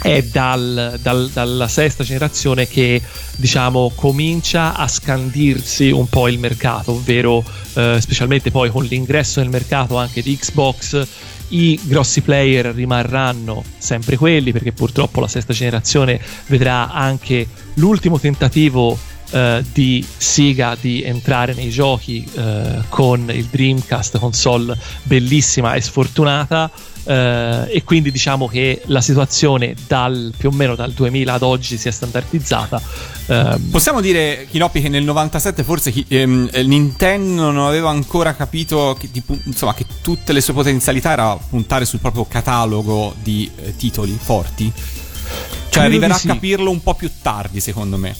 è 0.01 0.21
dal- 0.23 0.99
dal- 1.01 1.29
dalla 1.31 1.67
sesta 1.67 2.03
generazione 2.03 2.67
che 2.67 3.01
diciamo 3.37 3.91
comincia 3.95 4.75
a 4.75 4.87
scandirsi 4.87 5.89
un 5.89 6.07
po' 6.07 6.27
il 6.27 6.39
mercato, 6.39 6.93
ovvero 6.93 7.43
eh, 7.73 7.97
specialmente 7.99 8.51
poi 8.51 8.69
con 8.69 8.83
l'ingresso 8.83 9.39
nel 9.39 9.49
mercato 9.49 9.97
anche 9.97 10.21
di 10.21 10.37
Xbox 10.37 11.07
i 11.49 11.79
grossi 11.83 12.21
player 12.21 12.73
rimarranno 12.73 13.63
sempre 13.77 14.17
quelli 14.17 14.51
perché 14.51 14.71
purtroppo 14.71 15.19
la 15.19 15.27
sesta 15.27 15.53
generazione 15.53 16.19
vedrà 16.47 16.91
anche 16.91 17.47
l'ultimo 17.75 18.19
tentativo 18.19 18.97
eh, 19.31 19.63
di 19.71 20.05
Sega 20.17 20.75
di 20.79 21.03
entrare 21.03 21.53
nei 21.53 21.69
giochi 21.69 22.27
eh, 22.35 22.81
con 22.89 23.29
il 23.31 23.45
Dreamcast 23.45 24.17
console 24.17 24.77
bellissima 25.03 25.73
e 25.75 25.81
sfortunata 25.81 26.71
eh, 27.05 27.65
e 27.69 27.83
quindi 27.83 28.11
diciamo 28.11 28.47
che 28.47 28.81
la 28.85 29.01
situazione 29.01 29.75
dal 29.87 30.33
più 30.35 30.49
o 30.49 30.51
meno 30.51 30.75
dal 30.75 30.91
2000 30.91 31.33
ad 31.33 31.41
oggi 31.43 31.77
si 31.77 31.87
è 31.87 31.91
standardizzata 31.91 32.81
ehm, 33.27 33.69
Possiamo 33.69 34.01
dire, 34.01 34.47
Kinoppi, 34.49 34.81
che 34.81 34.89
nel 34.89 35.03
97 35.03 35.63
forse 35.63 35.93
ehm, 36.07 36.49
eh, 36.51 36.63
Nintendo 36.63 37.51
non 37.51 37.65
aveva 37.65 37.89
ancora 37.89 38.33
capito 38.33 38.95
che, 38.99 39.09
di 39.11 39.21
pu- 39.21 39.39
insomma, 39.45 39.73
che 39.73 39.85
tutte 40.01 40.33
le 40.33 40.41
sue 40.41 40.53
potenzialità 40.53 41.11
era 41.11 41.35
puntare 41.35 41.85
sul 41.85 41.99
proprio 41.99 42.25
catalogo 42.25 43.13
di 43.21 43.49
eh, 43.55 43.75
titoli 43.75 44.17
forti. 44.19 44.71
Cioè 44.73 45.69
Credo 45.69 45.87
arriverà 45.87 46.13
sì. 46.15 46.27
a 46.27 46.33
capirlo 46.33 46.69
un 46.69 46.81
po' 46.81 46.93
più 46.93 47.11
tardi, 47.21 47.59
secondo 47.59 47.97
me. 47.97 48.15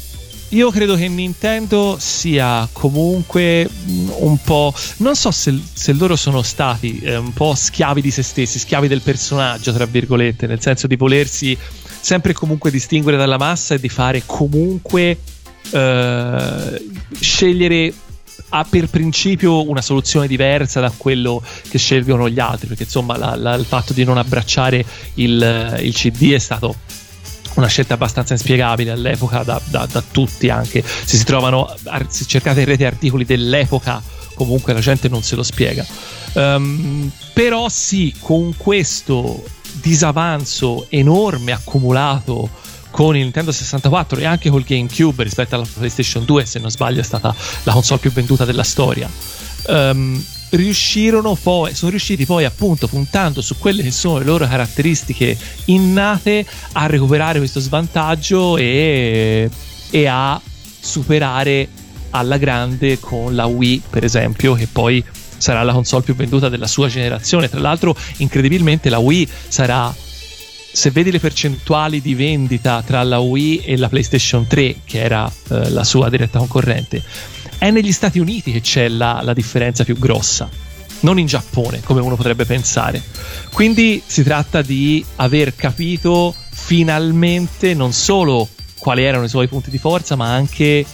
Io 0.49 0.69
credo 0.71 0.95
che 0.95 1.07
Nintendo 1.07 1.97
sia 1.99 2.67
comunque 2.71 3.67
mh, 3.67 4.09
un 4.19 4.37
po'. 4.41 4.73
Non 4.97 5.15
so 5.15 5.31
se, 5.31 5.57
se 5.73 5.91
loro 5.93 6.15
sono 6.15 6.41
stati 6.43 6.99
eh, 6.99 7.17
un 7.17 7.33
po' 7.33 7.55
schiavi 7.55 7.99
di 8.01 8.11
se 8.11 8.21
stessi, 8.23 8.59
schiavi 8.59 8.87
del 8.87 9.01
personaggio, 9.01 9.73
tra 9.73 9.85
virgolette, 9.85 10.47
nel 10.47 10.61
senso 10.61 10.87
di 10.87 10.95
volersi 10.95 11.57
sempre 11.99 12.31
e 12.31 12.35
comunque 12.35 12.71
distinguere 12.71 13.17
dalla 13.17 13.37
massa 13.37 13.73
e 13.75 13.79
di 13.79 13.89
fare 13.89 14.21
comunque 14.25 15.17
eh, 15.71 16.85
scegliere 17.19 17.93
ha 18.49 18.63
per 18.69 18.87
principio 18.89 19.67
una 19.67 19.81
soluzione 19.81 20.27
diversa 20.27 20.79
da 20.79 20.91
quello 20.95 21.41
che 21.67 21.77
scelgono 21.79 22.29
gli 22.29 22.39
altri, 22.39 22.67
perché 22.67 22.83
insomma 22.83 23.17
la- 23.17 23.35
la- 23.35 23.55
il 23.55 23.65
fatto 23.65 23.91
di 23.91 24.03
non 24.03 24.17
abbracciare 24.17 24.85
il, 25.15 25.79
il 25.81 25.93
CD 25.93 26.31
è 26.31 26.37
stato 26.37 26.75
una 27.55 27.67
scelta 27.67 27.95
abbastanza 27.95 28.33
inspiegabile 28.33 28.91
all'epoca 28.91 29.43
da, 29.43 29.59
da- 29.65 29.87
da 29.89 30.03
tutti 30.11 30.49
anche. 30.49 30.83
Se 30.83 31.17
si 31.17 31.23
trovano 31.23 31.73
se 32.07 32.25
cercate 32.25 32.61
in 32.61 32.67
rete 32.67 32.85
articoli 32.85 33.25
dell'epoca 33.25 34.01
comunque 34.35 34.73
la 34.73 34.81
gente 34.81 35.09
non 35.09 35.23
se 35.23 35.35
lo 35.35 35.43
spiega. 35.43 35.85
Ehm, 36.33 37.09
però 37.33 37.67
sì 37.69 38.13
con 38.19 38.55
questo 38.55 39.43
disavanzo 39.81 40.85
enorme 40.89 41.51
accumulato 41.51 42.49
con 42.91 43.15
il 43.15 43.23
Nintendo 43.23 43.51
64 43.51 44.19
e 44.19 44.25
anche 44.25 44.49
col 44.49 44.63
GameCube 44.63 45.23
rispetto 45.23 45.55
alla 45.55 45.65
PlayStation 45.71 46.23
2 46.23 46.45
se 46.45 46.59
non 46.59 46.71
sbaglio 46.71 47.01
è 47.01 47.03
stata 47.03 47.35
la 47.63 47.73
console 47.73 47.99
più 47.99 48.11
venduta 48.11 48.45
della 48.45 48.63
storia. 48.63 49.09
Ehm, 49.67 50.23
riuscirono 50.55 51.35
poi 51.35 51.73
sono 51.73 51.91
riusciti 51.91 52.25
poi 52.25 52.45
appunto 52.45 52.87
puntando 52.87 53.41
su 53.41 53.57
quelle 53.57 53.83
che 53.83 53.91
sono 53.91 54.17
le 54.19 54.25
loro 54.25 54.47
caratteristiche 54.47 55.37
innate 55.65 56.45
a 56.73 56.85
recuperare 56.85 57.39
questo 57.39 57.59
svantaggio 57.59 58.57
e, 58.57 59.49
e 59.89 60.05
a 60.07 60.39
superare 60.79 61.67
alla 62.11 62.37
grande 62.37 62.99
con 62.99 63.35
la 63.35 63.45
Wii 63.45 63.83
per 63.89 64.03
esempio 64.03 64.53
che 64.53 64.67
poi 64.67 65.03
sarà 65.37 65.63
la 65.63 65.73
console 65.73 66.03
più 66.03 66.15
venduta 66.15 66.49
della 66.49 66.67
sua 66.67 66.87
generazione. 66.87 67.49
Tra 67.49 67.59
l'altro 67.59 67.95
incredibilmente 68.17 68.89
la 68.89 68.99
Wii 68.99 69.27
sarà 69.47 69.93
se 70.75 70.91
vedi 70.91 71.09
le 71.09 71.19
percentuali 71.19 72.01
di 72.01 72.15
vendita 72.15 72.83
tra 72.85 73.01
la 73.03 73.19
Wii 73.19 73.59
e 73.59 73.77
la 73.77 73.87
PlayStation 73.87 74.45
3, 74.45 74.81
che 74.83 74.99
era 74.99 75.25
eh, 75.49 75.69
la 75.69 75.85
sua 75.85 76.09
diretta 76.09 76.37
concorrente, 76.39 77.01
è 77.57 77.71
negli 77.71 77.91
Stati 77.91 78.19
Uniti 78.19 78.51
che 78.51 78.61
c'è 78.61 78.87
la, 78.87 79.21
la 79.23 79.33
differenza 79.33 79.83
più 79.83 79.97
grossa, 79.97 80.49
non 81.01 81.19
in 81.19 81.25
Giappone, 81.25 81.81
come 81.81 82.01
uno 82.01 82.15
potrebbe 82.15 82.45
pensare. 82.45 83.01
Quindi 83.51 84.01
si 84.05 84.23
tratta 84.23 84.61
di 84.61 85.03
aver 85.17 85.55
capito 85.55 86.33
finalmente 86.49 87.73
non 87.73 87.93
solo 87.93 88.47
quali 88.77 89.03
erano 89.03 89.25
i 89.25 89.29
suoi 89.29 89.47
punti 89.47 89.69
di 89.69 89.77
forza, 89.77 90.15
ma 90.15 90.33
anche 90.33 90.85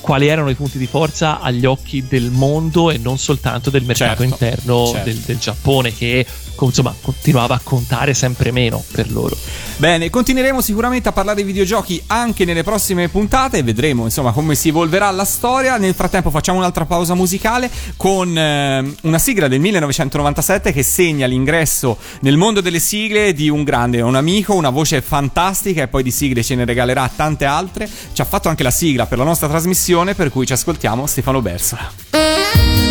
quali 0.00 0.28
erano 0.28 0.50
i 0.50 0.54
punti 0.54 0.78
di 0.78 0.86
forza 0.86 1.40
agli 1.40 1.64
occhi 1.64 2.06
del 2.06 2.30
mondo 2.30 2.90
e 2.90 2.98
non 2.98 3.18
soltanto 3.18 3.70
del 3.70 3.82
mercato 3.82 4.22
Certo, 4.22 4.22
interno 4.22 4.86
certo. 4.86 5.04
del, 5.04 5.16
del 5.18 5.38
Giappone, 5.38 5.92
che 5.92 6.24
insomma 6.64 6.94
continuava 7.00 7.54
a 7.54 7.60
contare 7.62 8.14
sempre 8.14 8.50
meno 8.50 8.82
per 8.92 9.10
loro. 9.12 9.36
Bene, 9.76 10.08
continueremo 10.08 10.62
sicuramente 10.62 11.08
a 11.08 11.12
parlare 11.12 11.36
di 11.36 11.42
videogiochi 11.42 12.02
anche 12.06 12.44
nelle 12.44 12.62
prossime 12.62 13.08
puntate. 13.08 13.62
Vedremo 13.62 14.04
insomma 14.04 14.32
come 14.32 14.54
si 14.54 14.68
evolverà 14.68 15.10
la 15.10 15.24
storia. 15.24 15.76
Nel 15.76 15.94
frattempo, 15.94 16.30
facciamo 16.30 16.58
un'altra 16.58 16.86
pausa 16.86 17.14
musicale 17.14 17.70
con 17.96 18.36
eh, 18.36 18.94
una 19.02 19.18
sigla 19.18 19.48
del 19.48 19.60
1997 19.60 20.72
che 20.72 20.82
segna 20.82 21.26
l'ingresso 21.26 21.98
nel 22.20 22.36
mondo 22.36 22.60
delle 22.60 22.78
sigle 22.78 23.34
di 23.34 23.48
un 23.48 23.64
grande, 23.64 24.00
un 24.00 24.14
amico, 24.14 24.54
una 24.54 24.70
voce 24.70 25.02
fantastica 25.02 25.82
e 25.82 25.88
poi 25.88 26.02
di 26.02 26.10
sigle 26.10 26.42
ce 26.42 26.54
ne 26.54 26.64
regalerà 26.64 27.10
tante 27.14 27.44
altre. 27.44 27.88
Ci 28.12 28.20
ha 28.20 28.24
fatto 28.24 28.48
anche 28.48 28.62
la 28.62 28.70
sigla 28.70 29.06
per 29.06 29.18
la 29.18 29.24
nostra 29.24 29.48
trasmissione, 29.48 30.14
per 30.14 30.30
cui 30.30 30.46
ci 30.46 30.52
ascoltiamo 30.54 31.06
Stefano 31.06 31.42
Bersola. 31.42 32.85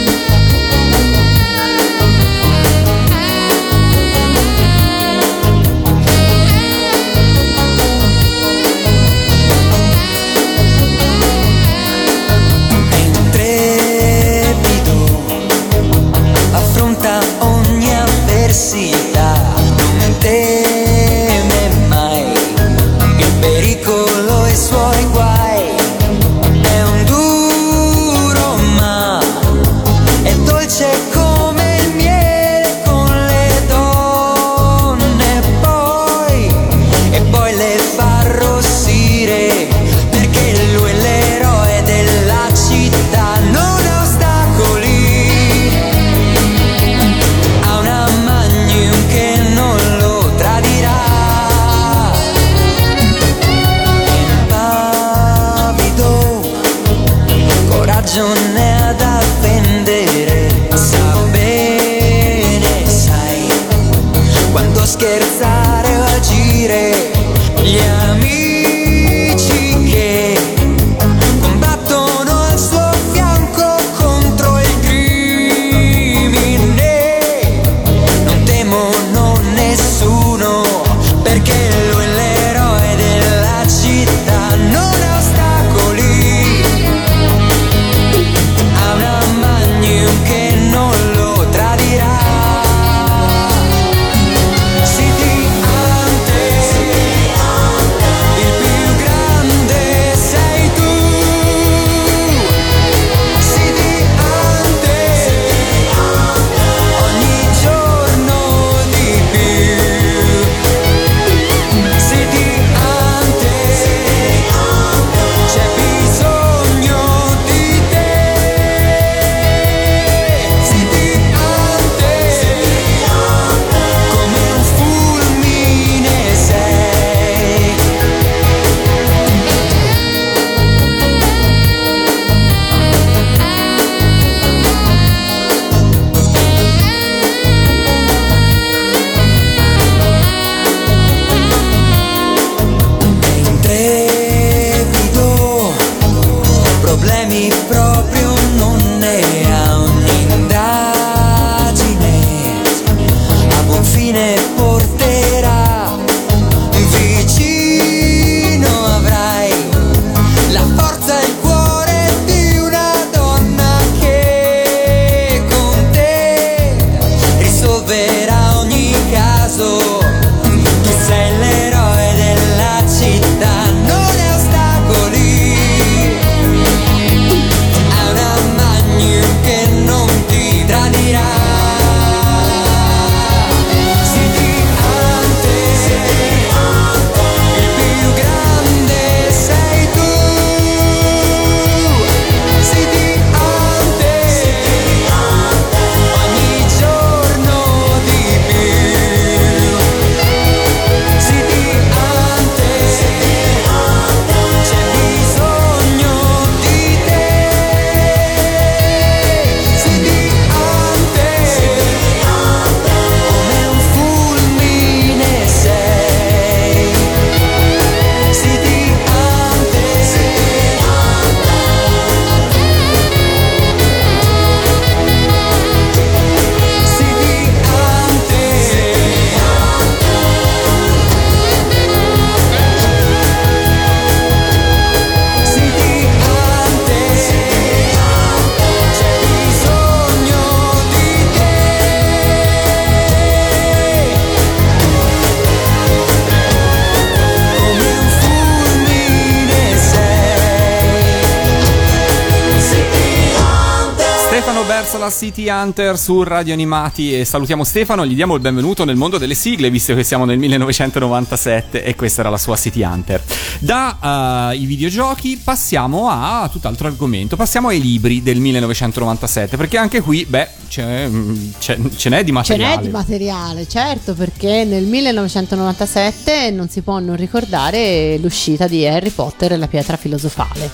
Verso 254.82 254.98
la 254.98 255.10
City 255.10 255.48
Hunter 255.48 255.98
su 255.98 256.22
Radio 256.24 256.52
Animati 256.52 257.18
e 257.18 257.24
salutiamo 257.24 257.64
Stefano, 257.64 258.06
gli 258.06 258.14
diamo 258.14 258.36
il 258.36 258.42
benvenuto 258.42 258.84
nel 258.84 258.98
mondo 258.98 259.18
delle 259.18 259.34
sigle 259.34 259.70
visto 259.70 259.96
che 259.96 260.04
siamo 260.04 260.26
nel 260.26 260.38
1997 260.38 261.82
e 261.82 261.96
questa 261.96 262.20
era 262.20 262.30
la 262.30 262.38
sua 262.38 262.58
City 262.58 262.84
Hunter. 262.84 263.24
Da 263.60 264.52
uh, 264.52 264.54
i 264.54 264.66
videogiochi 264.66 265.40
passiamo 265.42 266.10
a 266.10 266.50
tutt'altro 266.52 266.88
argomento, 266.88 267.38
passiamo 267.38 267.70
ai 267.70 267.80
libri 267.80 268.22
del 268.22 268.42
1997 268.42 269.56
perché 269.56 269.78
anche 269.78 270.02
qui, 270.02 270.26
beh, 270.26 270.48
c'è, 270.68 271.08
mm, 271.08 271.52
c'è, 271.58 271.78
ce 271.96 272.10
n'è 272.10 272.22
di 272.26 272.32
Ce 272.32 272.34
materiale. 272.34 272.76
n'è 272.76 272.82
di 272.82 272.90
materiale, 272.90 273.68
certo, 273.70 274.14
perché 274.14 274.66
nel 274.66 274.84
1997 274.84 276.52
non 276.52 276.68
si 276.68 276.82
può 276.82 277.00
non 277.00 277.16
ricordare 277.16 278.18
l'uscita 278.18 278.68
di 278.68 278.86
Harry 278.86 279.12
Potter 279.12 279.54
e 279.54 279.58
la 279.58 279.68
pietra 279.68 279.96
filosofale. 279.96 280.70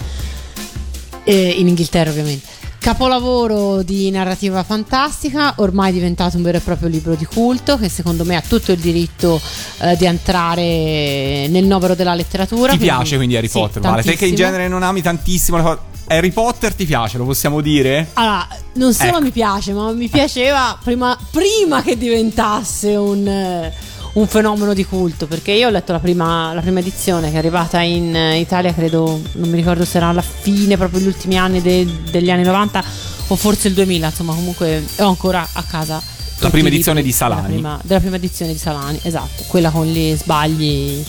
Eh, 1.24 1.49
in 1.49 1.68
Inghilterra, 1.68 2.10
ovviamente. 2.10 2.61
Capolavoro 2.82 3.84
di 3.84 4.09
narrativa 4.09 4.63
fantastica, 4.63 5.53
ormai 5.57 5.93
diventato 5.93 6.38
un 6.38 6.41
vero 6.41 6.57
e 6.57 6.61
proprio 6.61 6.89
libro 6.89 7.13
di 7.13 7.25
culto 7.25 7.77
che 7.77 7.89
secondo 7.89 8.25
me 8.25 8.36
ha 8.36 8.41
tutto 8.41 8.71
il 8.71 8.79
diritto 8.79 9.39
eh, 9.82 9.95
di 9.97 10.05
entrare 10.05 11.45
nel 11.47 11.65
novero 11.65 11.93
della 11.93 12.15
letteratura. 12.15 12.71
Ti 12.71 12.79
piace 12.79 13.17
quindi 13.17 13.38
Harry 13.38 13.47
sì, 13.47 13.59
Potter, 13.59 13.84
Vale? 13.84 14.01
Te 14.01 14.15
che 14.15 14.25
in 14.25 14.34
genere 14.34 14.67
non 14.67 14.82
ami 14.82 15.03
tantissimo 15.03 15.61
cose- 15.61 15.79
Harry 16.07 16.32
Potter 16.32 16.73
ti 16.73 16.86
piace, 16.86 17.19
lo 17.19 17.25
possiamo 17.25 17.61
dire? 17.61 18.09
Allora, 18.13 18.47
non 18.73 18.95
solo 18.95 19.11
Ecco. 19.11 19.21
mi 19.21 19.32
piace, 19.32 19.73
ma 19.73 19.91
mi 19.91 20.09
piaceva 20.09 20.75
prima, 20.84 21.15
prima 21.29 21.84
che 21.84 21.95
diventasse 21.99 22.95
un, 22.95 23.71
un 24.14 24.28
fenomeno 24.28 24.74
di 24.74 24.86
culto. 24.86 25.28
Perché 25.28 25.51
io 25.51 25.68
ho 25.68 25.72
letto 25.72 25.91
la 25.91 25.99
prima, 25.99 26.53
la 26.53 26.62
prima 26.62 26.80
edizione 26.80 27.30
che 27.30 27.36
è 27.36 27.38
arrivata 27.38 27.82
in 27.82 28.16
eh, 28.16 28.39
Italia, 28.39 28.74
credo, 28.74 29.22
non 29.34 29.49
mi 29.49 29.55
ricordo 29.55 29.86
se 29.86 29.97
era 29.97 30.07
alla 30.07 30.22
fine, 30.22 30.78
proprio 30.78 30.99
gli 30.99 31.07
ultimi 31.07 31.38
anni 31.38 31.62
de- 31.62 31.88
degli 32.09 32.30
anni 32.30 32.43
90 32.43 32.84
o 33.28 33.36
forse 33.36 33.68
il 33.68 33.74
2000. 33.74 34.07
Insomma, 34.07 34.34
comunque 34.34 34.84
ho 34.97 35.07
ancora 35.07 35.47
a 35.53 35.64
casa. 35.64 36.01
tutti 36.38 36.51
prima 36.51 36.68
edizione 36.68 37.01
di 37.01 37.12
Salani. 37.12 37.53
Prima, 37.53 37.80
della 37.84 37.99
prima 37.99 38.16
edizione 38.16 38.51
di 38.51 38.57
Salani, 38.57 38.99
esatto, 39.03 39.43
quella 39.47 39.70
con 39.70 39.86
gli 39.86 40.16
sbagli 40.16 41.03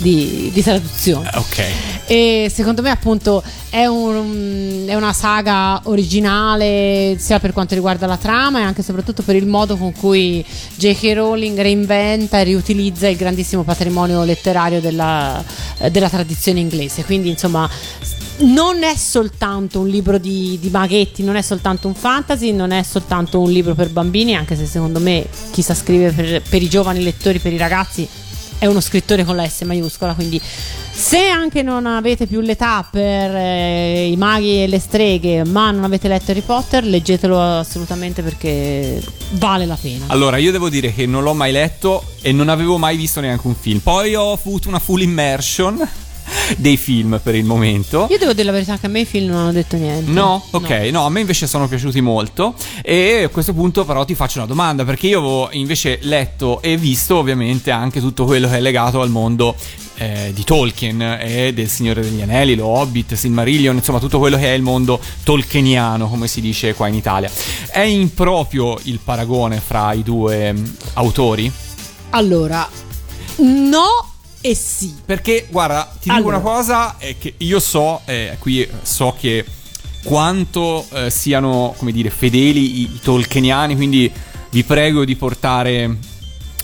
di, 0.00 0.50
di 0.52 0.62
traduzione. 0.62 1.30
Eh, 1.32 1.38
Ok. 1.38 1.64
E 2.06 2.50
secondo 2.52 2.82
me, 2.82 2.90
appunto, 2.90 3.40
è, 3.70 3.86
un- 3.86 4.84
è 4.88 4.94
una 4.96 5.12
saga 5.12 5.80
originale 5.84 7.16
sia 7.18 7.38
per 7.38 7.52
quanto 7.52 7.74
riguarda 7.74 8.06
la 8.06 8.16
trama 8.16 8.58
e 8.60 8.62
anche 8.62 8.80
e 8.80 8.84
soprattutto 8.84 9.22
per 9.22 9.36
il 9.36 9.46
modo 9.46 9.76
con 9.76 9.92
cui 9.92 10.44
J.K. 10.74 11.12
Rowling 11.14 11.60
reinventa 11.60 12.40
e 12.40 12.44
riutilizza 12.44 13.06
il 13.08 13.16
grandissimo 13.16 13.62
patrimonio 13.62 14.24
letterario 14.24 14.80
della, 14.80 15.42
della 15.90 16.08
tradizione 16.08 16.60
inglese. 16.60 17.04
Quindi, 17.04 17.28
insomma. 17.28 17.68
Non 18.42 18.84
è 18.84 18.96
soltanto 18.96 19.80
un 19.80 19.88
libro 19.88 20.16
di, 20.16 20.56
di 20.58 20.70
maghetti, 20.70 21.22
non 21.22 21.36
è 21.36 21.42
soltanto 21.42 21.88
un 21.88 21.94
fantasy, 21.94 22.52
non 22.52 22.70
è 22.70 22.82
soltanto 22.82 23.38
un 23.38 23.50
libro 23.50 23.74
per 23.74 23.90
bambini, 23.90 24.34
anche 24.34 24.56
se 24.56 24.64
secondo 24.64 24.98
me 24.98 25.26
chi 25.50 25.60
sa 25.60 25.74
scrivere 25.74 26.12
per, 26.12 26.42
per 26.48 26.62
i 26.62 26.68
giovani 26.70 27.02
lettori, 27.02 27.38
per 27.38 27.52
i 27.52 27.58
ragazzi, 27.58 28.08
è 28.60 28.66
uno 28.66 28.80
scrittore 28.80 29.24
con 29.24 29.36
la 29.36 29.48
S 29.48 29.62
maiuscola, 29.62 30.12
quindi 30.12 30.38
se 30.92 31.28
anche 31.28 31.62
non 31.62 31.86
avete 31.86 32.26
più 32.26 32.40
l'età 32.40 32.86
per 32.88 33.34
eh, 33.34 34.08
i 34.08 34.16
maghi 34.16 34.64
e 34.64 34.66
le 34.66 34.78
streghe, 34.78 35.44
ma 35.44 35.70
non 35.70 35.82
avete 35.84 36.08
letto 36.08 36.30
Harry 36.30 36.42
Potter, 36.42 36.84
leggetelo 36.84 37.40
assolutamente 37.40 38.22
perché 38.22 39.02
vale 39.30 39.64
la 39.64 39.78
pena. 39.80 40.04
Allora, 40.08 40.36
io 40.36 40.52
devo 40.52 40.68
dire 40.68 40.92
che 40.92 41.06
non 41.06 41.22
l'ho 41.22 41.32
mai 41.32 41.52
letto 41.52 42.04
e 42.20 42.32
non 42.32 42.50
avevo 42.50 42.76
mai 42.76 42.98
visto 42.98 43.20
neanche 43.20 43.46
un 43.46 43.54
film. 43.54 43.78
Poi 43.78 44.14
ho 44.14 44.30
avuto 44.32 44.68
una 44.68 44.78
full 44.78 45.00
immersion 45.00 45.88
dei 46.56 46.76
film 46.76 47.20
per 47.22 47.34
il 47.34 47.44
momento. 47.44 48.06
Io 48.10 48.18
devo 48.18 48.32
dire 48.32 48.44
la 48.44 48.52
verità 48.52 48.78
che 48.78 48.86
a 48.86 48.88
me 48.88 49.00
i 49.00 49.04
film 49.04 49.30
non 49.30 49.38
hanno 49.38 49.52
detto 49.52 49.76
niente. 49.76 50.10
No, 50.10 50.44
ok, 50.50 50.70
no. 50.90 51.06
a 51.06 51.10
me 51.10 51.20
invece 51.20 51.46
sono 51.46 51.68
piaciuti 51.68 52.00
molto 52.00 52.54
e 52.82 53.24
a 53.24 53.28
questo 53.28 53.52
punto 53.52 53.84
però 53.84 54.04
ti 54.04 54.14
faccio 54.14 54.38
una 54.38 54.46
domanda 54.46 54.84
perché 54.84 55.06
io 55.06 55.18
avevo 55.18 55.48
invece 55.52 55.98
letto 56.02 56.62
e 56.62 56.76
visto 56.76 57.16
ovviamente 57.16 57.70
anche 57.70 58.00
tutto 58.00 58.24
quello 58.24 58.48
che 58.48 58.56
è 58.56 58.60
legato 58.60 59.00
al 59.00 59.10
mondo 59.10 59.54
eh, 60.00 60.30
di 60.34 60.44
Tolkien 60.44 61.18
e 61.20 61.52
del 61.52 61.68
Signore 61.68 62.00
degli 62.00 62.22
Anelli, 62.22 62.54
lo 62.54 62.66
Hobbit, 62.66 63.14
Silmarillion, 63.14 63.76
insomma 63.76 63.98
tutto 63.98 64.18
quello 64.18 64.38
che 64.38 64.46
è 64.46 64.54
il 64.54 64.62
mondo 64.62 64.98
tolkieniano 65.24 66.08
come 66.08 66.26
si 66.26 66.40
dice 66.40 66.74
qua 66.74 66.88
in 66.88 66.94
Italia. 66.94 67.30
È 67.70 67.80
improprio 67.80 68.78
il 68.84 68.98
paragone 69.02 69.60
fra 69.60 69.92
i 69.92 70.02
due 70.02 70.52
mm, 70.52 70.64
autori? 70.94 71.52
Allora, 72.10 72.68
no 73.36 74.10
e 74.40 74.54
sì. 74.54 74.94
Perché, 75.04 75.46
guarda, 75.50 75.84
ti 75.92 76.08
dico 76.08 76.14
Allora. 76.14 76.36
una 76.36 76.44
cosa: 76.44 76.96
è 76.98 77.16
che 77.18 77.34
io 77.38 77.60
so, 77.60 78.00
eh, 78.06 78.36
qui 78.38 78.68
so 78.82 79.14
che 79.18 79.44
quanto 80.02 80.86
eh, 80.92 81.10
siano, 81.10 81.74
come 81.76 81.92
dire, 81.92 82.10
fedeli 82.10 82.80
i, 82.80 82.82
i 82.82 83.00
tolkieniani, 83.02 83.76
quindi 83.76 84.10
vi 84.50 84.64
prego 84.64 85.04
di 85.04 85.16
portare 85.16 85.96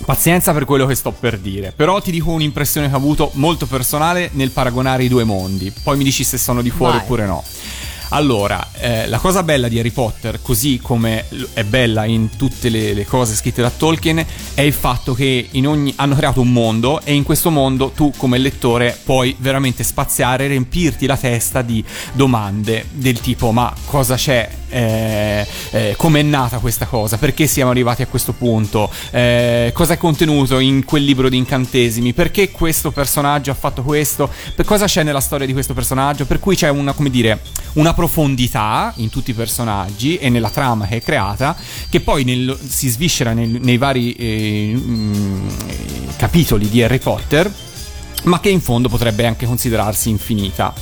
pazienza 0.05 0.53
per 0.53 0.65
quello 0.65 0.87
che 0.87 0.95
sto 0.95 1.13
per 1.13 1.39
dire. 1.39 1.73
Però 1.75 2.01
ti 2.01 2.11
dico 2.11 2.31
un'impressione 2.31 2.89
che 2.89 2.95
ho 2.95 2.99
avuto 2.99 3.31
molto 3.35 3.67
personale 3.67 4.31
nel 4.33 4.51
paragonare 4.51 5.05
i 5.05 5.09
due 5.09 5.25
mondi. 5.25 5.73
Poi 5.83 5.97
mi 5.97 6.05
dici 6.05 6.25
se 6.25 6.39
sono 6.39 6.63
di 6.63 6.71
fuori 6.71 6.97
Vai. 6.97 7.03
oppure 7.03 7.27
no. 7.27 7.43
Allora, 8.11 8.69
eh, 8.79 9.09
la 9.09 9.19
cosa 9.19 9.43
bella 9.43 9.69
di 9.69 9.79
Harry 9.79 9.91
Potter, 9.91 10.41
così 10.41 10.79
come 10.81 11.27
è 11.53 11.65
bella 11.65 12.05
in 12.05 12.37
tutte 12.37 12.69
le, 12.69 12.95
le 12.95 13.05
cose 13.05 13.35
scritte 13.35 13.63
da 13.63 13.71
Tolkien, 13.71 14.25
è 14.55 14.61
il 14.61 14.73
fatto 14.73 15.13
che 15.13 15.49
ogni, 15.65 15.93
hanno 15.97 16.15
creato 16.15 16.41
un 16.41 16.53
mondo 16.53 17.01
e 17.03 17.15
in 17.15 17.25
questo 17.25 17.51
mondo 17.51 17.91
tu 17.91 18.13
come 18.17 18.39
lettore 18.39 18.97
puoi 19.03 19.35
veramente 19.39 19.83
spaziare 19.83 20.47
riempirti 20.47 21.07
la 21.07 21.17
testa 21.17 21.63
di 21.63 21.85
domande 22.13 22.87
del 22.93 23.21
tipo 23.21 23.51
ma 23.51 23.75
cosa 23.87 24.15
c'è? 24.15 24.49
Eh, 24.69 25.47
eh, 25.71 25.95
come 25.97 26.21
è 26.21 26.23
nata 26.23 26.59
questa 26.59 26.87
cosa? 26.87 27.19
Perché 27.19 27.47
siamo 27.47 27.71
arrivati 27.71 28.03
a 28.03 28.07
questo 28.07 28.33
punto? 28.33 28.91
Eh, 29.11 29.71
cosa 29.75 29.95
è 29.95 29.97
contenuto 29.97 30.59
in 30.59 30.85
quel 30.85 31.05
libro 31.05 31.29
di 31.29 31.37
incantesimi? 31.37 32.13
Perché 32.13 32.51
questo 32.51 32.91
personaggio 32.91 33.51
ha 33.51 33.55
fatto 33.55 33.83
questo? 33.83 34.31
Per 34.55 34.65
cosa 34.65 34.87
c'è 34.87 35.03
nella 35.03 35.21
storia 35.21 35.47
di 35.47 35.53
questo 35.53 35.75
personaggio? 35.75 36.27
Per 36.27 36.41
cui 36.41 36.57
c'è 36.57 36.69
una, 36.69 36.93
come 36.93 37.11
dire, 37.11 37.41
una 37.75 37.95
profondità 37.95 38.93
in 38.97 39.11
tutti 39.11 39.31
i 39.31 39.35
personaggi 39.35 40.17
e 40.17 40.29
nella 40.29 40.51
trama 40.51 40.87
che 40.87 40.97
è 40.97 41.03
creata 41.03 41.57
che 41.89 42.01
poi 42.01 42.25
nel- 42.25 42.59
si 42.67 42.89
sviscera 42.89 43.33
nel- 43.33 43.59
nei 43.61 43.77
vari 43.77 44.13
eh, 44.13 44.73
mm, 44.75 45.49
capitoli 46.17 46.69
di 46.69 46.83
Harry 46.83 46.99
Potter 46.99 47.51
ma 48.25 48.41
che 48.41 48.49
in 48.49 48.61
fondo 48.61 48.89
potrebbe 48.89 49.25
anche 49.27 49.47
considerarsi 49.47 50.09
infinita. 50.11 50.73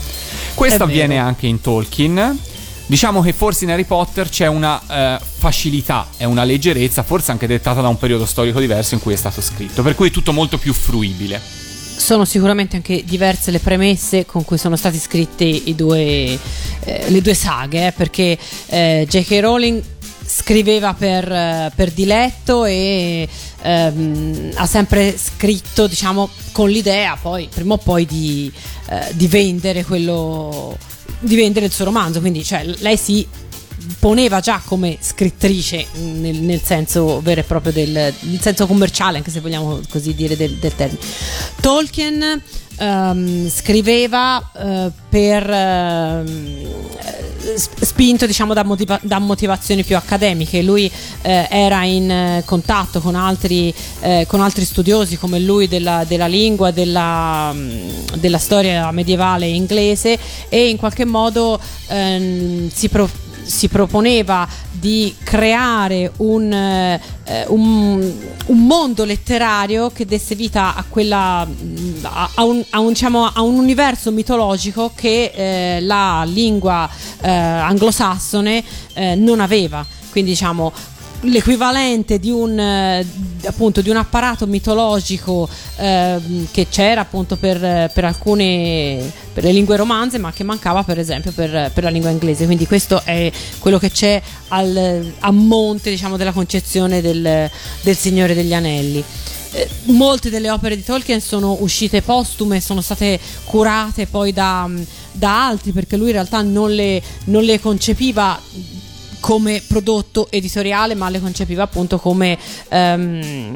Questo 0.55 0.85
avviene 0.85 1.19
anche 1.19 1.47
in 1.47 1.61
Tolkien. 1.61 2.39
Diciamo 2.87 3.23
che 3.23 3.33
forse 3.33 3.65
in 3.65 3.71
Harry 3.71 3.85
Potter 3.85 4.29
c'è 4.29 4.47
una 4.47 4.81
eh, 4.87 5.19
facilità 5.21 6.09
e 6.19 6.27
una 6.27 6.45
leggerezza, 6.45 7.03
forse 7.03 7.31
anche 7.31 7.47
dettata 7.47 7.81
da 7.81 7.89
un 7.89 7.97
periodo 7.97 8.27
storico 8.27 8.61
diverso 8.61 8.95
in 8.95 9.01
cui 9.01 9.15
è 9.15 9.17
stato 9.17 9.41
scritto, 9.41 9.83
per 9.83 9.95
cui 9.95 10.09
è 10.09 10.11
tutto 10.11 10.33
molto 10.33 10.59
più 10.59 10.75
fruibile. 10.75 11.41
Sono 11.97 12.27
sicuramente 12.27 12.77
anche 12.77 13.03
diverse 13.05 13.51
le 13.51 13.61
premesse 13.61 14.27
con 14.27 14.45
cui 14.45 14.59
sono 14.59 14.77
state 14.77 14.99
scritte 14.99 15.63
due, 15.75 16.39
eh, 16.85 17.09
le 17.09 17.23
due 17.23 17.35
saghe, 17.35 17.87
eh, 17.87 17.93
perché 17.93 18.37
eh, 18.67 19.07
J.K. 19.09 19.39
Rowling 19.41 19.83
scriveva 20.27 20.93
per, 20.95 21.31
eh, 21.31 21.73
per 21.75 21.91
diletto 21.91 22.65
e 22.65 23.29
ehm, 23.63 24.51
ha 24.57 24.67
sempre 24.67 25.17
scritto, 25.17 25.87
diciamo, 25.87 26.29
con 26.53 26.69
l'idea 26.69 27.17
poi, 27.21 27.49
prima 27.53 27.75
o 27.75 27.79
poi, 27.79 28.05
di, 28.05 28.53
eh, 28.89 29.09
di 29.13 29.27
vendere 29.27 29.85
quello, 29.85 30.77
di 31.19 31.37
vendere 31.37 31.67
il 31.67 31.73
suo 31.73 31.85
romanzo. 31.85 32.21
Quindi, 32.21 32.45
cioè, 32.45 32.65
lei 32.79 32.97
si 32.97 33.27
poneva 33.99 34.41
già 34.41 34.63
come 34.65 34.99
scrittrice 35.01 35.87
mh, 35.93 36.21
nel, 36.21 36.37
nel 36.37 36.63
senso 36.63 37.21
vero 37.21 37.41
e 37.41 37.45
proprio 37.45 37.73
del 37.73 38.13
senso 38.41 38.67
commerciale, 38.67 39.19
anche 39.19 39.31
se 39.31 39.41
vogliamo 39.41 39.81
così 39.89 40.15
dire 40.15 40.37
del, 40.37 40.55
del 40.55 40.75
termine. 40.75 41.01
Tolkien 41.61 42.43
ehm, 42.77 43.49
scriveva 43.49 44.51
eh, 44.57 44.91
per 45.09 46.25
sp- 47.55 47.85
spinto 47.85 48.27
diciamo 48.27 48.55
da, 48.55 48.65
motiva- 48.65 49.01
da 49.03 49.19
motivazioni 49.19 49.85
più 49.85 49.97
accademiche. 49.97 50.63
Lui 50.63 50.91
eh, 51.23 51.47
era 51.51 51.85
in 51.85 52.11
eh, 52.11 52.43
contatto 52.45 53.01
con 53.01 53.15
altri, 53.15 53.73
con 54.27 54.41
altri 54.41 54.65
studiosi 54.65 55.17
come 55.17 55.39
lui 55.39 55.69
della, 55.69 56.05
della 56.07 56.27
lingua 56.27 56.71
della, 56.71 57.53
mh, 57.53 58.17
della 58.17 58.39
storia 58.39 58.91
medievale 58.91 59.47
inglese 59.47 60.19
e 60.49 60.69
in 60.69 60.77
qualche 60.77 61.05
modo 61.05 61.59
ehm, 61.89 62.71
si, 62.71 62.89
pro- 62.89 63.11
si 63.45 63.69
proponeva 63.69 64.47
di 64.73 65.15
creare 65.23 66.13
un, 66.19 66.53
eh, 66.53 67.01
un, 67.49 68.13
un 68.47 68.67
mondo 68.67 69.05
letterario 69.05 69.91
che 69.91 70.05
desse 70.05 70.35
vita 70.35 70.75
a 70.75 70.85
quella 70.89 71.45
mh, 71.45 72.09
a, 72.35 72.45
un, 72.45 72.65
a 72.71 72.83
diciamo, 72.83 73.31
a 73.33 73.41
un 73.43 73.57
universo 73.57 74.11
mitologico 74.11 74.93
che 74.95 75.33
eh, 75.35 75.81
la 75.81 76.25
lingua 76.27 76.89
eh, 77.21 77.31
anglosassone 77.31 78.63
eh, 78.95 79.15
non 79.15 79.41
aveva. 79.41 79.85
Quindi 80.11 80.31
diciamo 80.31 80.73
l'equivalente 81.25 82.19
di 82.19 82.31
un 82.31 82.59
eh, 82.59 83.07
appunto 83.45 83.81
di 83.81 83.91
un 83.91 83.97
apparato 83.97 84.47
mitologico 84.47 85.49
ehm, 85.77 86.49
che 86.51 86.69
c'era 86.69 87.03
appunto 87.03 87.37
per, 87.37 87.91
per 87.93 88.05
alcune 88.05 89.13
per 89.33 89.45
le 89.45 89.53
lingue 89.53 89.77
romanze 89.77 90.19
ma 90.19 90.33
che 90.33 90.45
mancava 90.45 90.83
per 90.85 90.99
esempio 90.99 91.33
per, 91.33 91.71
per 91.73 91.85
la 91.85 91.91
lingua 91.91 92.11
inglese. 92.11 92.47
Quindi 92.47 92.67
questo 92.67 93.03
è 93.05 93.31
quello 93.59 93.79
che 93.79 93.91
c'è 93.91 94.21
al, 94.49 95.13
a 95.19 95.31
monte 95.31 95.91
diciamo 95.91 96.17
della 96.17 96.33
concezione 96.33 97.01
del, 97.01 97.51
del 97.83 97.97
Signore 97.97 98.35
degli 98.35 98.55
Anelli. 98.55 99.05
Eh, 99.53 99.69
molte 99.85 100.31
delle 100.31 100.51
opere 100.51 100.75
di 100.75 100.83
Tolkien 100.83 101.21
sono 101.21 101.57
uscite 101.61 102.03
postume, 102.03 102.61
sono 102.61 102.81
state 102.81 103.21
curate 103.45 104.07
poi 104.07 104.33
da, 104.33 104.69
da 105.13 105.47
altri 105.47 105.71
perché 105.71 105.97
lui 105.97 106.09
in 106.09 106.15
realtà 106.15 106.43
non 106.43 106.73
le, 106.73 107.01
non 107.27 107.45
le 107.45 107.61
concepiva 107.61 108.41
come 109.25 109.63
prodotto 109.67 110.27
editoriale, 110.31 110.95
ma 110.95 111.09
le 111.09 111.19
concepiva 111.19 111.63
appunto 111.63 111.99
come, 111.99 112.37
eh, 112.69 113.53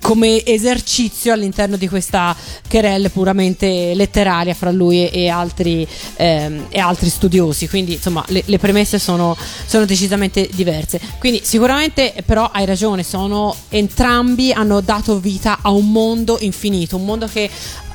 come 0.00 0.44
esercizio 0.44 1.32
all'interno 1.32 1.76
di 1.76 1.88
questa 1.88 2.36
querelle 2.68 3.10
puramente 3.10 3.94
letteraria 3.96 4.54
fra 4.54 4.70
lui 4.70 5.08
e 5.08 5.28
altri, 5.28 5.84
ehm, 6.14 6.66
e 6.68 6.78
altri 6.78 7.08
studiosi. 7.08 7.68
Quindi 7.68 7.94
insomma 7.94 8.24
le, 8.28 8.44
le 8.46 8.58
premesse 8.58 9.00
sono, 9.00 9.36
sono, 9.66 9.86
decisamente 9.86 10.48
diverse. 10.52 11.00
Quindi 11.18 11.40
sicuramente 11.42 12.14
però 12.24 12.48
hai 12.52 12.64
ragione, 12.64 13.02
sono 13.02 13.56
entrambi 13.70 14.52
hanno 14.52 14.80
dato 14.80 15.18
vita 15.18 15.58
a 15.62 15.70
un 15.70 15.90
mondo 15.90 16.38
infinito, 16.42 16.94
un 16.94 17.04
mondo 17.04 17.26
che 17.26 17.50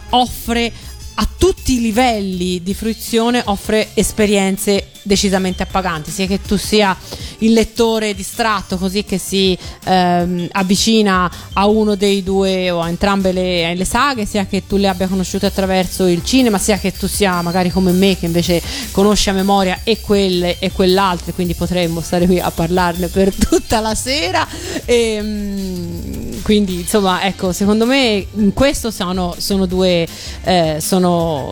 offre 0.09 0.73
a 1.21 1.27
tutti 1.37 1.73
i 1.73 1.81
livelli 1.81 2.63
di 2.63 2.73
fruizione 2.73 3.41
offre 3.45 3.89
esperienze 3.93 4.91
decisamente 5.01 5.63
appaganti, 5.63 6.11
sia 6.11 6.27
che 6.27 6.41
tu 6.41 6.55
sia 6.55 6.95
il 7.39 7.51
lettore 7.51 8.13
distratto 8.15 8.77
così 8.77 9.03
che 9.03 9.17
si 9.17 9.57
ehm, 9.85 10.47
avvicina 10.51 11.29
a 11.53 11.65
uno 11.67 11.95
dei 11.95 12.23
due 12.23 12.69
o 12.71 12.79
a 12.79 12.87
entrambe 12.87 13.33
le, 13.33 13.75
le, 13.75 13.85
saghe, 13.85 14.25
sia 14.25 14.45
che 14.45 14.65
tu 14.65 14.77
le 14.77 14.87
abbia 14.87 15.07
conosciute 15.07 15.45
attraverso 15.45 16.05
il 16.05 16.23
cinema, 16.23 16.57
sia 16.57 16.77
che 16.77 16.93
tu 16.93 17.07
sia 17.07 17.41
magari 17.41 17.69
come 17.69 17.91
me 17.91 18.17
che 18.17 18.25
invece 18.25 18.61
conosce 18.91 19.29
a 19.29 19.33
memoria 19.33 19.81
e 19.83 19.99
quelle 19.99 20.57
e 20.59 20.71
quell'altre, 20.71 21.33
quindi 21.33 21.53
potremmo 21.53 21.99
stare 21.99 22.27
qui 22.27 22.39
a 22.39 22.51
parlarne 22.51 23.07
per 23.07 23.33
tutta 23.35 23.81
la 23.81 23.95
sera. 23.95 24.47
E, 24.85 25.13
ehm, 25.13 26.41
quindi 26.43 26.75
insomma 26.75 27.23
ecco, 27.23 27.51
secondo 27.51 27.85
me 27.85 28.25
in 28.35 28.53
questo 28.53 28.91
sono, 28.91 29.35
sono, 29.37 29.65
due, 29.65 30.07
eh, 30.43 30.77
sono 30.79 31.08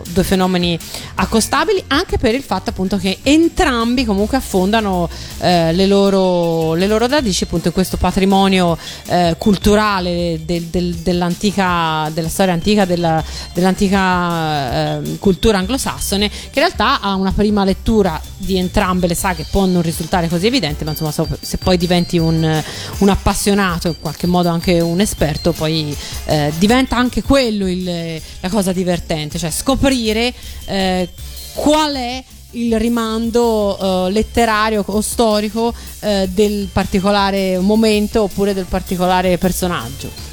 due 0.07 0.23
fenomeni 0.23 0.77
accostabili 1.15 1.83
anche 1.87 2.17
per 2.17 2.35
il 2.35 2.43
fatto 2.43 2.69
appunto 2.69 2.97
che 2.97 3.19
entrambi 3.23 4.05
comunque 4.05 4.37
affondano 4.37 5.09
eh, 5.39 5.73
le, 5.73 5.85
loro, 5.85 6.73
le, 6.73 6.87
loro, 6.87 7.07
radici 7.07 7.43
appunto 7.43 7.67
in 7.67 7.73
questo 7.73 7.97
patrimonio 7.97 8.77
eh, 9.07 9.35
culturale 9.37 10.41
del, 10.43 10.63
del, 10.63 10.95
dell'antica, 10.95 12.09
della 12.13 12.29
storia 12.29 12.53
antica, 12.53 12.85
della, 12.85 13.23
dell'antica 13.53 14.97
eh, 14.99 15.17
cultura 15.19 15.57
anglosassone, 15.57 16.29
che 16.29 16.59
in 16.59 16.65
realtà 16.65 16.99
ha 17.01 17.13
una 17.15 17.31
prima 17.31 17.63
lettura 17.63 18.19
di 18.37 18.57
entrambe 18.57 19.07
le 19.07 19.15
saghe, 19.15 19.45
può 19.49 19.65
non 19.65 19.81
risultare 19.81 20.27
così 20.27 20.47
evidente, 20.47 20.83
ma 20.83 20.91
insomma 20.91 21.13
se 21.39 21.57
poi 21.57 21.77
diventi 21.77 22.17
un, 22.17 22.63
un 22.97 23.09
appassionato, 23.09 23.87
in 23.87 23.99
qualche 23.99 24.27
modo 24.27 24.49
anche 24.49 24.79
un 24.79 24.99
esperto, 24.99 25.51
poi 25.51 25.95
eh, 26.25 26.51
diventa 26.57 26.97
anche 26.97 27.23
quello 27.23 27.67
il, 27.67 28.21
la 28.39 28.49
cosa 28.49 28.71
divertente, 28.71 29.37
cioè 29.37 29.46
scoprire 29.51 30.33
eh, 30.65 31.09
qual 31.53 31.95
è 31.95 32.23
il 32.51 32.79
rimando 32.79 33.77
uh, 33.79 34.09
letterario 34.09 34.83
o 34.85 35.01
storico 35.01 35.73
uh, 35.73 36.27
del 36.27 36.69
particolare 36.71 37.59
momento 37.59 38.23
oppure 38.23 38.53
del 38.53 38.65
particolare 38.65 39.37
personaggio. 39.37 40.25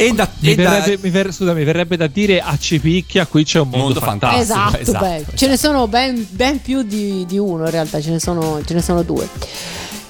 E 0.00 0.12
da, 0.12 0.30
mi, 0.38 0.52
e 0.52 0.54
verrebbe, 0.54 0.94
da... 0.94 1.02
mi, 1.02 1.10
ver, 1.10 1.32
scusa, 1.32 1.52
mi, 1.54 1.64
verrebbe, 1.64 1.96
da 1.96 2.06
dire 2.06 2.40
a 2.40 2.56
Cipicchia 2.56 3.26
qui 3.26 3.42
c'è 3.42 3.58
un 3.58 3.68
mondo, 3.68 3.86
mondo 3.86 4.00
fantastico. 4.00 4.42
Esatto, 4.42 4.76
esatto, 4.76 5.04
esatto, 5.04 5.36
ce 5.36 5.48
ne 5.48 5.56
sono 5.56 5.88
ben, 5.88 6.24
ben 6.30 6.62
più 6.62 6.82
di, 6.82 7.26
di, 7.26 7.36
uno 7.36 7.64
in 7.64 7.70
realtà, 7.70 8.00
ce 8.00 8.10
ne 8.10 8.20
sono, 8.20 8.60
ce 8.64 8.74
ne 8.74 8.80
sono 8.80 9.02
due. 9.02 9.28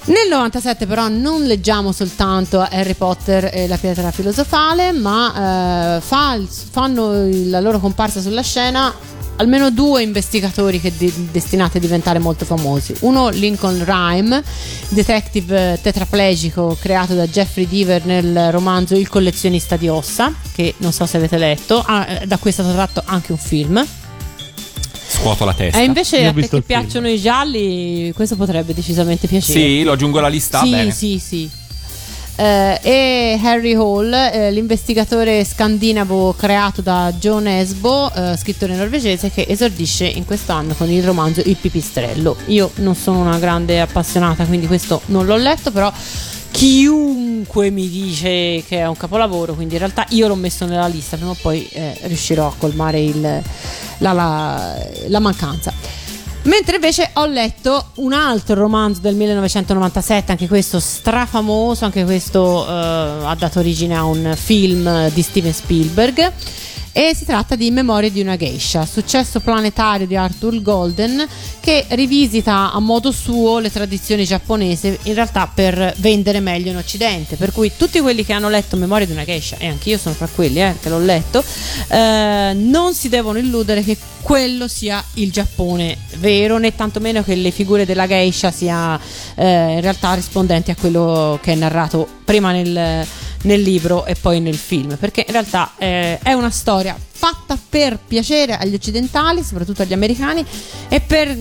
Nel 0.05 0.27
97 0.29 0.87
però 0.87 1.07
non 1.07 1.43
leggiamo 1.43 1.91
soltanto 1.91 2.59
Harry 2.59 2.95
Potter 2.95 3.49
e 3.53 3.67
la 3.67 3.77
pietra 3.77 4.11
filosofale, 4.11 4.91
ma 4.91 5.97
eh, 5.97 6.01
fa, 6.01 6.39
fanno 6.71 7.27
la 7.45 7.59
loro 7.59 7.79
comparsa 7.79 8.19
sulla 8.21 8.41
scena 8.41 8.93
almeno 9.39 9.71
due 9.71 10.03
investigatori 10.03 10.79
che 10.79 10.93
de- 10.95 11.11
destinati 11.31 11.77
a 11.77 11.79
diventare 11.79 12.19
molto 12.19 12.45
famosi. 12.45 12.93
Uno 13.01 13.29
Lincoln 13.29 13.83
Rhyme, 13.83 14.43
detective 14.89 15.79
tetraplegico 15.81 16.77
creato 16.79 17.13
da 17.13 17.27
Jeffrey 17.27 17.67
Deaver 17.67 18.05
nel 18.05 18.51
romanzo 18.51 18.95
Il 18.95 19.07
collezionista 19.07 19.75
di 19.77 19.87
ossa, 19.87 20.33
che 20.53 20.75
non 20.77 20.91
so 20.91 21.05
se 21.05 21.17
avete 21.17 21.37
letto, 21.37 21.81
ah, 21.85 22.05
eh, 22.07 22.27
da 22.27 22.37
cui 22.37 22.49
è 22.49 22.53
stato 22.53 22.71
tratto 22.71 23.01
anche 23.05 23.31
un 23.31 23.37
film. 23.37 23.85
Scuoto 25.19 25.45
la 25.45 25.53
testa. 25.53 25.79
E 25.79 25.83
invece 25.83 26.25
a 26.25 26.33
te 26.33 26.47
che 26.47 26.61
piacciono 26.61 27.05
film. 27.05 27.17
i 27.17 27.21
gialli, 27.21 28.11
questo 28.15 28.35
potrebbe 28.35 28.73
decisamente 28.73 29.27
piacere. 29.27 29.59
Sì, 29.59 29.83
lo 29.83 29.91
aggiungo 29.91 30.19
alla 30.19 30.29
lista. 30.29 30.61
Sì, 30.61 30.69
bene. 30.69 30.91
sì, 30.91 31.19
sì 31.19 31.49
eh, 32.39 32.79
e 32.81 33.39
Harry 33.43 33.75
Hall, 33.75 34.13
eh, 34.13 34.49
l'investigatore 34.51 35.43
scandinavo 35.43 36.33
creato 36.37 36.81
da 36.81 37.11
John 37.19 37.45
Esbo, 37.47 38.09
eh, 38.13 38.37
scrittore 38.37 38.75
norvegese, 38.75 39.29
che 39.29 39.45
esordisce 39.45 40.05
in 40.05 40.23
quest'anno 40.23 40.73
con 40.73 40.89
il 40.89 41.03
romanzo 41.03 41.41
Il 41.43 41.57
pipistrello. 41.57 42.37
Io 42.45 42.71
non 42.75 42.95
sono 42.95 43.19
una 43.19 43.37
grande 43.39 43.81
appassionata, 43.81 44.45
quindi 44.45 44.67
questo 44.67 45.01
non 45.07 45.25
l'ho 45.25 45.35
letto, 45.35 45.71
però 45.71 45.91
chiunque 46.51 47.69
mi 47.69 47.87
dice 47.87 48.63
che 48.67 48.79
è 48.79 48.87
un 48.87 48.97
capolavoro, 48.97 49.53
quindi 49.53 49.73
in 49.75 49.79
realtà 49.79 50.05
io 50.09 50.27
l'ho 50.27 50.35
messo 50.35 50.65
nella 50.65 50.87
lista, 50.87 51.15
prima 51.15 51.31
o 51.31 51.37
poi 51.39 51.67
eh, 51.69 51.97
riuscirò 52.03 52.47
a 52.47 52.53
colmare 52.57 52.99
il, 52.99 53.21
la, 53.21 54.11
la, 54.11 54.77
la 55.07 55.19
mancanza. 55.19 55.73
Mentre 56.43 56.75
invece 56.75 57.09
ho 57.13 57.25
letto 57.25 57.91
un 57.95 58.13
altro 58.13 58.55
romanzo 58.55 59.01
del 59.01 59.15
1997, 59.15 60.31
anche 60.31 60.47
questo 60.47 60.79
strafamoso, 60.79 61.85
anche 61.85 62.05
questo 62.05 62.65
eh, 62.65 62.71
ha 62.71 63.35
dato 63.37 63.59
origine 63.59 63.95
a 63.95 64.03
un 64.05 64.33
film 64.35 65.09
di 65.09 65.21
Steven 65.21 65.53
Spielberg 65.53 66.31
e 66.99 67.15
si 67.15 67.23
tratta 67.23 67.55
di 67.55 67.71
Memorie 67.71 68.11
di 68.11 68.19
una 68.19 68.35
geisha, 68.35 68.85
successo 68.85 69.39
planetario 69.39 70.05
di 70.05 70.17
Arthur 70.17 70.61
Golden 70.61 71.25
che 71.61 71.85
rivisita 71.91 72.73
a 72.73 72.79
modo 72.81 73.13
suo 73.13 73.59
le 73.59 73.71
tradizioni 73.71 74.25
giapponesi 74.25 74.97
in 75.03 75.13
realtà 75.13 75.47
per 75.47 75.93
vendere 75.99 76.41
meglio 76.41 76.71
in 76.71 76.75
occidente, 76.75 77.37
per 77.37 77.53
cui 77.53 77.71
tutti 77.77 78.01
quelli 78.01 78.25
che 78.25 78.33
hanno 78.33 78.49
letto 78.49 78.75
Memorie 78.75 79.05
di 79.05 79.13
una 79.13 79.23
geisha 79.23 79.55
e 79.59 79.67
anch'io 79.67 79.97
sono 79.97 80.13
fra 80.13 80.27
quelli 80.27 80.61
eh, 80.61 80.75
che 80.77 80.89
l'ho 80.89 80.99
letto, 80.99 81.41
eh, 81.87 82.51
non 82.53 82.93
si 82.93 83.07
devono 83.07 83.39
illudere 83.39 83.81
che 83.81 83.97
quello 84.21 84.67
sia 84.67 85.01
il 85.13 85.31
Giappone 85.31 85.97
vero, 86.17 86.57
né 86.57 86.75
tantomeno 86.75 87.23
che 87.23 87.35
le 87.35 87.51
figure 87.51 87.85
della 87.85 88.07
geisha 88.07 88.51
sia 88.51 88.99
eh, 89.35 89.75
in 89.75 89.79
realtà 89.81 90.15
rispondenti 90.15 90.69
a 90.69 90.75
quello 90.75 91.39
che 91.41 91.53
è 91.53 91.55
narrato 91.55 92.05
prima 92.25 92.51
nel 92.51 93.07
nel 93.43 93.61
libro 93.61 94.05
e 94.05 94.15
poi 94.15 94.39
nel 94.39 94.57
film, 94.57 94.97
perché 94.97 95.23
in 95.25 95.31
realtà 95.31 95.71
eh, 95.77 96.19
è 96.19 96.33
una 96.33 96.49
storia 96.49 96.97
fatta 97.19 97.59
per 97.69 97.99
piacere 98.07 98.57
agli 98.57 98.73
occidentali, 98.73 99.43
soprattutto 99.43 99.81
agli 99.81 99.91
americani, 99.91 100.45
e 100.87 101.01
per 101.01 101.37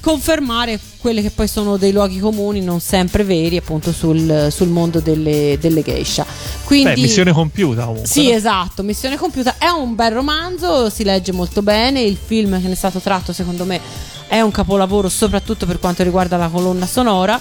confermare 0.00 0.78
quelli 0.98 1.22
che 1.22 1.30
poi 1.30 1.48
sono 1.48 1.78
dei 1.78 1.92
luoghi 1.92 2.18
comuni 2.18 2.60
non 2.60 2.80
sempre 2.80 3.24
veri 3.24 3.56
appunto 3.56 3.90
sul, 3.90 4.48
sul 4.50 4.68
mondo 4.68 5.00
delle, 5.00 5.56
delle 5.58 5.82
geisha. 5.82 6.26
Quindi, 6.64 6.92
Beh, 6.94 7.00
missione 7.00 7.32
compiuta 7.32 7.84
comunque. 7.84 8.06
Sì, 8.06 8.28
no? 8.28 8.36
esatto, 8.36 8.82
missione 8.82 9.16
compiuta. 9.16 9.56
È 9.56 9.68
un 9.68 9.94
bel 9.94 10.12
romanzo, 10.12 10.90
si 10.90 11.04
legge 11.04 11.32
molto 11.32 11.62
bene, 11.62 12.02
il 12.02 12.18
film 12.22 12.60
che 12.60 12.66
ne 12.66 12.74
è 12.74 12.76
stato 12.76 12.98
tratto 13.00 13.32
secondo 13.32 13.64
me 13.64 13.80
è 14.26 14.40
un 14.40 14.50
capolavoro 14.50 15.08
soprattutto 15.08 15.66
per 15.66 15.78
quanto 15.78 16.02
riguarda 16.02 16.36
la 16.36 16.48
colonna 16.48 16.86
sonora 16.86 17.40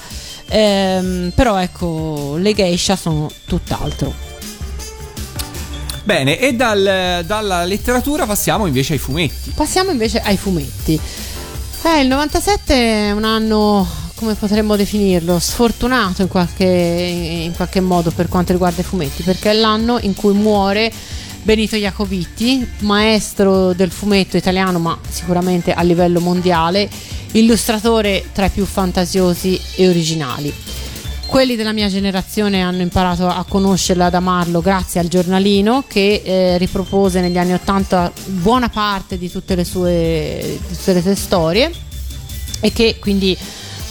Ehm, 0.56 1.32
però 1.34 1.60
ecco, 1.60 2.36
le 2.38 2.54
geisha 2.54 2.96
sono 2.96 3.28
tutt'altro. 3.48 4.14
Bene, 6.04 6.38
e 6.38 6.54
dal, 6.54 7.24
dalla 7.26 7.64
letteratura 7.64 8.28
passiamo 8.28 8.68
invece 8.68 8.94
ai 8.94 9.00
fumetti. 9.00 9.52
Passiamo 9.56 9.90
invece 9.90 10.20
ai 10.20 10.38
fumetti. 10.38 11.00
Eh, 11.86 12.02
il 12.02 12.08
97 12.08 12.76
è 12.76 13.12
un 13.12 13.24
anno, 13.24 13.88
come 14.14 14.36
potremmo 14.36 14.76
definirlo, 14.76 15.40
sfortunato 15.40 16.22
in 16.22 16.28
qualche, 16.28 16.66
in 16.66 17.54
qualche 17.56 17.80
modo 17.80 18.12
per 18.12 18.28
quanto 18.28 18.52
riguarda 18.52 18.82
i 18.82 18.86
fumetti, 18.86 19.24
perché 19.24 19.52
è 19.52 19.54
l'anno 19.54 19.98
in 20.02 20.14
cui 20.14 20.34
muore 20.34 20.92
Benito 21.42 21.76
Jacobitti, 21.76 22.66
maestro 22.80 23.74
del 23.74 23.92
fumetto 23.92 24.38
italiano, 24.38 24.78
ma 24.78 24.98
sicuramente 25.10 25.74
a 25.74 25.82
livello 25.82 26.22
mondiale, 26.22 26.88
illustratore 27.34 28.26
tra 28.34 28.46
i 28.46 28.50
più 28.50 28.66
fantasiosi 28.66 29.60
e 29.76 29.88
originali. 29.88 30.54
Quelli 31.26 31.56
della 31.56 31.72
mia 31.74 31.88
generazione 31.90 32.62
hanno 32.62 32.82
imparato 32.82 33.28
a 33.28 33.44
conoscerlo, 33.48 34.04
ad 34.04 34.14
amarlo 34.14 34.62
grazie 34.62 35.00
al 35.00 35.08
giornalino 35.08 35.84
che 35.88 36.22
eh, 36.24 36.58
ripropose 36.58 37.22
negli 37.22 37.38
anni 37.38 37.54
Ottanta 37.54 38.12
buona 38.26 38.70
parte 38.70 39.18
di 39.18 39.32
tutte 39.32 39.56
le 39.56 39.64
sue, 39.66 40.60
di 40.68 40.76
tutte 40.76 40.94
le 40.94 41.02
sue 41.02 41.16
storie 41.16 41.72
e 42.60 42.72
che 42.72 42.98
quindi 43.00 43.38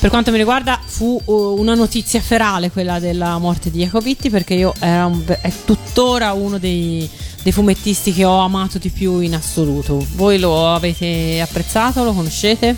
Per 0.03 0.11
quanto 0.11 0.33
mi 0.33 0.37
riguarda, 0.37 0.81
fu 0.85 1.21
uh, 1.25 1.33
una 1.33 1.77
notizia 1.77 2.21
ferale 2.21 2.73
quella 2.73 2.99
della 2.99 3.39
morte 3.39 3.71
di 3.71 3.85
Jacobitti, 3.85 4.31
perché 4.31 4.55
io 4.55 4.75
era 4.81 5.07
un- 5.07 5.23
è 5.25 5.53
tuttora 5.65 6.33
uno 6.33 6.59
dei, 6.59 7.09
dei 7.41 7.53
fumettisti 7.53 8.13
che 8.13 8.25
ho 8.25 8.39
amato 8.39 8.79
di 8.79 8.89
più 8.91 9.21
in 9.21 9.37
assoluto. 9.37 10.05
Voi 10.17 10.41
lo 10.41 10.75
avete 10.75 11.41
apprezzato? 11.41 12.03
Lo 12.03 12.15
conoscete? 12.15 12.77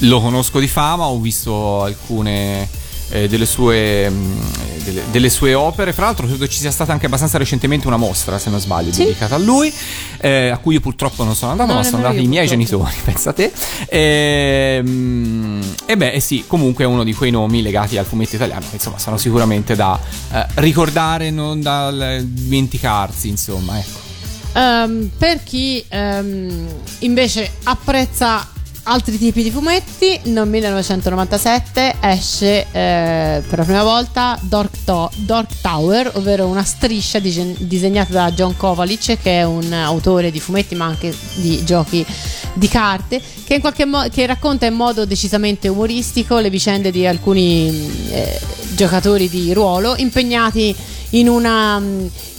Lo 0.00 0.20
conosco 0.20 0.60
di 0.60 0.68
fama, 0.68 1.04
ho 1.06 1.18
visto 1.18 1.82
alcune 1.82 2.68
eh, 3.08 3.28
delle, 3.28 3.46
sue, 3.46 4.10
mh, 4.10 4.40
delle, 4.84 5.02
delle 5.10 5.30
sue 5.30 5.54
opere. 5.54 5.94
Fra 5.94 6.04
l'altro, 6.04 6.26
credo 6.26 6.46
ci 6.48 6.58
sia 6.58 6.70
stata 6.70 6.92
anche 6.92 7.06
abbastanza 7.06 7.38
recentemente 7.38 7.86
una 7.86 7.96
mostra, 7.96 8.38
se 8.38 8.50
non 8.50 8.60
sbaglio, 8.60 8.92
Sì. 8.92 9.04
dedicata 9.04 9.36
a 9.36 9.38
lui, 9.38 9.72
eh, 10.18 10.48
a 10.50 10.58
cui 10.58 10.74
io 10.74 10.80
purtroppo 10.80 11.24
non 11.24 11.34
sono 11.34 11.52
andato, 11.52 11.70
No, 11.72 11.78
ma 11.78 11.82
sono 11.84 11.96
andati 12.04 12.22
i 12.22 12.26
miei 12.26 12.46
purtroppo. 12.46 12.84
genitori, 12.84 12.94
pensa 13.04 13.32
te. 13.32 13.50
E, 13.88 14.82
mh, 14.82 15.60
e 15.86 15.96
beh, 15.96 16.12
eh 16.12 16.20
sì, 16.20 16.44
comunque 16.46 16.84
è 16.84 16.86
uno 16.86 17.02
di 17.02 17.14
quei 17.14 17.30
nomi 17.30 17.62
legati 17.62 17.96
al 17.96 18.04
fumetto 18.04 18.34
italiano, 18.36 18.66
che 18.68 18.74
insomma 18.76 18.98
sono 18.98 19.16
sicuramente 19.16 19.74
da 19.76 19.98
eh, 20.32 20.46
ricordare, 20.56 21.30
non 21.30 21.62
da 21.62 21.90
dimenticarsi, 22.20 23.28
insomma, 23.28 23.78
ecco. 23.78 24.04
Ehm, 24.52 25.10
per 25.16 25.42
chi 25.42 25.82
ehm, 25.88 26.66
invece 27.00 27.50
apprezza 27.64 28.46
altri 28.88 29.18
tipi 29.18 29.42
di 29.42 29.50
fumetti, 29.50 30.18
nel 30.24 30.46
1997 30.48 31.96
esce 32.00 32.66
eh, 32.70 33.42
per 33.46 33.58
la 33.58 33.64
prima 33.64 33.82
volta 33.82 34.38
Dark, 34.42 34.84
To- 34.84 35.10
Dark 35.16 35.60
Tower, 35.60 36.12
ovvero 36.14 36.46
una 36.46 36.64
striscia 36.64 37.18
dise- 37.18 37.54
disegnata 37.58 38.12
da 38.12 38.32
John 38.32 38.56
Kovalic, 38.56 39.20
che 39.20 39.40
è 39.40 39.44
un 39.44 39.72
autore 39.72 40.30
di 40.30 40.40
fumetti 40.40 40.74
ma 40.74 40.84
anche 40.84 41.14
di 41.34 41.64
giochi 41.64 42.06
di 42.54 42.68
carte, 42.68 43.20
che, 43.44 43.54
in 43.54 43.60
qualche 43.60 43.84
mo- 43.84 44.06
che 44.08 44.24
racconta 44.26 44.66
in 44.66 44.74
modo 44.74 45.04
decisamente 45.04 45.68
umoristico 45.68 46.38
le 46.38 46.50
vicende 46.50 46.90
di 46.90 47.06
alcuni 47.06 47.90
eh, 48.10 48.40
giocatori 48.74 49.28
di 49.28 49.52
ruolo 49.52 49.94
impegnati 49.96 50.74
in 51.18 51.28
una, 51.28 51.80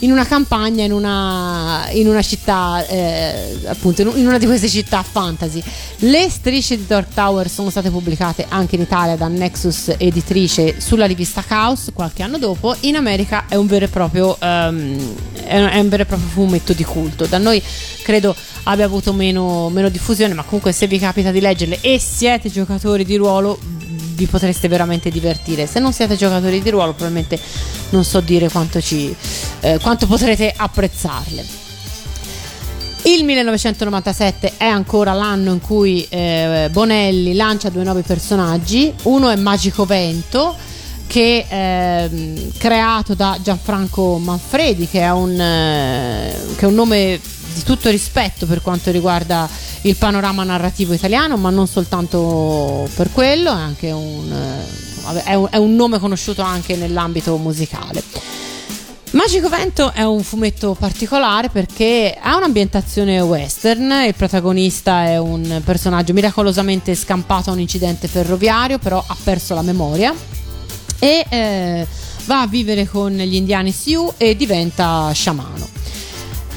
in 0.00 0.12
una 0.12 0.24
campagna 0.24 0.84
in 0.84 0.92
una, 0.92 1.88
in 1.90 2.06
una 2.06 2.22
città, 2.22 2.86
eh, 2.86 3.58
appunto, 3.66 4.02
in 4.02 4.26
una 4.26 4.38
di 4.38 4.46
queste 4.46 4.68
città 4.68 5.02
fantasy. 5.02 5.62
Le 5.98 6.28
strisce 6.30 6.76
di 6.76 6.86
Dark 6.86 7.12
Tower 7.12 7.48
sono 7.48 7.70
state 7.70 7.90
pubblicate 7.90 8.46
anche 8.48 8.76
in 8.76 8.82
Italia 8.82 9.16
da 9.16 9.26
Nexus 9.26 9.94
Editrice 9.98 10.80
sulla 10.80 11.06
rivista 11.06 11.42
Chaos 11.42 11.90
qualche 11.92 12.22
anno 12.22 12.38
dopo. 12.38 12.74
In 12.80 12.96
America 12.96 13.46
è 13.48 13.56
un 13.56 13.66
vero 13.66 13.86
e 13.86 13.88
proprio, 13.88 14.36
un, 14.40 15.14
è 15.44 15.78
un 15.78 15.88
vero 15.88 16.02
e 16.02 16.06
proprio 16.06 16.28
fumetto 16.28 16.72
di 16.72 16.84
culto. 16.84 17.26
Da 17.26 17.38
noi 17.38 17.60
credo 18.04 18.34
abbia 18.64 18.84
avuto 18.84 19.12
meno, 19.12 19.68
meno 19.70 19.88
diffusione, 19.88 20.34
ma 20.34 20.44
comunque 20.44 20.72
se 20.72 20.86
vi 20.86 20.98
capita 20.98 21.32
di 21.32 21.40
leggerle 21.40 21.78
e 21.80 21.98
siete 21.98 22.48
giocatori 22.48 23.04
di 23.04 23.16
ruolo 23.16 23.58
vi 24.18 24.26
potreste 24.26 24.66
veramente 24.66 25.10
divertire. 25.10 25.66
Se 25.66 25.78
non 25.78 25.92
siete 25.92 26.16
giocatori 26.16 26.60
di 26.60 26.70
ruolo, 26.70 26.92
probabilmente 26.92 27.40
non 27.90 28.02
so 28.04 28.20
dire 28.20 28.50
quanto, 28.50 28.80
ci, 28.80 29.14
eh, 29.60 29.78
quanto 29.80 30.06
potrete 30.06 30.52
apprezzarle. 30.54 31.66
Il 33.02 33.24
1997 33.24 34.54
è 34.56 34.66
ancora 34.66 35.12
l'anno 35.12 35.52
in 35.52 35.60
cui 35.60 36.04
eh, 36.10 36.68
Bonelli 36.70 37.34
lancia 37.34 37.70
due 37.70 37.84
nuovi 37.84 38.02
personaggi. 38.02 38.92
Uno 39.04 39.30
è 39.30 39.36
Magico 39.36 39.84
Vento, 39.86 40.56
che 41.06 41.46
è 41.48 42.08
ehm, 42.10 42.52
creato 42.58 43.14
da 43.14 43.38
Gianfranco 43.40 44.18
Manfredi, 44.18 44.88
che 44.88 45.00
è 45.00 45.10
un, 45.12 45.40
eh, 45.40 46.34
che 46.56 46.64
è 46.64 46.68
un 46.68 46.74
nome 46.74 47.18
di 47.58 47.64
tutto 47.64 47.90
rispetto 47.90 48.46
per 48.46 48.62
quanto 48.62 48.90
riguarda 48.90 49.48
il 49.82 49.96
panorama 49.96 50.44
narrativo 50.44 50.92
italiano, 50.92 51.36
ma 51.36 51.50
non 51.50 51.66
soltanto 51.66 52.88
per 52.94 53.10
quello, 53.12 53.50
è 53.50 53.54
anche 53.54 53.90
un, 53.90 54.32
eh, 54.32 55.34
un, 55.34 55.48
è 55.50 55.56
un 55.56 55.74
nome 55.74 55.98
conosciuto 55.98 56.42
anche 56.42 56.76
nell'ambito 56.76 57.36
musicale. 57.36 58.02
Magico 59.10 59.48
Vento 59.48 59.92
è 59.92 60.02
un 60.02 60.22
fumetto 60.22 60.76
particolare 60.78 61.48
perché 61.48 62.16
ha 62.20 62.36
un'ambientazione 62.36 63.20
western, 63.20 64.04
il 64.06 64.14
protagonista 64.14 65.06
è 65.06 65.18
un 65.18 65.62
personaggio 65.64 66.12
miracolosamente 66.12 66.94
scampato 66.94 67.50
a 67.50 67.54
un 67.54 67.60
incidente 67.60 68.06
ferroviario, 68.06 68.78
però 68.78 69.02
ha 69.04 69.16
perso 69.24 69.54
la 69.54 69.62
memoria 69.62 70.14
e 70.98 71.24
eh, 71.28 71.86
va 72.26 72.42
a 72.42 72.46
vivere 72.46 72.86
con 72.86 73.12
gli 73.12 73.34
indiani 73.34 73.72
Sioux 73.72 74.12
e 74.18 74.36
diventa 74.36 75.10
sciamano. 75.12 75.66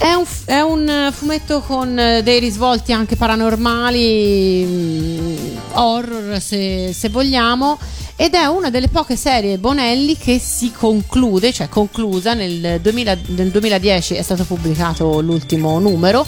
È 0.01 0.13
un, 0.13 0.25
è 0.45 0.61
un 0.61 1.11
fumetto 1.13 1.61
con 1.61 1.97
eh, 1.97 2.23
dei 2.23 2.39
risvolti 2.39 2.91
anche 2.91 3.15
paranormali, 3.15 4.65
mm, 4.65 5.57
horror 5.73 6.41
se, 6.41 6.91
se 6.91 7.09
vogliamo, 7.09 7.77
ed 8.15 8.33
è 8.33 8.45
una 8.45 8.71
delle 8.71 8.87
poche 8.87 9.15
serie 9.15 9.59
Bonelli 9.59 10.17
che 10.17 10.39
si 10.39 10.71
conclude, 10.71 11.53
cioè 11.53 11.69
conclusa 11.69 12.33
nel, 12.33 12.79
2000 12.81 13.17
nel 13.27 13.51
2010 13.51 14.15
è 14.15 14.23
stato 14.23 14.43
pubblicato 14.43 15.21
l'ultimo 15.21 15.77
numero 15.77 16.25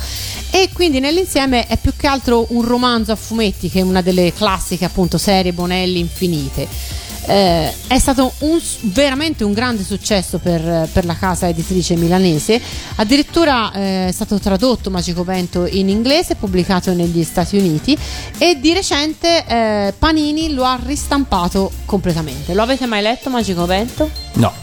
e 0.52 0.70
quindi 0.72 1.00
nell'insieme 1.00 1.66
è 1.66 1.76
più 1.78 1.94
che 1.98 2.06
altro 2.06 2.46
un 2.50 2.64
romanzo 2.64 3.12
a 3.12 3.16
fumetti 3.16 3.72
che 3.72 3.82
una 3.82 4.04
delle 4.04 4.34
classiche 4.34 4.86
appunto 4.86 5.18
serie 5.18 5.52
Bonelli 5.52 5.98
infinite. 5.98 7.02
Eh, 7.26 7.74
è 7.88 8.00
stato 8.00 8.34
un- 8.40 8.60
veramente 8.82 9.44
un 9.44 9.54
grande 9.54 9.84
successo 9.84 10.40
per, 10.40 10.90
per 10.92 11.06
la 11.06 11.16
casa 11.16 11.48
editrice 11.48 11.96
milanese. 11.96 12.62
Addirittura 12.96 13.72
eh, 13.72 14.08
è 14.08 14.12
stato 14.12 14.40
tradotto 14.40 14.90
Magico 14.90 15.24
Vento 15.24 15.66
in 15.66 15.90
inglese, 15.90 16.36
pubblicato 16.36 16.94
negli 16.94 17.24
Stati 17.24 17.58
Uniti 17.58 17.98
e 18.38 18.60
di 18.60 18.74
recente 18.74 19.46
eh, 19.46 19.94
Panini 19.98 20.54
lo 20.54 20.64
ha 20.66 20.80
ristampato 20.84 21.72
completamente. 21.86 22.54
Lo 22.54 22.62
avete 22.64 22.86
mai 22.86 23.02
letto 23.02 23.30
Magico 23.30 23.66
Vento? 23.66 24.10
No. 24.34 24.54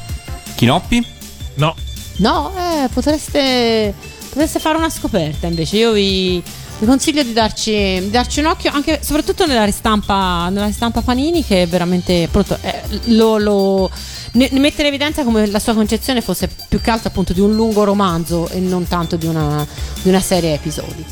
Chinoppi? 0.54 1.06
No, 1.54 1.74
No, 2.18 2.52
eh, 2.56 2.88
potreste, 2.92 3.94
potreste 4.28 4.58
fare 4.58 4.76
una 4.76 4.90
scoperta 4.90 5.46
invece. 5.46 5.76
Io 5.78 5.92
vi, 5.92 6.42
vi 6.81 6.86
consiglio 6.86 7.23
di 7.23 7.35
darci, 7.35 7.73
di 8.01 8.11
darci 8.11 8.40
un 8.40 8.47
occhio, 8.47 8.73
anche 8.73 9.01
soprattutto 9.02 9.47
nella 9.47 9.65
ristampa, 9.65 10.48
nella 10.48 10.65
ristampa 10.65 11.02
Panini, 11.02 11.44
che 11.44 11.62
è 11.62 11.69
veramente 11.69 12.23
appunto, 12.23 12.57
eh, 12.62 12.81
lo, 13.09 13.36
lo- 13.36 13.90
ne, 14.32 14.48
ne 14.51 14.59
mette 14.59 14.81
in 14.81 14.86
evidenza 14.89 15.23
come 15.23 15.47
la 15.47 15.59
sua 15.59 15.74
concezione 15.74 16.23
fosse 16.23 16.48
più 16.69 16.81
che 16.81 16.90
altro 16.90 17.09
appunto 17.09 17.35
di 17.35 17.40
un 17.40 17.55
lungo 17.55 17.85
romanzo 17.85 18.48
e 18.48 18.61
non 18.61 18.89
tanto 18.89 19.16
di 19.16 19.27
una, 19.27 19.66
di 20.02 20.09
una 20.09 20.20
serie 20.20 20.52
a 20.52 20.55
episodi. 20.55 21.05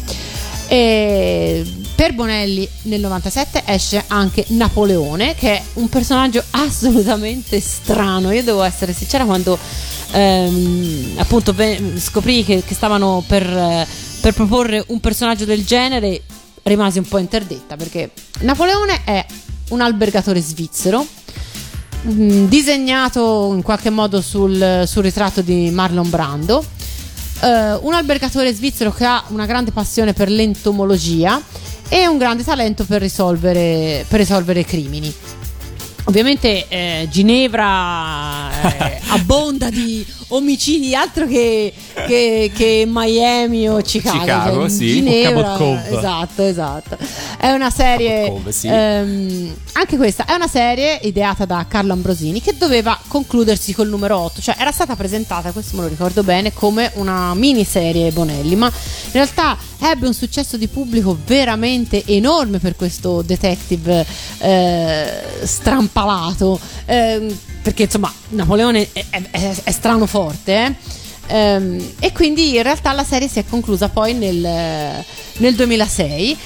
E 0.68 1.64
per 1.94 2.14
Bonelli 2.14 2.66
nel 2.82 3.00
97 3.00 3.62
esce 3.66 4.04
anche 4.06 4.46
Napoleone, 4.48 5.34
che 5.34 5.56
è 5.56 5.62
un 5.74 5.90
personaggio 5.90 6.42
assolutamente 6.52 7.60
strano. 7.60 8.32
Io 8.32 8.42
devo 8.42 8.62
essere 8.62 8.94
sincera 8.94 9.24
quando 9.26 9.58
ehm, 10.12 11.14
appunto 11.16 11.54
scoprì 11.96 12.42
che, 12.42 12.62
che 12.64 12.74
stavano 12.74 13.22
per, 13.26 13.46
eh, 13.46 13.86
per 14.20 14.34
proporre 14.34 14.84
un 14.88 15.00
personaggio 15.00 15.44
del 15.44 15.64
genere, 15.64 16.22
rimasi 16.62 16.98
un 16.98 17.06
po' 17.06 17.18
interdetta 17.18 17.76
perché 17.76 18.10
Napoleone 18.40 19.04
è 19.04 19.24
un 19.70 19.80
albergatore 19.80 20.40
svizzero. 20.40 21.06
mm, 22.06 22.46
Disegnato 22.46 23.52
in 23.54 23.62
qualche 23.62 23.90
modo 23.90 24.20
sul, 24.20 24.84
sul 24.86 25.02
ritratto 25.02 25.40
di 25.40 25.70
Marlon 25.70 26.10
Brando, 26.10 26.64
eh, 27.40 27.74
un 27.74 27.94
albergatore 27.94 28.52
svizzero 28.52 28.92
che 28.92 29.04
ha 29.04 29.22
una 29.28 29.46
grande 29.46 29.70
passione 29.70 30.12
per 30.12 30.28
l'entomologia 30.28 31.40
e 31.88 32.06
un 32.06 32.18
grande 32.18 32.44
talento 32.44 32.84
per 32.84 33.00
risolvere, 33.00 34.04
per 34.08 34.20
risolvere 34.20 34.64
crimini. 34.64 35.12
Ovviamente 36.04 36.66
eh, 36.68 37.06
Ginevra 37.10 38.50
eh, 38.62 39.00
abbonda 39.08 39.68
di 39.68 40.04
omicidi 40.28 40.94
altro 40.94 41.26
che, 41.26 41.72
che- 42.06 42.50
che 42.54 42.84
Miami 42.86 43.68
o 43.68 43.76
Chicago. 43.80 44.18
Chicago, 44.18 44.60
Cioè, 44.60 44.68
sì. 44.68 44.86
Ginevra, 44.92 45.54
Cove. 45.56 45.88
Esatto, 45.88 46.42
esatto. 46.44 46.96
È 47.38 47.50
una 47.50 47.70
serie. 47.70 48.28
Cove, 48.28 48.52
sì. 48.52 48.68
ehm, 48.70 49.54
anche 49.72 49.96
questa 49.96 50.24
è 50.24 50.34
una 50.34 50.48
serie 50.48 50.98
ideata 51.02 51.44
da 51.44 51.64
Carlo 51.68 51.92
Ambrosini 51.92 52.42
che 52.42 52.56
doveva 52.58 52.98
concludersi 53.06 53.72
col 53.72 53.88
numero 53.88 54.18
8, 54.18 54.40
cioè 54.40 54.56
era 54.58 54.72
stata 54.72 54.96
presentata, 54.96 55.52
questo 55.52 55.76
me 55.76 55.82
lo 55.82 55.88
ricordo 55.88 56.22
bene, 56.24 56.52
come 56.52 56.90
una 56.94 57.32
miniserie 57.34 58.10
Bonelli, 58.10 58.56
ma 58.56 58.66
in 58.66 59.12
realtà 59.12 59.56
ebbe 59.80 60.08
un 60.08 60.14
successo 60.14 60.56
di 60.56 60.66
pubblico 60.66 61.16
veramente 61.24 62.02
enorme 62.06 62.58
per 62.58 62.74
questo 62.74 63.22
detective 63.22 64.04
eh, 64.38 65.06
strampalato, 65.44 66.58
ehm, 66.86 67.38
perché 67.68 67.82
insomma 67.82 68.10
Napoleone 68.30 68.88
è, 68.92 69.04
è- 69.10 69.22
è- 69.62 69.70
strano 69.70 70.06
forte, 70.06 70.54
eh? 70.54 70.74
Ehm, 71.26 71.92
e 72.00 72.12
quindi 72.12 72.56
in 72.56 72.62
realtà 72.62 72.92
la 72.92 73.04
serie 73.04 73.28
si 73.28 73.38
è 73.38 73.44
conclusa 73.46 73.90
poi 73.90 74.14
nel, 74.14 75.04
nel 75.36 75.54
2006 75.54 76.36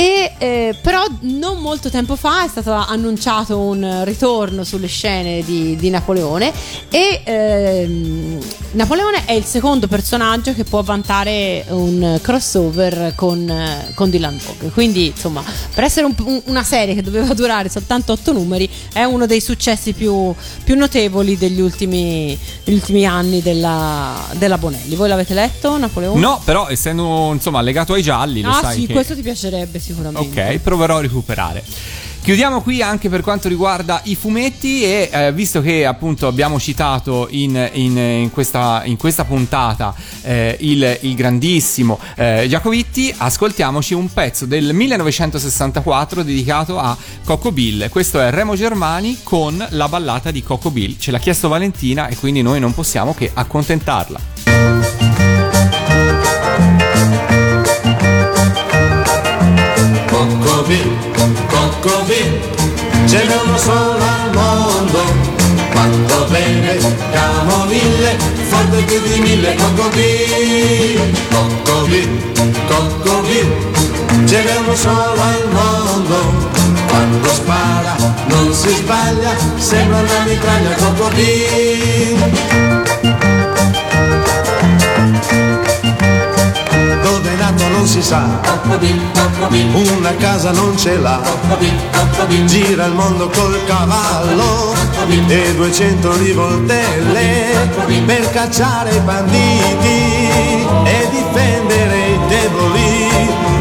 e 0.00 0.32
eh, 0.38 0.74
però 0.80 1.04
non 1.20 1.58
molto 1.58 1.90
tempo 1.90 2.16
fa 2.16 2.46
è 2.46 2.48
stato 2.48 2.72
annunciato 2.72 3.58
un 3.58 4.00
ritorno 4.04 4.64
sulle 4.64 4.86
scene 4.86 5.42
di, 5.44 5.76
di 5.76 5.90
Napoleone 5.90 6.50
e 6.88 7.20
ehm, 7.22 8.38
Napoleone 8.72 9.26
è 9.26 9.32
il 9.32 9.44
secondo 9.44 9.88
personaggio 9.88 10.54
che 10.54 10.64
può 10.64 10.80
vantare 10.82 11.66
un 11.68 12.18
crossover 12.22 13.12
con, 13.14 13.46
eh, 13.50 13.90
con 13.94 14.08
Dylan 14.08 14.38
Dog. 14.42 14.72
Quindi, 14.72 15.08
insomma, 15.08 15.42
per 15.74 15.84
essere 15.84 16.06
un- 16.06 16.14
un- 16.24 16.40
una 16.46 16.62
serie 16.62 16.94
che 16.94 17.02
doveva 17.02 17.34
durare 17.34 17.68
soltanto 17.68 18.12
otto 18.12 18.32
numeri, 18.32 18.70
è 18.94 19.02
uno 19.04 19.26
dei 19.26 19.40
successi 19.42 19.92
più, 19.92 20.32
più 20.64 20.76
notevoli 20.76 21.36
degli 21.36 21.60
ultimi, 21.60 22.38
degli 22.64 22.74
ultimi 22.76 23.04
anni 23.04 23.42
della, 23.42 24.24
della 24.34 24.56
Bonelli. 24.56 24.94
Voi 24.94 25.08
l'avete 25.08 25.34
letto, 25.34 25.76
Napoleone? 25.76 26.18
No, 26.20 26.40
però 26.44 26.68
essendo 26.68 27.32
insomma 27.34 27.60
legato 27.60 27.92
ai 27.94 28.02
gialli, 28.02 28.40
lo 28.40 28.50
Ah, 28.50 28.60
sai 28.62 28.80
sì, 28.80 28.86
che... 28.86 28.92
questo 28.94 29.14
ti 29.14 29.22
piacerebbe 29.22 29.78
sicuramente. 29.92 30.40
Ok, 30.52 30.58
proverò 30.58 30.98
a 30.98 31.00
recuperare. 31.00 31.62
Chiudiamo 32.22 32.60
qui 32.60 32.82
anche 32.82 33.08
per 33.08 33.22
quanto 33.22 33.48
riguarda 33.48 34.02
i 34.04 34.14
fumetti 34.14 34.84
e 34.84 35.08
eh, 35.10 35.32
visto 35.32 35.62
che 35.62 35.86
appunto 35.86 36.26
abbiamo 36.26 36.60
citato 36.60 37.28
in, 37.30 37.70
in- 37.72 37.96
in 37.96 38.30
questa, 38.30 38.82
in 38.84 38.98
questa 38.98 39.24
puntata 39.24 39.94
eh, 40.20 40.54
il, 40.60 40.98
il 41.00 41.14
grandissimo 41.14 41.98
eh, 42.16 42.44
Giacovitti, 42.46 43.12
ascoltiamoci 43.16 43.94
un 43.94 44.12
pezzo 44.12 44.44
del 44.44 44.74
1964 44.74 46.22
dedicato 46.22 46.78
a 46.78 46.94
Coco 47.24 47.52
Bill. 47.52 47.88
Questo 47.88 48.20
è 48.20 48.30
Remo 48.30 48.54
Germani 48.54 49.20
con 49.22 49.66
la 49.70 49.88
ballata 49.88 50.30
di 50.30 50.42
Coco 50.42 50.70
Bill. 50.70 50.98
Ce 50.98 51.10
l'ha 51.10 51.18
chiesto 51.18 51.48
Valentina 51.48 52.08
e 52.08 52.16
quindi 52.16 52.42
noi 52.42 52.60
non 52.60 52.74
possiamo 52.74 53.14
che 53.14 53.30
accontentarla. 53.32 54.79
Coccovì, 60.70 60.96
Coccovì, 61.48 62.40
ce 63.06 63.24
n'è 63.26 63.36
uno 63.44 63.56
solo 63.58 63.98
al 63.98 64.30
mondo. 64.32 65.02
Quando 65.72 66.26
beve 66.28 66.78
camomille, 67.10 68.16
forte 68.48 68.82
più 68.82 69.00
di 69.00 69.18
mille 69.18 69.56
Coccovì, 69.56 70.96
Coccovì, 71.28 72.08
Coccovì, 72.68 73.52
ce 74.26 74.44
n'è 74.44 74.56
uno 74.58 74.76
solo 74.76 75.20
al 75.20 75.48
mondo. 75.50 76.48
Quando 76.86 77.28
spara 77.30 77.96
non 78.26 78.52
si 78.52 78.68
sbaglia, 78.68 79.34
sembra 79.56 79.98
una 79.98 80.24
mitraglia 80.24 80.74
Coccovì. 80.76 82.18
Non 87.80 87.88
si 87.88 88.02
sa, 88.02 88.38
una 89.72 90.14
casa 90.16 90.50
non 90.50 90.76
ce 90.76 90.98
l'ha, 90.98 91.18
gira 92.44 92.84
il 92.84 92.92
mondo 92.92 93.30
col 93.30 93.58
cavallo 93.64 94.74
e 95.08 95.54
200 95.54 96.16
rivoltelle 96.18 97.70
per 98.04 98.30
cacciare 98.32 98.94
i 98.94 99.00
banditi 99.00 100.28
e 100.84 101.08
difendere 101.10 101.98
i 102.06 102.18
deboli. 102.28 103.08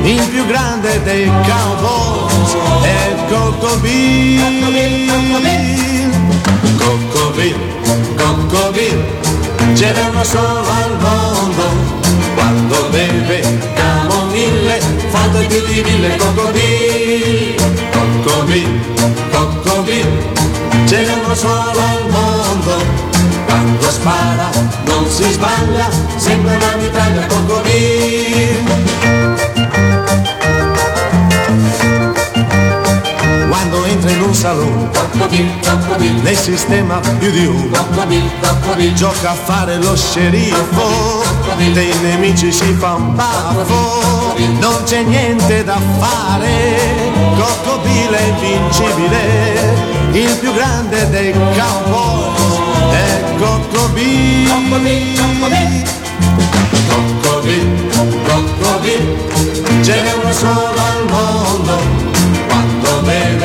Il 0.03 0.27
più 0.27 0.45
grande 0.47 1.01
dei 1.03 1.31
cowboys 1.47 2.57
è 2.81 3.15
Coco 3.29 3.77
Bill. 3.77 4.41
Coccovì, 6.77 7.55
Coccovì, 8.17 8.97
ce 9.75 9.93
n'è 9.93 10.09
uno 10.09 10.23
solo 10.25 10.59
al 10.59 10.97
mondo. 10.99 11.97
Quando 12.35 12.89
beve 12.89 13.78
forte 15.29 15.45
più 15.45 15.65
di 15.65 15.81
mille 15.81 16.15
Coccovì, 16.17 17.55
Coccovì, 17.91 18.81
Coccovì, 19.31 20.05
ce 20.85 21.05
n'è 21.05 21.13
uno 21.23 21.35
solo 21.35 21.79
al 21.79 22.09
mondo. 22.09 23.07
Quando 23.45 23.89
spara 23.89 24.49
non 24.85 25.07
si 25.07 25.29
sbaglia, 25.31 25.89
sembra 26.15 26.55
una 26.55 26.75
mitraglia 26.77 27.25
Coccovì. 27.27 28.68
Quando 33.69 33.85
entra 33.85 34.09
in 34.09 34.21
un 34.21 34.33
salone. 34.33 34.89
Ne 36.23 36.33
sistema 36.33 36.99
più 37.19 37.29
di 37.29 37.45
uno. 37.45 37.69
Gioca 38.95 39.29
a 39.29 39.33
fare 39.35 39.77
lo 39.77 39.95
sceriffo. 39.95 41.23
Dei 41.55 41.93
nemici 42.01 42.51
si 42.51 42.73
fa 42.73 42.95
un 42.95 43.13
baffo. 43.13 44.33
Non 44.59 44.81
c'è 44.85 45.03
niente 45.03 45.63
da 45.63 45.77
fare. 45.99 46.77
Coccobile 47.37 48.17
è 48.17 48.23
invincibile. 48.23 49.87
Il 50.13 50.35
più 50.37 50.51
grande 50.51 51.07
dei 51.11 51.31
cowboys 51.31 52.59
È 52.91 53.21
Coccobile 53.37 54.49
Coccovì, 56.87 57.89
Coccovì, 58.23 59.83
ce 59.83 60.01
n'è 60.01 60.13
uno 60.13 60.33
solo 60.33 60.73
al 60.75 61.05
mondo. 61.07 62.08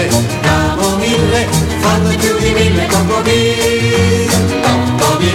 Quando 0.09 0.27
beve 0.27 0.39
camomille, 0.43 1.47
forte 1.81 2.17
più 2.17 2.39
di 2.39 2.51
mille 2.53 2.87
Coccovì, 2.87 4.29
Coccovì, 4.63 5.33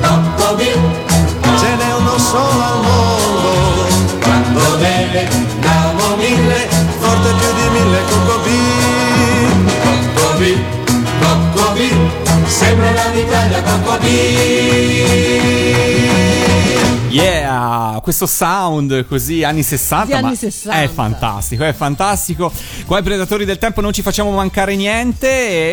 Coccovì, 0.00 0.72
Ce 1.58 1.76
n'è 1.76 1.94
uno 1.94 2.18
solo 2.18 2.62
al 2.62 2.80
mondo 2.82 3.86
quando 4.22 4.76
beve 4.78 5.28
camomille, 5.60 6.68
Forte 6.98 7.32
più 7.38 7.52
di 7.54 7.68
mille 7.78 8.00
Coccobile 8.10 8.72
Coccovì, 9.84 10.52
Coccovì, 11.20 11.90
sembra 12.46 12.90
la 12.92 13.06
d'Italia 13.12 13.62
Coccovì. 13.62 15.12
Yeah, 17.12 18.00
questo 18.02 18.26
sound 18.26 19.06
così 19.06 19.44
anni 19.44 19.62
60, 19.62 20.04
Di 20.06 20.12
anni 20.14 20.28
ma 20.30 20.34
60. 20.34 20.80
è 20.82 20.88
fantastico, 20.88 21.64
è 21.64 21.72
fantastico. 21.72 22.52
Qua 22.86 22.96
ai 22.98 23.02
Predatori 23.02 23.44
del 23.44 23.58
Tempo 23.58 23.80
non 23.80 23.92
ci 23.92 24.02
facciamo 24.02 24.30
mancare 24.30 24.74
niente, 24.76 25.28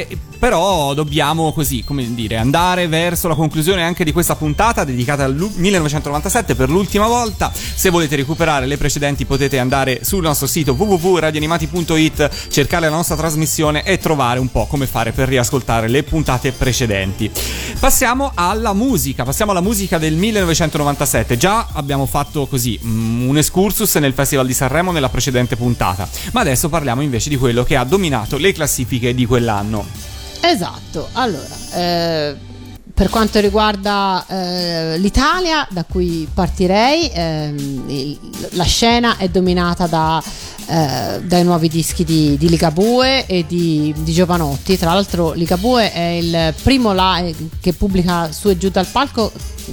e- 0.07 0.17
però 0.39 0.93
dobbiamo 0.93 1.51
così, 1.51 1.83
come 1.83 2.13
dire, 2.15 2.37
andare 2.37 2.87
verso 2.87 3.27
la 3.27 3.35
conclusione 3.35 3.83
anche 3.83 4.05
di 4.05 4.13
questa 4.13 4.35
puntata 4.35 4.85
dedicata 4.85 5.25
al 5.25 5.33
lu- 5.33 5.51
1997 5.53 6.55
per 6.55 6.69
l'ultima 6.69 7.07
volta. 7.07 7.51
Se 7.53 7.89
volete 7.89 8.15
recuperare 8.15 8.65
le 8.65 8.77
precedenti 8.77 9.25
potete 9.25 9.59
andare 9.59 9.99
sul 10.03 10.21
nostro 10.21 10.47
sito 10.47 10.73
www.radioanimati.it, 10.73 12.47
cercare 12.49 12.87
la 12.89 12.95
nostra 12.95 13.17
trasmissione 13.17 13.83
e 13.83 13.97
trovare 13.97 14.39
un 14.39 14.49
po' 14.49 14.65
come 14.65 14.87
fare 14.87 15.11
per 15.11 15.27
riascoltare 15.27 15.89
le 15.89 16.03
puntate 16.03 16.53
precedenti. 16.53 17.29
Passiamo 17.77 18.31
alla 18.33 18.73
musica, 18.73 19.25
passiamo 19.25 19.51
alla 19.51 19.61
musica 19.61 19.97
del 19.97 20.15
1997. 20.15 21.35
Già 21.37 21.67
abbiamo 21.73 22.05
fatto 22.05 22.47
così 22.47 22.79
mm, 22.81 23.27
un 23.27 23.37
excursus 23.37 23.95
nel 23.95 24.13
Festival 24.13 24.47
di 24.47 24.53
Sanremo 24.53 24.93
nella 24.93 25.09
precedente 25.09 25.57
puntata, 25.57 26.07
ma 26.31 26.39
adesso 26.39 26.69
parliamo 26.69 27.01
invece 27.01 27.27
di 27.27 27.35
quello 27.35 27.63
che 27.63 27.75
ha 27.75 27.83
dominato 27.83 28.37
le 28.37 28.53
classifiche 28.53 29.13
di 29.13 29.25
quell'anno. 29.25 30.08
Esatto, 30.41 31.09
allora, 31.13 31.55
eh, 31.73 32.35
per 32.93 33.09
quanto 33.09 33.39
riguarda 33.39 34.25
eh, 34.27 34.97
l'Italia, 34.97 35.67
da 35.69 35.83
cui 35.83 36.27
partirei, 36.33 37.09
ehm, 37.13 37.83
il- 37.87 38.19
la 38.51 38.63
scena 38.63 39.17
è 39.17 39.27
dominata 39.29 39.85
da, 39.87 40.21
eh, 40.67 41.21
dai 41.23 41.43
nuovi 41.43 41.67
dischi 41.69 42.03
di, 42.03 42.37
di 42.37 42.49
Ligabue 42.49 43.25
e 43.25 43.45
di, 43.47 43.93
di 43.97 44.13
Giovanotti. 44.13 44.77
Tra 44.77 44.93
l'altro, 44.93 45.33
Ligabue 45.33 45.91
è 45.91 46.07
il 46.07 46.53
primo 46.63 46.93
live 46.93 47.49
che 47.61 47.73
pubblica 47.73 48.31
su 48.31 48.49
e 48.49 48.57
giù 48.57 48.69
dal 48.69 48.87
palco. 48.87 49.31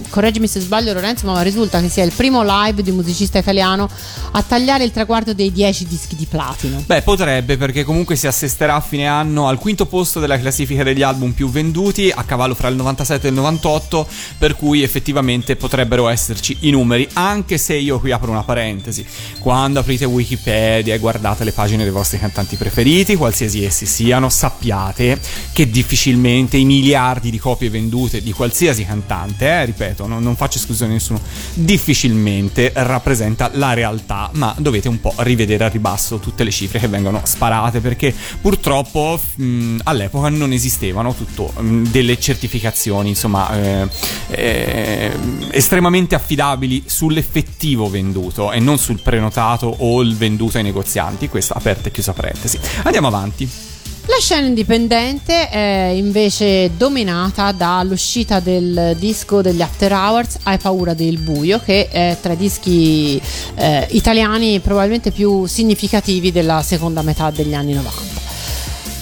Correggimi 0.09 0.47
se 0.47 0.61
sbaglio, 0.61 0.93
Lorenzo, 0.93 1.27
ma 1.27 1.41
risulta 1.43 1.81
che 1.81 1.89
sia 1.89 2.05
il 2.05 2.13
primo 2.13 2.43
live 2.45 2.83
di 2.83 2.91
un 2.91 2.97
musicista 2.97 3.39
italiano 3.39 3.89
a 4.33 4.43
tagliare 4.43 4.85
il 4.85 4.91
traguardo 4.91 5.35
dei 5.35 5.53
10 5.53 5.87
dischi 5.87 6.17
di 6.17 6.27
platino. 6.27 6.83
Beh, 6.85 7.03
potrebbe 7.03 7.57
perché 7.57 7.85
comunque 7.85 8.17
si 8.17 8.27
assisterà 8.27 8.75
a 8.75 8.81
fine 8.81 9.07
anno 9.07 9.49
al 9.49 9.59
quinto 9.59 9.87
posto 9.87 10.21
della 10.21 10.39
classifica 10.39 10.83
degli 10.83 11.03
album 11.03 11.33
più 11.33 11.49
venduti, 11.51 12.13
a 12.15 12.25
cavallo 12.25 12.55
fra 12.55 12.69
il 12.69 12.77
97 12.77 13.27
e 13.27 13.31
il 13.31 13.37
98, 13.37 14.07
per 14.39 14.57
cui 14.57 14.83
effettivamente 14.83 15.57
potrebbero 15.57 16.09
esserci 16.09 16.57
i 16.61 16.71
numeri, 16.71 17.09
anche 17.15 17.59
se 17.59 17.75
io 17.75 17.99
qui 17.99 18.11
apro 18.11 18.31
una 18.31 18.43
parentesi. 18.43 19.07
Quando 19.39 19.81
aprite 19.81 20.05
Wikipedia 20.05 20.95
e 20.95 20.99
guardate 20.99 21.45
le 21.45 21.53
pagine 21.53 21.83
dei 21.83 21.93
vostri 21.93 22.19
cantanti 22.19 22.57
preferiti, 22.57 23.17
qualsiasi 23.17 23.65
essi 23.65 23.87
siano, 23.87 24.29
sappiate 24.29 25.19
che 25.53 25.71
difficilmente 25.71 26.57
i 26.57 26.65
miliardi 26.65 27.31
di 27.31 27.39
copie 27.39 27.71
vendute 27.71 28.23
di 28.23 28.33
qualsiasi 28.33 28.85
cantante, 28.85 29.47
eh, 29.47 29.65
ripeto, 29.65 29.86
non, 30.07 30.23
non 30.23 30.37
faccio 30.37 30.59
esclusione 30.59 30.93
a 30.93 30.95
nessuno, 30.95 31.21
difficilmente 31.55 32.73
rappresenta 32.75 33.51
la 33.55 33.73
realtà, 33.75 34.31
ma 34.33 34.55
dovete 34.59 34.89
un 34.89 35.01
po' 35.01 35.15
rivedere 35.19 35.65
a 35.65 35.69
ribasso 35.69 36.19
tutte 36.19 36.45
le 36.45 36.51
cifre 36.51 36.79
che 36.79 36.89
vengono 36.89 37.21
sparate 37.25 37.81
perché 37.81 38.15
purtroppo 38.41 39.21
mh, 39.35 39.79
all'epoca 39.85 40.29
non 40.29 40.53
esistevano 40.53 41.15
tutto 41.15 41.53
mh, 41.57 41.89
delle 41.89 42.19
certificazioni, 42.19 43.11
insomma, 43.11 43.55
eh, 43.57 43.89
eh, 44.31 45.13
estremamente 45.51 46.15
affidabili 46.15 46.85
sull'effettivo 46.87 47.89
venduto 47.89 48.53
e 48.53 48.61
non 48.61 48.79
sul 48.79 49.01
prenotato 49.01 49.67
o 49.79 50.01
il 50.03 50.17
venduto 50.17 50.57
ai 50.59 50.63
negozianti. 50.63 51.29
Questa 51.29 51.55
aperta 51.55 51.89
e 51.89 51.91
chiusa 51.93 52.13
parentesi. 52.13 52.59
Andiamo 52.83 53.09
avanti. 53.09 53.66
La 54.09 54.19
scena 54.21 54.47
indipendente 54.47 55.49
è 55.49 55.91
invece 55.93 56.71
dominata 56.77 57.51
dall'uscita 57.51 58.39
del 58.39 58.95
disco 58.99 59.43
degli 59.43 59.61
After 59.61 59.93
Hours 59.93 60.39
Hai 60.45 60.59
paura 60.59 60.95
del 60.95 61.19
buio, 61.19 61.61
che 61.63 61.89
è 61.89 62.17
tra 62.21 62.35
i 62.35 62.37
dischi 62.37 63.21
eh, 63.57 63.87
italiani 63.91 64.61
probabilmente 64.61 65.11
più 65.11 65.47
significativi 65.47 66.31
della 66.31 66.63
seconda 66.63 67.03
metà 67.03 67.31
degli 67.31 67.53
anni 67.53 67.75
90. 67.75 68.25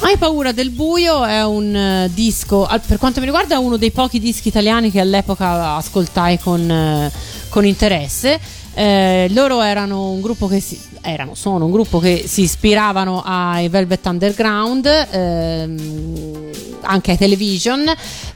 Hai 0.00 0.16
paura 0.16 0.52
del 0.52 0.70
buio 0.70 1.22
è 1.24 1.44
un 1.44 1.76
eh, 1.76 2.10
disco, 2.12 2.66
per 2.86 2.98
quanto 2.98 3.20
mi 3.20 3.26
riguarda, 3.26 3.58
uno 3.58 3.76
dei 3.76 3.90
pochi 3.90 4.18
dischi 4.18 4.48
italiani 4.48 4.90
che 4.90 5.00
all'epoca 5.00 5.76
ascoltai 5.76 6.38
con, 6.38 6.70
eh, 6.70 7.12
con 7.50 7.66
interesse. 7.66 8.40
Eh, 8.74 9.28
loro 9.30 9.62
erano 9.62 10.10
un 10.10 10.20
gruppo 10.20 10.48
che 10.48 10.60
si, 10.60 10.80
erano, 11.00 11.34
sono 11.34 11.66
un 11.66 11.70
gruppo 11.70 11.98
che 11.98 12.24
si 12.26 12.42
ispiravano 12.42 13.22
ai 13.24 13.68
Velvet 13.68 14.04
Underground, 14.06 14.86
ehm, 15.10 16.50
anche 16.80 17.12
ai 17.12 17.16
Television, 17.16 17.84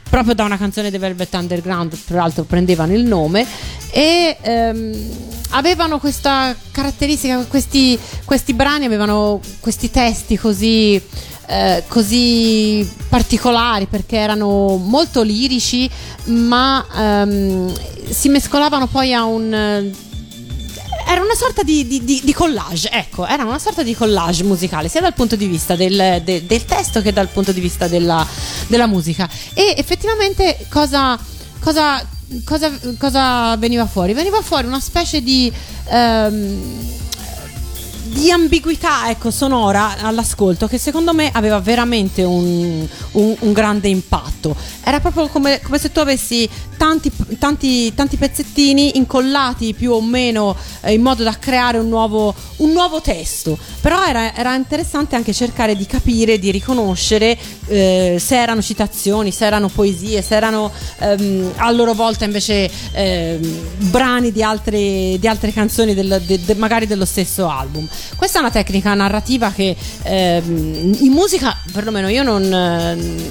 proprio 0.09 0.33
da 0.33 0.45
una 0.45 0.57
canzone 0.57 0.89
dei 0.89 0.99
Velvet 0.99 1.33
Underground, 1.33 1.97
tra 2.05 2.17
l'altro 2.17 2.43
prendevano 2.43 2.93
il 2.93 3.03
nome 3.03 3.45
e 3.91 4.37
ehm, 4.41 5.09
avevano 5.49 5.99
questa 5.99 6.55
caratteristica, 6.71 7.45
questi, 7.45 7.99
questi 8.23 8.53
brani 8.53 8.85
avevano 8.85 9.41
questi 9.59 9.91
testi 9.91 10.37
così 10.37 11.01
eh, 11.51 11.83
così 11.87 12.87
particolari 13.09 13.87
perché 13.87 14.17
erano 14.17 14.75
molto 14.75 15.23
lirici, 15.23 15.89
ma 16.25 16.85
ehm, 16.95 17.73
si 18.07 18.29
mescolavano 18.29 18.85
poi 18.85 19.13
a 19.13 19.25
un. 19.25 20.07
Era 21.07 21.21
una 21.21 21.33
sorta 21.35 21.63
di, 21.63 21.87
di- 21.87 22.03
di- 22.03 22.21
di 22.23 22.33
collage, 22.33 22.89
ecco, 22.91 23.25
era 23.25 23.43
una 23.43 23.59
sorta 23.59 23.81
di 23.83 23.95
collage 23.95 24.43
musicale, 24.43 24.89
sia 24.89 25.01
dal 25.01 25.13
punto 25.13 25.35
di 25.35 25.47
vista 25.47 25.75
del, 25.75 26.21
de- 26.23 26.45
del 26.45 26.65
testo 26.65 27.01
che 27.01 27.11
dal 27.13 27.27
punto 27.29 27.51
di 27.51 27.59
vista 27.59 27.87
della, 27.87 28.25
della 28.67 28.85
musica. 28.87 29.27
E 29.53 29.73
effettivamente 29.77 30.65
cosa, 30.69 31.17
cosa, 31.59 32.05
cosa, 32.45 32.71
cosa 32.97 33.55
veniva 33.57 33.85
fuori? 33.87 34.13
Veniva 34.13 34.41
fuori 34.41 34.67
una 34.67 34.79
specie 34.79 35.21
di. 35.23 35.51
ehm, 35.87 36.97
di 38.09 38.31
ambiguità 38.31 39.07
ecco, 39.11 39.29
sonora 39.29 39.97
all'ascolto 39.99 40.65
che 40.67 40.79
secondo 40.79 41.13
me 41.13 41.29
aveva 41.31 41.59
veramente 41.59 42.23
un, 42.23 42.87
un- 43.11 43.35
un 43.39 43.53
grande 43.53 43.87
impatto. 43.87 44.55
Era 44.83 44.99
proprio 44.99 45.27
come, 45.27 45.59
come 45.61 45.77
se 45.77 45.91
tu 45.91 45.99
avessi 45.99 46.49
tanti, 46.79 47.11
tanti, 47.37 47.93
tanti 47.93 48.15
pezzettini 48.15 48.95
incollati 48.95 49.73
più 49.73 49.91
o 49.91 50.01
meno 50.01 50.55
eh, 50.79 50.93
in 50.93 51.01
modo 51.01 51.23
da 51.23 51.37
creare 51.37 51.77
un 51.77 51.89
nuovo, 51.89 52.33
un 52.57 52.71
nuovo 52.71 53.01
testo. 53.01 53.57
Però 53.81 54.05
era, 54.05 54.33
era 54.33 54.55
interessante 54.55 55.17
anche 55.17 55.33
cercare 55.33 55.75
di 55.75 55.85
capire, 55.85 56.39
di 56.39 56.51
riconoscere 56.51 57.37
eh, 57.67 58.15
se 58.17 58.41
erano 58.41 58.61
citazioni, 58.61 59.31
se 59.31 59.45
erano 59.45 59.67
poesie, 59.67 60.21
se 60.21 60.35
erano 60.35 60.71
ehm, 60.99 61.51
a 61.57 61.69
loro 61.71 61.93
volta 61.93 62.23
invece 62.23 62.71
ehm, 62.93 63.89
brani 63.89 64.31
di 64.31 64.41
altre, 64.41 65.17
di 65.19 65.27
altre 65.27 65.51
canzoni 65.51 65.93
del- 65.93 66.23
de- 66.25 66.39
de- 66.45 66.55
magari 66.55 66.87
dello 66.87 67.05
stesso 67.05 67.49
album. 67.49 67.85
Questa 68.15 68.37
è 68.37 68.41
una 68.41 68.51
tecnica 68.51 68.93
narrativa 68.93 69.51
che 69.51 69.75
ehm, 70.03 70.95
in 71.01 71.11
musica, 71.11 71.57
perlomeno 71.73 72.07
io 72.07 72.23
non, 72.23 72.41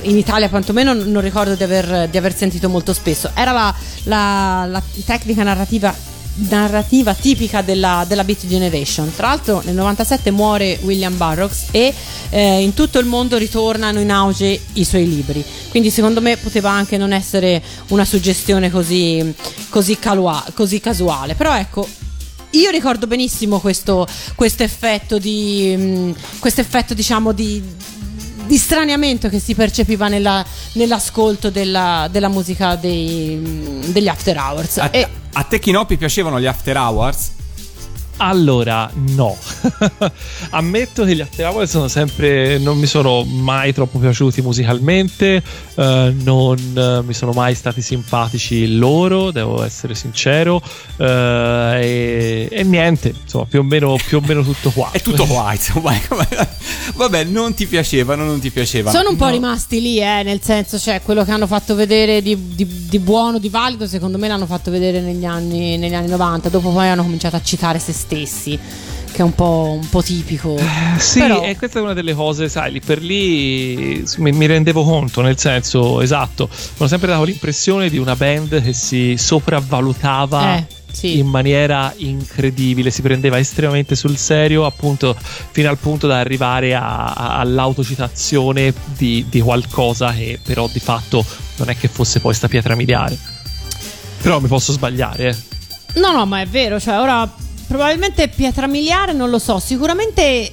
in 0.03 0.19
Italia 0.19 0.51
quantomeno 0.51 0.93
non 0.93 1.23
ricordo 1.23 1.55
di 1.55 1.63
aver, 1.63 2.09
di 2.11 2.19
aver 2.19 2.37
sentito 2.37 2.69
molto 2.69 2.93
spesso. 2.93 3.31
Era 3.39 3.53
la, 3.53 3.75
la- 4.05 4.67
la 4.67 4.83
tecnica 5.05 5.43
narrativa 5.43 5.95
narrativa 6.41 7.15
tipica 7.15 7.63
della, 7.63 8.05
della 8.07 8.23
Beat 8.23 8.47
Generation. 8.47 9.13
Tra 9.15 9.27
l'altro 9.29 9.61
nel 9.65 9.75
97 9.75 10.31
muore 10.31 10.79
William 10.83 11.17
Burroughs 11.17 11.67
e 11.73 11.93
eh, 12.31 12.63
in 12.63 12.75
tutto 12.75 12.99
il 13.01 13.07
mondo 13.07 13.37
ritornano 13.37 13.99
in 13.99 14.11
auge 14.13 14.61
i 14.75 14.85
suoi 14.85 15.09
libri. 15.09 15.45
Quindi 15.71 15.91
secondo 15.91 16.21
me 16.21 16.37
poteva 16.37 16.71
anche 16.71 16.97
non 16.97 17.13
essere 17.13 17.61
una 17.89 18.05
suggestione 18.05 18.71
così, 18.71 19.35
così, 19.69 19.99
calua- 19.99 20.45
così 20.55 20.79
casuale. 20.79 21.35
Però 21.35 21.53
ecco, 21.57 21.89
io 22.51 22.71
ricordo 22.71 23.07
benissimo 23.09 23.59
questo, 23.59 24.07
effetto 24.63 25.19
di 25.19 25.75
mh, 25.77 26.15
questo 26.39 26.61
effetto 26.61 26.95
diciamo 26.95 27.33
di, 27.33 27.61
di 28.49 28.57
straniamento 28.57 29.29
che 29.29 29.39
si 29.39 29.55
percepiva 29.55 30.09
nella- 30.09 30.45
nell'ascolto 30.73 31.51
della, 31.51 32.09
della 32.11 32.29
musica 32.29 32.75
dei, 32.77 33.39
degli 33.87 34.09
After 34.09 34.37
Hours. 34.39 34.79
A, 34.79 34.89
E- 34.91 35.07
a 35.35 35.43
te 35.45 35.59
Chinoppi 35.59 35.97
piacevano 35.99 36.41
gli 36.41 36.47
After 36.47 36.77
Hours? 36.77 37.31
Allora, 38.21 38.91
no. 38.95 39.37
Ammetto 40.51 41.05
che 41.05 41.15
gli 41.15 41.21
After 41.21 41.47
Hours 41.47 41.71
sono 41.71 41.89
sempre. 41.89 42.59
non 42.59 42.77
mi 42.79 42.87
sono 42.87 43.23
mai 43.25 43.73
troppo 43.73 43.99
piaciuti 43.99 44.43
musicalmente. 44.43 45.43
eh, 45.77 46.15
non 46.23 46.57
eh, 46.77 47.03
mi 47.05 47.15
sono 47.15 47.31
mai 47.33 47.55
stati 47.55 47.81
simpatici 47.81 48.77
loro, 48.77 49.31
devo 49.31 49.63
essere 49.63 49.95
sincero. 49.95 50.61
eh, 50.97 51.07
e, 51.81 52.49
e 52.51 52.63
niente, 52.65 53.15
insomma, 53.23 53.45
più 53.45 53.61
o 53.61 53.63
meno, 53.63 53.97
più 54.05 54.19
o 54.19 54.21
meno 54.27 54.43
tutto 54.43 54.71
qua. 54.71 54.91
È 54.93 55.01
tutto 55.01 55.25
qua, 55.27 55.53
insomma. 55.53 55.93
Vabbè, 56.97 57.25
non 57.25 57.55
ti 57.55 57.67
piacevano, 57.67 58.25
non 58.25 58.41
ti 58.41 58.51
piacevano. 58.51 58.97
Sono 58.97 59.11
un 59.11 59.17
po' 59.17 59.27
No. 59.27 59.31
rimasti 59.31 59.81
lì, 59.81 60.01
eh, 60.01 60.23
nel 60.25 60.41
senso, 60.43 60.79
cioè, 60.79 61.03
quello 61.03 61.23
che 61.25 61.31
hanno 61.31 61.47
fatto 61.47 61.75
vedere 61.77 62.21
di, 62.23 62.55
di- 62.55 62.87
di 62.89 62.99
buono, 62.99 63.39
di 63.39 63.49
valido, 63.49 63.87
secondo 63.87 64.19
me 64.19 64.27
l'hanno 64.27 64.47
fatto 64.47 64.71
vedere 64.73 65.01
negli 65.01 65.25
anni, 65.25 65.77
negli 65.77 65.95
anni 65.95 66.09
90. 66.09 66.49
Dopo 66.49 66.71
poi 66.73 66.89
hanno 66.89 67.03
cominciato 67.03 67.37
a 67.37 67.43
citare 67.43 67.79
se 67.79 67.93
stessi, 67.93 68.07
che 68.09 69.19
è 69.19 69.23
un 69.23 69.35
po', 69.35 69.77
un 69.81 69.89
po' 69.89 70.03
tipico. 70.03 70.57
Sì, 70.99 71.21
Però- 71.21 71.43
e 71.43 71.57
questa 71.57 71.79
è 71.79 71.83
una 71.83 71.93
delle 71.95 72.15
cose, 72.15 72.49
sai, 72.49 72.73
lì 72.73 72.81
per 72.81 73.01
lì 73.03 74.05
mi, 74.19 74.33
mi 74.33 74.47
rendevo 74.47 74.83
conto, 74.85 75.21
nel 75.21 75.39
senso, 75.39 76.01
esatto, 76.01 76.49
mi 76.51 76.85
ho 76.85 76.89
sempre 76.89 77.09
dato 77.09 77.25
l'impressione 77.25 77.89
di 77.91 77.99
una 77.99 78.17
band 78.17 78.63
che 78.63 78.73
si 78.73 79.17
sopravvalutava 79.17 80.57
Eh, 80.57 80.67
sì. 80.93 81.19
in 81.19 81.27
maniera 81.27 81.93
incredibile, 81.97 82.91
si 82.91 83.03
prendeva 83.03 83.39
estremamente 83.39 83.95
sul 83.97 84.17
serio, 84.17 84.65
appunto, 84.67 85.17
fino 85.51 85.69
al 85.69 85.79
punto 85.79 86.07
da 86.07 86.19
arrivare 86.19 86.75
a- 86.75 87.07
a- 87.07 87.39
all'autocitazione 87.39 88.73
di, 88.97 89.27
di 89.29 89.41
qualcosa 89.41 90.13
che 90.13 90.39
però 90.43 90.69
di 90.73 90.81
fatto 90.81 91.25
non 91.57 91.71
è 91.71 91.77
che 91.77 91.89
fosse 91.89 92.21
poi 92.21 92.35
sta 92.35 92.49
pietra 92.49 92.75
miliare. 92.77 93.17
Però 94.23 94.41
mi 94.41 94.49
posso 94.49 94.73
sbagliare, 94.73 95.29
eh. 95.29 96.01
No, 96.01 96.13
no, 96.13 96.27
ma 96.27 96.41
è 96.41 96.47
vero, 96.47 96.79
cioè 96.79 96.99
ora 96.99 97.33
probabilmente 97.69 98.29
pietra 98.29 98.67
miliare 98.67 99.13
non 99.13 99.29
lo 99.31 99.39
so, 99.39 99.59
sicuramente 99.61 100.53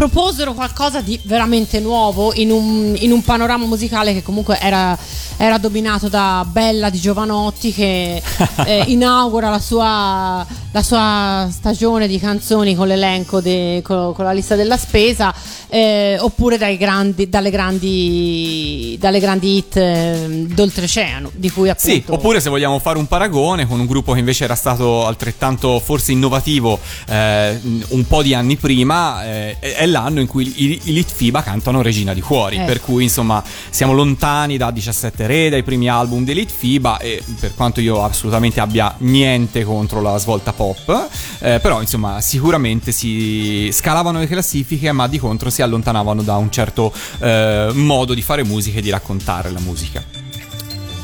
proposero 0.00 0.54
qualcosa 0.54 1.02
di 1.02 1.20
veramente 1.24 1.78
nuovo 1.78 2.32
in 2.32 2.50
un, 2.50 2.96
in 2.98 3.12
un 3.12 3.22
panorama 3.22 3.66
musicale 3.66 4.14
che 4.14 4.22
comunque 4.22 4.58
era, 4.58 4.96
era 5.36 5.58
dominato 5.58 6.08
da 6.08 6.42
Bella 6.50 6.88
di 6.88 6.98
Giovanotti 6.98 7.70
che 7.70 8.22
eh, 8.64 8.84
inaugura 8.88 9.50
la 9.50 9.58
sua, 9.58 10.46
la 10.70 10.82
sua 10.82 11.46
stagione 11.52 12.08
di 12.08 12.18
canzoni 12.18 12.74
con 12.74 12.88
l'elenco, 12.88 13.42
de- 13.42 13.82
con, 13.84 14.14
con 14.14 14.24
la 14.24 14.32
lista 14.32 14.54
della 14.54 14.78
spesa 14.78 15.34
eh, 15.68 16.16
oppure 16.18 16.56
dai 16.56 16.78
grandi, 16.78 17.28
dalle, 17.28 17.50
grandi, 17.50 18.96
dalle 18.98 19.20
grandi 19.20 19.56
hit 19.56 19.76
eh, 19.76 20.46
d'oltreoceano 20.48 21.30
di 21.34 21.50
cui 21.50 21.68
appunto... 21.68 21.94
Sì, 21.94 22.04
oppure 22.06 22.40
se 22.40 22.48
vogliamo 22.48 22.78
fare 22.78 22.96
un 22.96 23.06
paragone 23.06 23.66
con 23.66 23.78
un 23.78 23.86
gruppo 23.86 24.14
che 24.14 24.18
invece 24.18 24.44
era 24.44 24.54
stato 24.54 25.06
altrettanto 25.06 25.78
forse 25.78 26.12
innovativo 26.12 26.78
eh, 27.06 27.60
un 27.88 28.06
po' 28.06 28.22
di 28.22 28.32
anni 28.32 28.56
prima, 28.56 29.26
eh, 29.26 29.58
è 29.58 29.86
l'anno 29.90 30.20
in 30.20 30.26
cui 30.26 30.50
i, 30.56 30.80
i 30.84 30.92
Litfiba 30.92 31.42
cantano 31.42 31.82
Regina 31.82 32.14
di 32.14 32.20
Cuori, 32.20 32.56
Eh. 32.56 32.64
per 32.64 32.80
cui 32.80 33.04
insomma 33.04 33.42
siamo 33.70 33.92
lontani 33.92 34.56
da 34.56 34.70
17 34.70 35.26
Re, 35.26 35.48
dai 35.50 35.62
primi 35.62 35.88
album 35.88 36.24
dei 36.24 36.34
Litfiba 36.34 36.98
e 36.98 37.22
per 37.38 37.54
quanto 37.54 37.80
io 37.80 38.02
assolutamente 38.02 38.60
abbia 38.60 38.94
niente 38.98 39.64
contro 39.64 40.00
la 40.00 40.16
svolta 40.18 40.52
pop, 40.52 41.08
eh, 41.40 41.58
però 41.60 41.80
insomma 41.80 42.20
sicuramente 42.20 42.92
si 42.92 43.68
scalavano 43.72 44.18
le 44.18 44.26
classifiche 44.26 44.92
ma 44.92 45.06
di 45.08 45.18
contro 45.18 45.50
si 45.50 45.62
allontanavano 45.62 46.22
da 46.22 46.36
un 46.36 46.50
certo 46.50 46.92
eh, 47.20 47.70
modo 47.74 48.14
di 48.14 48.22
fare 48.22 48.44
musica 48.44 48.78
e 48.78 48.82
di 48.82 48.90
raccontare 48.90 49.50
la 49.50 49.60
musica. 49.60 50.19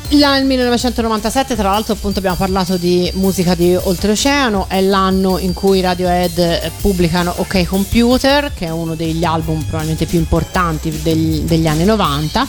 Nel 0.09 0.45
1997, 0.45 1.55
tra 1.55 1.71
l'altro, 1.71 1.93
appunto 1.93 2.19
abbiamo 2.19 2.37
parlato 2.37 2.77
di 2.77 3.11
musica 3.15 3.55
di 3.55 3.75
oltreoceano, 3.75 4.67
è 4.69 4.79
l'anno 4.79 5.37
in 5.37 5.53
cui 5.53 5.81
Radiohead 5.81 6.37
eh, 6.37 6.71
pubblicano 6.79 7.33
OK 7.37 7.65
Computer, 7.65 8.53
che 8.53 8.67
è 8.67 8.69
uno 8.69 8.95
degli 8.95 9.25
album 9.25 9.61
probabilmente 9.63 10.05
più 10.05 10.17
importanti 10.17 11.01
degli, 11.01 11.41
degli 11.41 11.67
anni 11.67 11.83
90. 11.83 12.47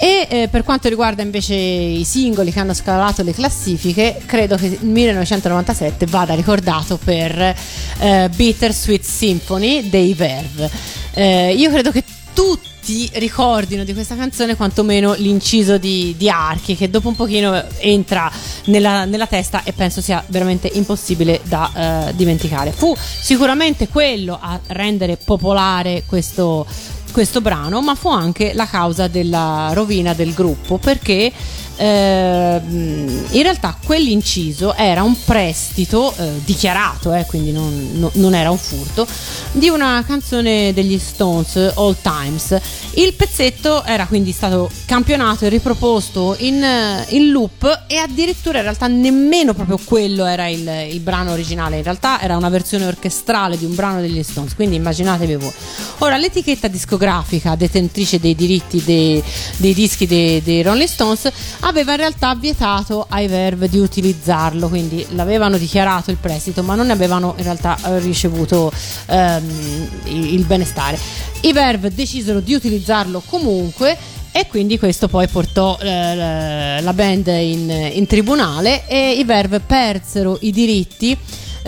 E 0.00 0.26
eh, 0.28 0.48
per 0.48 0.64
quanto 0.64 0.88
riguarda 0.88 1.22
invece 1.22 1.54
i 1.54 2.04
singoli 2.04 2.52
che 2.52 2.60
hanno 2.60 2.74
scalato 2.74 3.22
le 3.22 3.32
classifiche, 3.32 4.20
credo 4.26 4.56
che 4.56 4.66
il 4.66 4.78
1997 4.80 6.06
vada 6.06 6.34
ricordato 6.34 6.98
per 7.02 7.54
eh, 7.98 8.28
Bittersweet 8.34 9.04
Symphony 9.04 9.88
dei 9.88 10.14
Verve. 10.14 10.68
Eh, 11.14 11.54
io 11.54 11.70
credo 11.70 11.90
che 11.92 12.02
tutti 12.34 12.67
ricordino 13.14 13.84
di 13.84 13.92
questa 13.92 14.16
canzone 14.16 14.56
quantomeno 14.56 15.14
l'inciso 15.14 15.78
di, 15.78 16.14
di 16.16 16.30
Archi 16.30 16.74
che 16.76 16.88
dopo 16.88 17.08
un 17.08 17.16
pochino 17.16 17.62
entra 17.78 18.30
nella, 18.66 19.04
nella 19.04 19.26
testa 19.26 19.62
e 19.64 19.72
penso 19.72 20.00
sia 20.00 20.24
veramente 20.28 20.70
impossibile 20.72 21.40
da 21.44 22.08
eh, 22.08 22.14
dimenticare. 22.14 22.72
Fu 22.72 22.94
sicuramente 22.96 23.88
quello 23.88 24.38
a 24.40 24.58
rendere 24.68 25.16
popolare 25.16 26.04
questo, 26.06 26.66
questo 27.12 27.40
brano, 27.40 27.80
ma 27.82 27.94
fu 27.94 28.08
anche 28.08 28.52
la 28.54 28.66
causa 28.66 29.08
della 29.08 29.70
rovina 29.72 30.14
del 30.14 30.32
gruppo 30.32 30.78
perché 30.78 31.32
eh, 31.78 32.60
in 32.66 33.42
realtà 33.42 33.76
quell'inciso 33.84 34.74
era 34.74 35.02
un 35.02 35.14
prestito 35.24 36.12
eh, 36.16 36.40
dichiarato, 36.44 37.14
eh, 37.14 37.24
quindi 37.26 37.52
non, 37.52 37.90
no- 37.94 38.10
non 38.14 38.34
era 38.34 38.50
un 38.50 38.58
furto, 38.58 39.06
di 39.52 39.68
una 39.68 40.02
canzone 40.06 40.72
degli 40.74 40.98
Stones, 40.98 41.56
All 41.76 41.96
Times. 42.02 42.60
Il 42.94 43.14
pezzetto 43.14 43.84
era 43.84 44.06
quindi 44.06 44.32
stato 44.32 44.68
campionato 44.86 45.44
e 45.44 45.48
riproposto 45.48 46.34
in, 46.40 46.62
eh, 46.62 47.06
in 47.10 47.30
loop 47.30 47.84
e 47.86 47.96
addirittura 47.96 48.58
in 48.58 48.64
realtà 48.64 48.88
nemmeno 48.88 49.54
proprio 49.54 49.78
quello 49.82 50.26
era 50.26 50.48
il, 50.48 50.68
il 50.90 51.00
brano 51.00 51.30
originale, 51.30 51.76
in 51.76 51.84
realtà 51.84 52.20
era 52.20 52.36
una 52.36 52.48
versione 52.48 52.86
orchestrale 52.86 53.56
di 53.56 53.64
un 53.64 53.76
brano 53.76 54.00
degli 54.00 54.22
Stones, 54.24 54.54
quindi 54.56 54.74
immaginatevi 54.74 55.36
voi. 55.36 55.52
Ora 55.98 56.16
l'etichetta 56.16 56.66
discografica 56.66 57.54
detentrice 57.54 58.18
dei 58.18 58.34
diritti 58.34 58.82
dei, 58.82 59.22
dei 59.58 59.74
dischi 59.74 60.06
dei, 60.06 60.42
dei 60.42 60.62
Rolling 60.62 60.88
Stones 60.88 61.30
aveva 61.68 61.92
in 61.92 61.98
realtà 61.98 62.34
vietato 62.34 63.06
ai 63.08 63.26
Verve 63.26 63.68
di 63.68 63.78
utilizzarlo, 63.78 64.68
quindi 64.68 65.04
l'avevano 65.10 65.58
dichiarato 65.58 66.10
il 66.10 66.16
prestito, 66.16 66.62
ma 66.62 66.74
non 66.74 66.86
ne 66.86 66.92
avevano 66.92 67.34
in 67.36 67.44
realtà 67.44 67.78
eh, 67.84 67.98
ricevuto 68.00 68.72
ehm, 69.06 69.88
il 70.04 70.44
benestare. 70.44 70.98
I 71.42 71.52
Verve 71.52 71.92
decisero 71.92 72.40
di 72.40 72.54
utilizzarlo 72.54 73.22
comunque. 73.24 73.96
E 74.30 74.46
quindi 74.46 74.78
questo 74.78 75.08
poi 75.08 75.26
portò 75.26 75.78
eh, 75.80 76.80
la 76.80 76.92
band 76.92 77.26
in, 77.28 77.90
in 77.94 78.06
tribunale 78.06 78.86
e 78.86 79.12
i 79.12 79.24
Verve 79.24 79.58
persero 79.58 80.36
i 80.42 80.52
diritti 80.52 81.16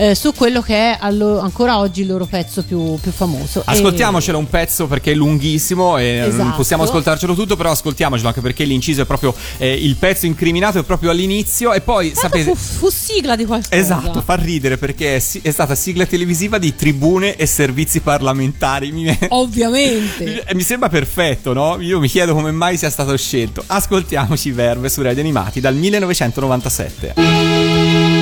eh, 0.00 0.14
su 0.14 0.32
quello 0.32 0.62
che 0.62 0.74
è 0.74 0.96
allo- 0.98 1.40
ancora 1.40 1.78
oggi 1.78 2.00
il 2.00 2.06
loro 2.06 2.24
pezzo 2.24 2.62
più, 2.62 2.98
più 2.98 3.10
famoso. 3.10 3.60
Ascoltiamocelo 3.62 4.38
un 4.38 4.48
pezzo 4.48 4.86
perché 4.86 5.12
è 5.12 5.14
lunghissimo 5.14 5.98
e 5.98 6.20
non 6.20 6.28
Esatto. 6.30 6.56
possiamo 6.56 6.84
ascoltarcelo 6.84 7.34
tutto, 7.34 7.54
però 7.54 7.70
ascoltiamocelo 7.70 8.28
anche 8.28 8.40
perché 8.40 8.64
l'inciso 8.64 9.02
è 9.02 9.04
proprio 9.04 9.34
eh, 9.58 9.74
il 9.74 9.96
pezzo 9.96 10.24
incriminato 10.24 10.78
è 10.78 10.84
proprio 10.84 11.10
all'inizio 11.10 11.74
e 11.74 11.82
poi 11.82 12.08
E 12.08 12.12
Tanto 12.12 12.28
sapete 12.28 12.54
fu, 12.54 12.56
fu 12.56 12.88
sigla 12.88 13.36
di 13.36 13.44
qualcosa. 13.44 13.74
Esatto, 13.74 14.22
fa 14.22 14.36
ridere 14.36 14.78
perché 14.78 15.16
è, 15.16 15.22
è 15.42 15.50
stata 15.50 15.74
sigla 15.74 16.06
televisiva 16.06 16.56
di 16.56 16.74
tribune 16.74 17.36
e 17.36 17.44
servizi 17.44 18.00
parlamentari. 18.00 18.90
Ovviamente. 19.28 20.46
mi 20.54 20.62
sembra 20.62 20.88
perfetto, 20.88 21.52
no? 21.52 21.78
Io 21.78 22.00
mi 22.00 22.08
chiedo 22.08 22.32
come 22.32 22.52
mai 22.52 22.78
sia 22.78 22.88
stato 22.88 23.14
scelto. 23.18 23.62
Ascoltiamoci 23.66 24.50
Verve 24.50 24.88
su 24.88 25.02
Radio 25.02 25.20
Animati 25.20 25.60
dal 25.60 25.74
1997. 25.74 28.19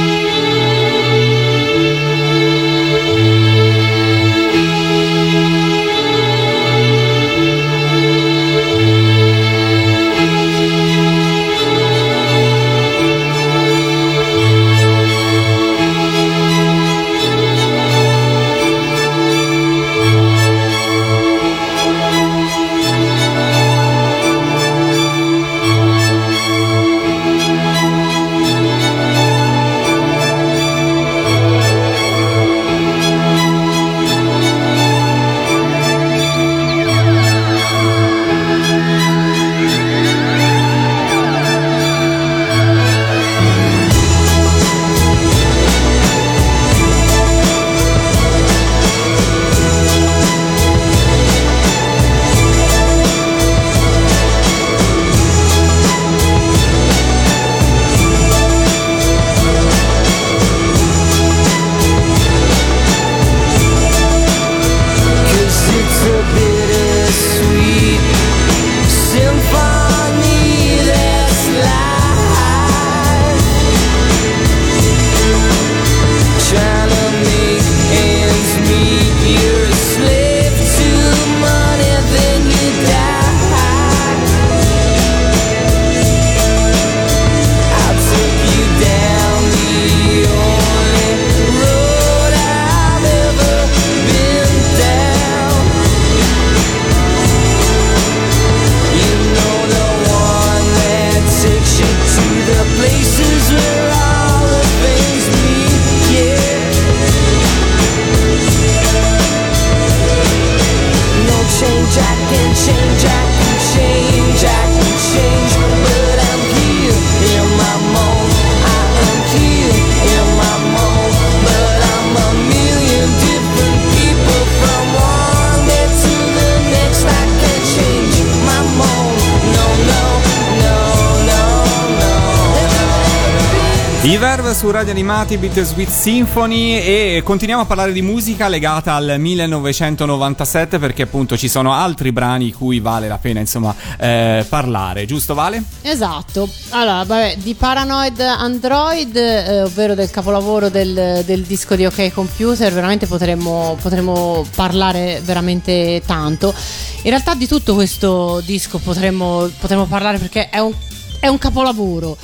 Radio 134.89 135.03
Animati 135.05 135.37
Bittersweet 135.37 135.91
Symphony 135.91 136.79
e 136.79 137.21
continuiamo 137.23 137.65
a 137.65 137.67
parlare 137.67 137.93
di 137.93 138.01
musica 138.01 138.49
legata 138.49 138.95
al 138.95 139.17
1997 139.19 140.79
perché 140.79 141.03
appunto 141.03 141.37
ci 141.37 141.47
sono 141.47 141.75
altri 141.75 142.11
brani 142.11 142.53
cui 142.53 142.81
vale 142.81 143.07
la 143.07 143.19
pena 143.19 143.39
insomma 143.39 143.75
eh, 143.99 144.47
parlare, 144.49 145.05
giusto 145.05 145.35
Vale? 145.35 145.63
Esatto. 145.83 146.49
Allora, 146.71 147.05
vabbè, 147.05 147.37
di 147.37 147.53
Paranoid 147.53 148.19
Android, 148.19 149.15
eh, 149.15 149.63
ovvero 149.65 149.95
del 149.95 150.09
capolavoro 150.09 150.71
del, 150.71 151.23
del 151.23 151.43
disco 151.43 151.77
di 151.77 151.85
OK 151.85 152.11
Computer, 152.11 152.73
veramente 152.73 153.07
potremmo, 153.07 153.77
potremmo 153.83 154.47
parlare 154.55 155.21
veramente 155.23 156.01
tanto. 156.07 156.55
In 157.03 157.11
realtà 157.11 157.35
di 157.35 157.47
tutto 157.47 157.75
questo 157.75 158.41
disco 158.43 158.79
potremmo, 158.79 159.51
potremmo 159.61 159.85
parlare 159.85 160.17
perché 160.17 160.49
è 160.49 160.61
un, 160.61 160.73
è 161.21 161.27
un 161.27 161.37
capolavoro. 161.37 162.17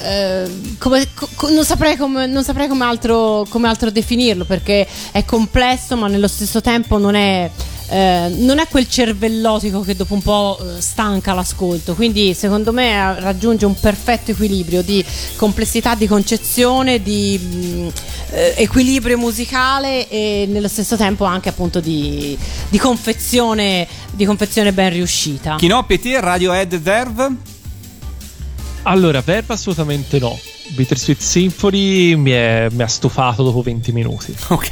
Eh, 0.00 0.76
come- 0.78 1.08
co- 1.14 1.50
non 1.50 1.64
saprei, 1.64 1.96
come, 1.96 2.26
non 2.26 2.44
saprei 2.44 2.68
come, 2.68 2.84
altro, 2.84 3.44
come 3.48 3.68
altro 3.68 3.90
definirlo 3.90 4.44
perché 4.44 4.86
è 5.10 5.24
complesso 5.24 5.96
ma 5.96 6.06
nello 6.08 6.28
stesso 6.28 6.60
tempo 6.60 6.98
non 6.98 7.14
è, 7.16 7.50
eh, 7.88 8.32
non 8.36 8.58
è 8.58 8.68
quel 8.68 8.88
cervellotico 8.88 9.80
che 9.80 9.96
dopo 9.96 10.14
un 10.14 10.22
po' 10.22 10.58
eh, 10.60 10.80
stanca 10.80 11.34
l'ascolto 11.34 11.94
quindi 11.94 12.32
secondo 12.34 12.72
me 12.72 13.18
raggiunge 13.18 13.66
un 13.66 13.74
perfetto 13.78 14.30
equilibrio 14.30 14.82
di 14.82 15.04
complessità 15.36 15.94
di 15.94 16.06
concezione 16.06 17.02
di 17.02 17.38
mh, 17.38 17.88
eh, 18.30 18.54
equilibrio 18.58 19.18
musicale 19.18 20.08
e 20.08 20.46
nello 20.48 20.68
stesso 20.68 20.96
tempo 20.96 21.24
anche 21.24 21.48
appunto 21.48 21.80
di, 21.80 22.38
di 22.68 22.78
confezione 22.78 23.86
di 24.12 24.24
confezione 24.24 24.72
ben 24.72 24.90
riuscita 24.90 25.56
Chinoppi 25.56 26.00
Radiohead 26.20 26.78
Verve? 26.78 27.56
Allora, 28.88 29.20
Verve 29.20 29.52
assolutamente 29.54 30.18
no. 30.18 30.38
Bittersweet 30.68 31.20
Symphony 31.20 32.14
mi, 32.14 32.30
è- 32.30 32.68
mi 32.70 32.82
ha 32.82 32.86
stufato 32.86 33.42
dopo 33.42 33.62
20 33.62 33.92
minuti. 33.92 34.34
Ok. 34.48 34.68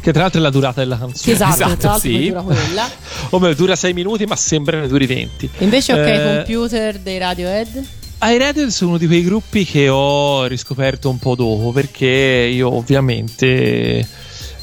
Che 0.00 0.12
tra 0.12 0.22
l'altro 0.22 0.38
è 0.40 0.42
la 0.42 0.50
durata 0.50 0.80
della 0.80 0.98
canzone. 0.98 1.34
esatto, 1.34 1.52
Esatto, 1.54 1.76
tra 1.76 1.90
l'altro 1.90 2.10
sì. 2.10 2.26
dura 2.28 2.42
quella 2.42 2.88
O 3.30 3.38
meglio, 3.38 3.54
dura 3.54 3.76
6 3.76 3.92
minuti, 3.92 4.24
ma 4.26 4.36
sembra 4.36 4.78
ne 4.80 4.86
duri 4.88 5.06
20. 5.06 5.50
invece 5.58 5.92
ok 5.92 5.98
Eh, 6.06 6.34
computer 6.44 6.98
dei 6.98 7.18
Radiohead 7.18 7.74
I 8.22 8.38
Radiohead 8.38 8.68
sono 8.68 8.90
uno 8.90 8.98
di 8.98 9.06
quei 9.06 9.22
gruppi 9.24 9.64
che 9.64 9.88
ho 9.88 10.44
riscoperto 10.46 11.08
un 11.08 11.18
po' 11.18 11.34
dopo 11.34 11.72
perché 11.72 12.06
io 12.52 12.72
ovviamente 12.74 14.06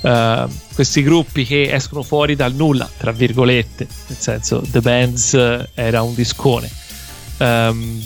eh, 0.01 0.45
questi 0.73 1.01
gruppi 1.01 1.43
che 1.45 1.73
escono 1.73 2.03
fuori 2.03 2.35
dal 2.35 2.53
nulla, 2.53 2.89
tra 2.97 3.11
virgolette, 3.11 3.87
nel 4.07 4.17
senso 4.19 4.61
The 4.69 4.79
Bands 4.81 5.33
eh, 5.33 5.69
era 5.73 6.01
un 6.03 6.13
discone. 6.13 6.69
Ehm, 7.39 8.03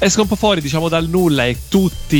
escono 0.00 0.22
un 0.24 0.28
po' 0.28 0.36
fuori 0.36 0.60
diciamo 0.60 0.88
dal 0.88 1.08
nulla 1.08 1.44
e 1.46 1.56
tutti 1.68 2.16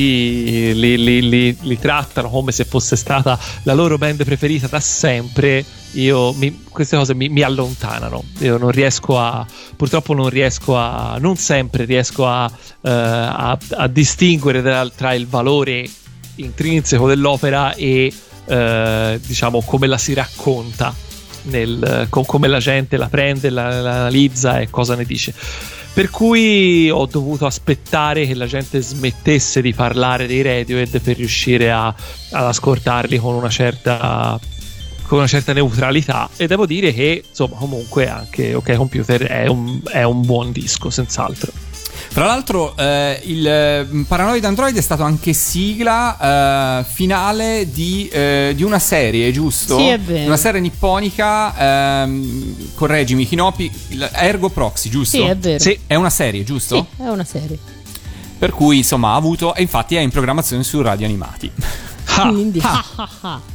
li, 0.74 0.96
li- 0.98 1.28
li- 1.28 1.56
li 1.60 1.78
trattano 1.78 2.28
come 2.28 2.50
se 2.50 2.64
fosse 2.64 2.96
stata 2.96 3.38
la 3.62 3.74
loro 3.74 3.96
band 3.98 4.24
preferita 4.24 4.66
da 4.66 4.80
sempre 4.80 5.64
io 5.92 6.32
mi- 6.34 6.64
queste 6.68 6.96
cose 6.96 7.14
mi, 7.14 7.28
mi 7.28 7.42
allontanano 7.42 8.24
io 8.40 8.58
non 8.58 8.70
riesco 8.70 9.18
a 9.18 9.46
purtroppo 9.76 10.12
non 10.12 10.28
riesco 10.28 10.76
a 10.76 11.16
non 11.20 11.36
sempre 11.36 11.84
riesco 11.84 12.26
a, 12.26 12.50
eh, 12.82 12.90
a- 12.90 13.58
a 13.76 13.86
distinguere 13.86 14.60
tra, 14.62 14.88
tra 14.90 15.14
il 15.14 15.26
valore 15.28 15.88
intrinseco 16.36 17.06
dell'opera 17.06 17.74
e 17.74 18.12
eh, 18.46 19.20
diciamo 19.24 19.62
come 19.62 19.86
la 19.86 19.98
si 19.98 20.14
racconta 20.14 20.92
nel, 21.42 22.06
con 22.10 22.24
come 22.26 22.48
la 22.48 22.58
gente 22.58 22.96
la 22.96 23.08
prende, 23.08 23.48
la, 23.50 23.80
la 23.80 23.94
analizza 24.00 24.58
e 24.60 24.68
cosa 24.68 24.94
ne 24.96 25.04
dice. 25.04 25.32
Per 25.98 26.10
cui 26.10 26.88
ho 26.88 27.06
dovuto 27.06 27.44
aspettare 27.44 28.24
che 28.24 28.34
la 28.34 28.46
gente 28.46 28.80
smettesse 28.80 29.60
di 29.60 29.74
parlare 29.74 30.28
dei 30.28 30.42
Radiohead 30.42 31.00
per 31.00 31.16
riuscire 31.16 31.72
a, 31.72 31.88
ad 31.88 32.44
ascoltarli 32.44 33.18
con 33.18 33.34
una 33.34 33.48
certa 33.48 34.38
con 35.02 35.18
una 35.18 35.26
certa 35.26 35.52
neutralità. 35.52 36.30
E 36.36 36.46
devo 36.46 36.66
dire 36.66 36.92
che 36.92 37.24
insomma 37.28 37.56
comunque 37.56 38.08
anche 38.08 38.54
OK 38.54 38.76
Computer 38.76 39.22
è 39.24 39.48
un, 39.48 39.80
è 39.90 40.04
un 40.04 40.24
buon 40.24 40.52
disco 40.52 40.88
senz'altro 40.88 41.50
Tra 42.12 42.26
l'altro, 42.26 42.76
eh, 42.76 43.20
il 43.24 43.46
eh, 43.46 43.86
Paranoid 44.06 44.44
Android 44.44 44.76
è 44.76 44.80
stato 44.80 45.02
anche 45.02 45.32
sigla 45.32 46.80
eh, 46.80 46.84
finale 46.84 47.70
di, 47.70 48.08
eh, 48.08 48.52
di 48.56 48.62
una 48.62 48.78
serie, 48.78 49.30
giusto? 49.30 49.78
Sì, 49.78 49.86
è 49.86 49.98
vero. 50.00 50.26
Una 50.26 50.36
serie 50.36 50.60
nipponica, 50.60 52.02
ehm, 52.02 52.74
correggimi, 52.74 53.26
Kinopi, 53.26 53.70
Ergo 54.12 54.48
Proxy, 54.48 54.88
giusto? 54.88 55.16
Sì, 55.16 55.22
è 55.22 55.36
vero. 55.36 55.58
Sì. 55.58 55.78
È 55.86 55.94
una 55.94 56.10
serie, 56.10 56.44
giusto? 56.44 56.88
Sì, 56.96 57.02
è 57.02 57.08
una 57.08 57.24
serie. 57.24 57.58
Per 58.38 58.50
cui, 58.52 58.78
insomma, 58.78 59.12
ha 59.12 59.16
avuto, 59.16 59.54
e 59.54 59.62
infatti 59.62 59.96
è 59.96 60.00
in 60.00 60.10
programmazione 60.10 60.64
su 60.64 60.80
Radio 60.80 61.06
Animati. 61.06 61.50
Quindi, 62.30 62.60
ah, 62.64 62.84
ah. 63.20 63.40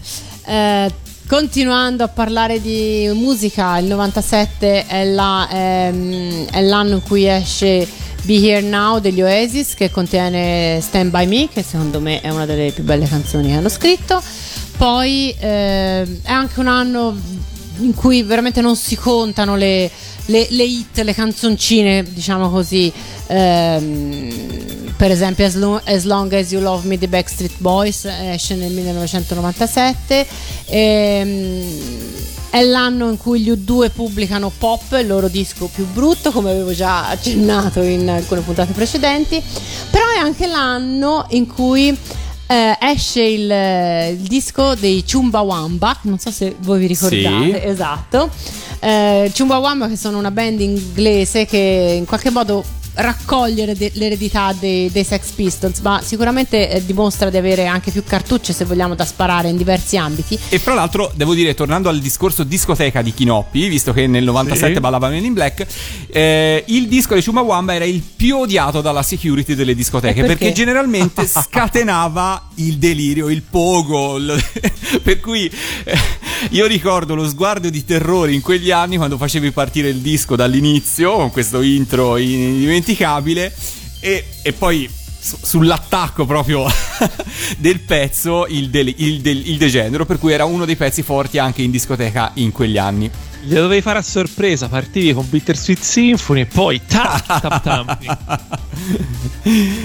Eh, 0.46 0.92
continuando 1.28 2.04
a 2.04 2.08
parlare 2.08 2.62
di 2.62 3.10
musica, 3.14 3.78
il 3.78 3.86
97 3.86 4.86
è, 4.86 5.06
la- 5.06 5.48
ehm, 5.50 6.48
è 6.50 6.62
l'anno 6.62 6.96
in 6.96 7.02
cui 7.02 7.28
esce 7.28 7.88
Be 8.24 8.36
Here 8.36 8.62
Now 8.62 9.00
degli 9.00 9.22
Oasis 9.22 9.74
che 9.74 9.90
contiene 9.90 10.80
Stand 10.82 11.10
By 11.10 11.26
Me, 11.26 11.50
che 11.52 11.64
secondo 11.64 12.00
me 12.00 12.22
è 12.22 12.30
una 12.30 12.46
delle 12.46 12.72
più 12.72 12.84
belle 12.84 13.08
canzoni 13.08 13.48
che 13.48 13.54
hanno 13.54 13.70
scritto. 13.70 14.22
Poi 14.78 15.34
ehm, 15.40 16.20
è 16.24 16.32
anche 16.32 16.60
un 16.60 16.68
anno 16.68 17.16
in 17.80 17.94
cui 17.94 18.22
veramente 18.24 18.62
non 18.62 18.76
si 18.76 18.96
contano 18.96 19.56
le, 19.56 19.90
le- 20.26 20.48
le 20.50 20.64
hit, 20.64 21.00
le 21.00 21.14
canzoncine, 21.14 22.04
diciamo 22.08 22.50
così. 22.50 22.92
Ehm, 23.28 24.83
per 24.96 25.12
esempio 25.12 25.46
as, 25.46 25.56
Lo- 25.56 25.82
As 25.84 26.04
Long 26.04 26.32
As 26.34 26.52
You 26.52 26.62
Love 26.62 26.88
Me 26.88 26.98
The 26.98 27.08
Backstreet 27.08 27.54
Boys 27.58 28.06
esce 28.06 28.56
nel 28.56 28.72
1997 28.72 30.28
Ehm, 30.68 31.64
è 32.50 32.62
l'anno 32.64 33.10
in 33.10 33.18
cui 33.18 33.42
gli 33.42 33.50
U2 33.52 33.90
pubblicano 33.94 34.52
Pop 34.56 34.96
il 35.00 35.08
loro 35.08 35.28
disco 35.28 35.68
più 35.74 35.88
brutto 35.92 36.32
come 36.32 36.52
avevo 36.52 36.72
già 36.74 37.08
accennato 37.10 37.82
in 37.82 38.08
alcune 38.10 38.42
puntate 38.42 38.74
precedenti 38.74 39.42
però 39.90 40.06
è 40.16 40.20
anche 40.20 40.46
l'anno 40.48 41.26
in 41.30 41.48
cui 41.48 41.96
eh, 42.46 42.78
esce 42.80 43.24
il, 43.24 43.50
il 44.20 44.28
disco 44.28 44.76
dei 44.76 45.04
Chumbawamba 45.10 45.98
non 46.04 46.20
so 46.20 46.30
se 46.30 46.56
voi 46.60 46.80
vi 46.80 46.88
ricordate 46.88 47.60
Sì. 47.62 47.68
esatto 47.68 48.30
eh, 48.80 49.32
Chumbawamba 49.36 49.88
che 49.88 49.98
sono 49.98 50.18
una 50.20 50.30
band 50.32 50.60
inglese 50.62 51.46
che 51.46 51.96
in 51.98 52.06
qualche 52.06 52.30
modo 52.30 52.64
raccogliere 52.96 53.76
de- 53.76 53.92
l'eredità 53.96 54.54
dei, 54.58 54.92
dei 54.92 55.04
Sex 55.04 55.32
Pistols 55.32 55.80
ma 55.80 56.02
sicuramente 56.04 56.70
eh, 56.70 56.86
dimostra 56.86 57.30
di 57.30 57.38
avere 57.38 57.66
anche 57.66 57.92
più 57.92 58.04
cartucce 58.04 58.54
se 58.54 58.66
vogliamo 58.66 58.96
da 58.96 59.06
sparare 59.06 59.50
in 59.50 59.58
diversi 59.58 59.98
ambiti 59.98 60.38
E 60.50 60.60
fra 60.60 60.74
l'altro, 60.74 61.12
devo 61.16 61.34
dire, 61.34 61.54
tornando 61.54 61.90
al 61.90 62.00
discorso 62.00 62.44
discoteca 62.44 63.02
di 63.02 63.14
Kinoppi, 63.14 63.68
visto 63.68 63.94
che 63.94 64.08
nel 64.08 64.24
97 64.24 64.74
Sì. 64.76 64.80
ballava 64.80 65.10
Men 65.10 65.26
in 65.26 65.34
Black, 65.34 65.66
eh, 66.12 66.64
il 66.68 66.88
disco 66.88 67.16
di 67.16 67.24
Chumawamba 67.24 67.74
era 67.74 67.86
il 67.86 68.02
più 68.16 68.38
odiato 68.38 68.82
dalla 68.82 69.04
security 69.04 69.56
delle 69.56 69.74
discoteche 69.76 70.22
perché? 70.22 70.36
perché? 70.38 70.52
generalmente 70.54 71.26
scatenava 71.28 72.50
il 72.56 72.78
delirio, 72.78 73.30
il 73.30 73.42
pogo. 73.42 74.18
il- 74.18 74.44
per 75.02 75.20
cui 75.20 75.50
eh, 75.84 75.98
io 76.52 76.66
ricordo 76.68 77.16
lo 77.16 77.28
sguardo 77.28 77.70
di 77.70 77.84
terrore 77.86 78.34
in 78.34 78.42
quegli 78.42 78.72
anni 78.72 78.98
quando 78.98 79.18
facevi 79.18 79.52
partire 79.52 79.90
il 79.90 79.98
disco 80.00 80.36
dall'inizio 80.36 81.16
con 81.16 81.32
questo 81.32 81.62
intro 81.62 82.18
indimenticabile 82.84 83.54
e, 84.02 84.26
e 84.42 84.54
poi 84.54 84.90
su- 85.20 85.38
sull'attacco 85.42 86.26
proprio 86.26 86.66
del 87.58 87.80
pezzo 87.80 88.46
il, 88.48 88.70
del- 88.70 88.94
il 88.98 89.22
del- 89.22 89.48
il 89.48 89.58
degenero 89.58 90.06
per 90.06 90.20
cui 90.20 90.34
era 90.34 90.44
uno 90.46 90.66
dei 90.66 90.76
pezzi 90.76 91.02
forti 91.02 91.38
anche 91.38 91.62
in 91.62 91.72
discoteca 91.72 92.32
in 92.36 92.52
quegli 92.52 92.78
anni. 92.78 93.10
Glielo 93.46 93.64
dovevi 93.64 93.82
fare 93.82 94.00
a 94.00 94.02
sorpresa 94.02 94.70
partivi 94.70 95.14
con 95.14 95.28
Bittersweet 95.30 95.82
Symphony 95.82 96.42
e 96.42 96.46
poi 96.46 96.82
tap 96.86 97.26
tap 97.26 97.62
tap. 97.64 98.62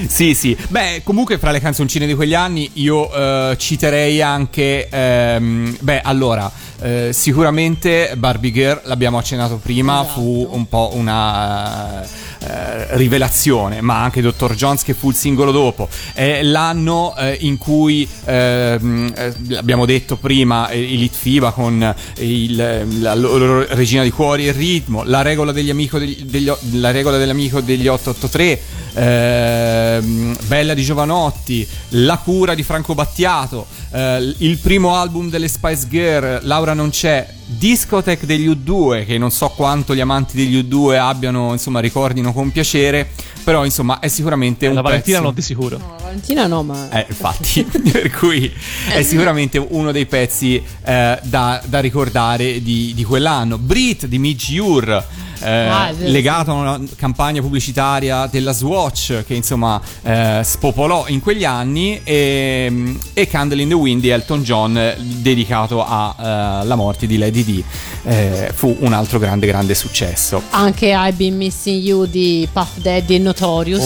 Sì 0.09 0.35
sì. 0.35 0.57
Beh 0.69 1.03
comunque 1.05 1.39
fra 1.39 1.51
le 1.51 1.61
canzoncine 1.61 2.07
di 2.07 2.15
quegli 2.15 2.35
anni 2.35 2.71
io 2.75 3.13
eh, 3.13 3.57
citerei 3.59 4.23
anche 4.23 4.89
ehm, 4.89 5.77
beh 5.81 6.01
allora 6.03 6.51
eh, 6.81 7.11
sicuramente 7.13 8.15
Barbie 8.17 8.53
Girl 8.53 8.81
l'abbiamo 8.85 9.19
accennato 9.19 9.57
prima 9.57 10.03
Esatto. 10.03 10.21
fu 10.21 10.49
un 10.53 10.69
po' 10.69 10.91
una 10.95 12.07
eh, 12.41 12.97
rivelazione 12.97 13.81
ma 13.81 14.03
anche 14.03 14.21
Dr. 14.21 14.55
Jones 14.55 14.83
che 14.83 14.95
fu 14.95 15.11
il 15.11 15.17
singolo 15.17 15.51
dopo 15.51 15.89
è 16.15 16.43
l'anno 16.43 17.15
eh, 17.17 17.37
in 17.41 17.59
cui 17.59 18.09
ehm, 18.25 19.13
eh, 19.17 19.35
abbiamo 19.57 19.87
detto 19.87 20.17
prima 20.17 20.69
eh, 20.69 20.79
Elite 20.93 21.17
FIBA 21.17 21.51
con 21.53 21.95
il- 22.19 22.87
la 23.01 23.15
loro 23.15 23.67
regina 23.75 24.03
di 24.03 24.11
cuori 24.11 24.47
e 24.47 24.49
il 24.51 24.55
ritmo 24.55 25.03
la 25.05 25.23
regola 25.23 25.53
degli 25.53 25.71
amico 25.71 25.99
degli, 25.99 26.23
degli 26.23 26.51
la 26.73 26.91
regola 26.91 27.17
dell'amico 27.19 27.61
degli 27.61 27.87
883 27.87 28.61
ehm, 28.95 30.37
Bella 30.47 30.75
di 30.75 30.83
Giovanotti 30.85 31.67
La 31.91 32.19
cura 32.19 32.55
di 32.55 32.63
Franco 32.63 32.95
Battiato 32.95 33.67
il 33.91 34.59
primo 34.59 34.95
album 34.97 35.31
delle 35.31 35.49
Spice 35.49 35.87
Girl 35.89 36.41
Laura 36.43 36.75
non 36.75 36.91
c'è 36.91 37.27
Discotech 37.51 38.25
degli 38.25 38.47
U2 38.49 39.07
che 39.07 39.17
non 39.17 39.31
so 39.31 39.49
quanto 39.49 39.95
gli 39.95 40.01
amanti 40.01 40.37
degli 40.37 40.63
U2 40.63 40.99
abbiano 40.99 41.53
insomma 41.53 41.81
ricordino 41.81 42.33
con 42.33 42.53
piacere 42.53 43.09
però 43.43 43.65
insomma 43.65 44.01
è 44.01 44.09
sicuramente 44.09 44.67
un 44.67 44.75
la 44.75 44.83
Valentina 44.83 45.17
pezzo 45.17 45.27
non 45.27 45.35
di 45.35 45.43
sicuro 45.43 45.79
No, 45.79 45.97
Valentina 46.03 46.47
no 46.47 46.63
ma 46.63 46.91
eh, 46.91 47.07
infatti, 47.09 47.63
per 47.91 48.11
cui 48.11 48.53
è 48.91 49.03
sicuramente 49.03 49.59
uno 49.59 49.93
dei 49.93 50.07
pezzi 50.07 50.63
eh, 50.85 51.19
da, 51.23 51.63
da 51.65 51.81
ricordare 51.81 52.63
di, 52.63 52.93
di 52.95 53.05
quell'anno. 53.05 53.59
Brit 53.59 54.07
di 54.07 54.19
Midge 54.19 54.59
Ure, 54.59 55.05
eh, 55.43 55.67
Ah, 55.69 55.91
legato 55.93 56.51
a 56.51 56.55
una 56.55 56.81
campagna 56.97 57.41
pubblicitaria 57.41 58.27
della 58.27 58.53
Swatch 58.53 59.25
che 59.27 59.35
insomma 59.35 59.81
eh, 60.03 60.41
spopolò 60.43 61.07
in 61.09 61.21
quegli 61.21 61.45
anni 61.45 62.01
e, 62.03 62.97
e 63.13 63.27
Candle 63.27 63.63
in 63.63 63.69
the 63.69 63.75
Wind 63.75 64.01
di 64.01 64.09
Elton 64.09 64.43
John 64.43 64.77
eh, 64.77 64.97
dedicato 64.99 65.85
alla 65.85 66.75
morte 66.75 67.07
di 67.07 67.19
Lady 67.19 67.45
D 67.45 67.63
eh, 68.09 68.51
fu 68.55 68.75
un 68.81 68.93
altro 68.93 69.19
grande 69.19 69.47
grande 69.47 69.75
successo. 69.75 70.43
anche 70.51 70.87
I've 70.89 71.13
Been 71.13 71.37
Missing 71.37 71.83
You 71.83 72.07
di 72.07 72.49
Puff 72.53 72.77
Daddy 72.77 73.17
e 73.17 73.19
Notorious 73.19 73.85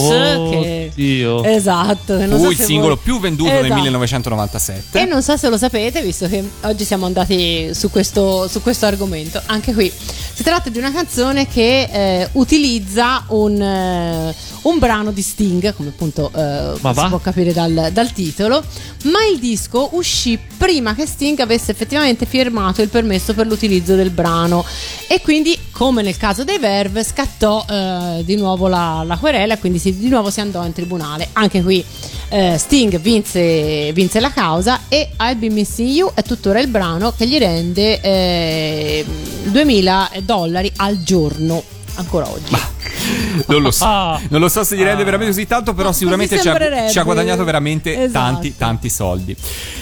che... 0.50 0.90
Oddio. 0.92 1.44
esatto 1.44 2.16
che 2.16 2.26
non 2.26 2.38
Fu 2.38 2.44
so 2.44 2.50
il 2.50 2.56
se 2.56 2.64
singolo 2.64 2.94
voi- 2.94 3.02
più 3.02 3.18
venduto 3.20 3.50
nel 3.50 3.64
Esatto. 3.64 3.74
1997. 3.74 5.00
E 5.00 5.04
non 5.06 5.22
so 5.22 5.36
se 5.36 5.48
lo 5.48 5.56
sapete, 5.58 6.02
visto 6.02 6.28
che 6.28 6.42
oggi 6.62 6.84
siamo 6.84 7.06
andati 7.06 7.70
su 7.74 7.90
questo, 7.90 8.46
su 8.48 8.62
questo 8.62 8.86
argomento. 8.86 9.40
Anche 9.46 9.72
qui 9.74 9.90
si 10.34 10.42
tratta 10.42 10.70
di 10.70 10.78
una 10.78 10.92
canzone 10.92 11.46
che 11.48 11.88
eh, 11.92 12.28
utilizza 12.32 13.24
un, 13.28 13.60
eh, 13.60 14.34
un 14.62 14.78
brano 14.78 15.10
di 15.10 15.22
Sting, 15.22 15.74
come 15.74 15.88
appunto 15.88 16.30
eh, 16.34 16.72
si 16.74 16.80
va? 16.82 17.08
può 17.08 17.18
capire 17.18 17.52
dal, 17.52 17.90
dal 17.92 18.12
titolo. 18.12 18.62
Ma 19.04 19.24
il 19.32 19.38
disco 19.38 19.90
uscì 19.92 20.38
prima 20.56 20.94
che 20.94 21.06
Sting 21.06 21.38
avesse 21.40 21.72
effettivamente 21.72 22.26
firmato 22.26 22.82
il 22.82 22.88
permesso 22.88 23.34
per 23.34 23.46
l'utilizzo 23.46 23.94
del 23.94 24.10
brano. 24.10 24.64
E 25.08 25.20
quindi, 25.20 25.58
come 25.72 26.02
nel 26.02 26.16
caso 26.16 26.44
dei 26.44 26.58
Verve, 26.58 27.02
scattò 27.04 27.64
eh, 27.68 28.22
di 28.24 28.36
nuovo 28.36 28.68
la, 28.68 29.02
la 29.04 29.16
querela 29.16 29.54
e 29.54 29.58
quindi 29.58 29.78
si- 29.78 29.98
di 29.98 30.08
nuovo 30.08 30.30
si 30.30 30.40
andò 30.40 30.64
in 30.64 30.72
tribunale. 30.72 31.28
Anche 31.32 31.62
qui 31.62 31.84
eh, 32.28 32.56
Sting 32.56 32.98
vinse, 33.00 33.92
vinse 33.92 34.20
la 34.20 34.30
causa 34.30 34.82
e 34.88 35.10
I've 35.20 35.36
Been 35.36 35.52
Missing 35.52 35.88
You 35.90 36.10
è 36.14 36.22
tuttora 36.22 36.60
il 36.60 36.68
brano 36.68 37.12
che 37.16 37.26
gli 37.26 37.36
rende 37.38 38.00
eh, 38.00 39.04
2000 39.44 40.10
dollari 40.22 40.72
al 40.76 41.02
giorno, 41.02 41.62
ancora 41.94 42.28
oggi. 42.28 42.56
Non 43.46 43.62
lo 43.62 43.70
so, 43.70 43.86
non 44.28 44.40
lo 44.40 44.48
so 44.48 44.62
se 44.64 44.76
gli 44.76 44.82
rende 44.82 45.04
veramente 45.04 45.32
così 45.34 45.46
tanto, 45.46 45.74
però 45.74 45.88
Ma 45.88 45.94
sicuramente 45.94 46.40
ci 46.40 46.48
ha, 46.48 46.88
ci 46.88 46.98
ha 46.98 47.02
guadagnato 47.02 47.44
veramente 47.44 48.04
Esatto. 48.04 48.12
tanti, 48.12 48.56
tanti 48.56 48.88
soldi. 48.88 49.36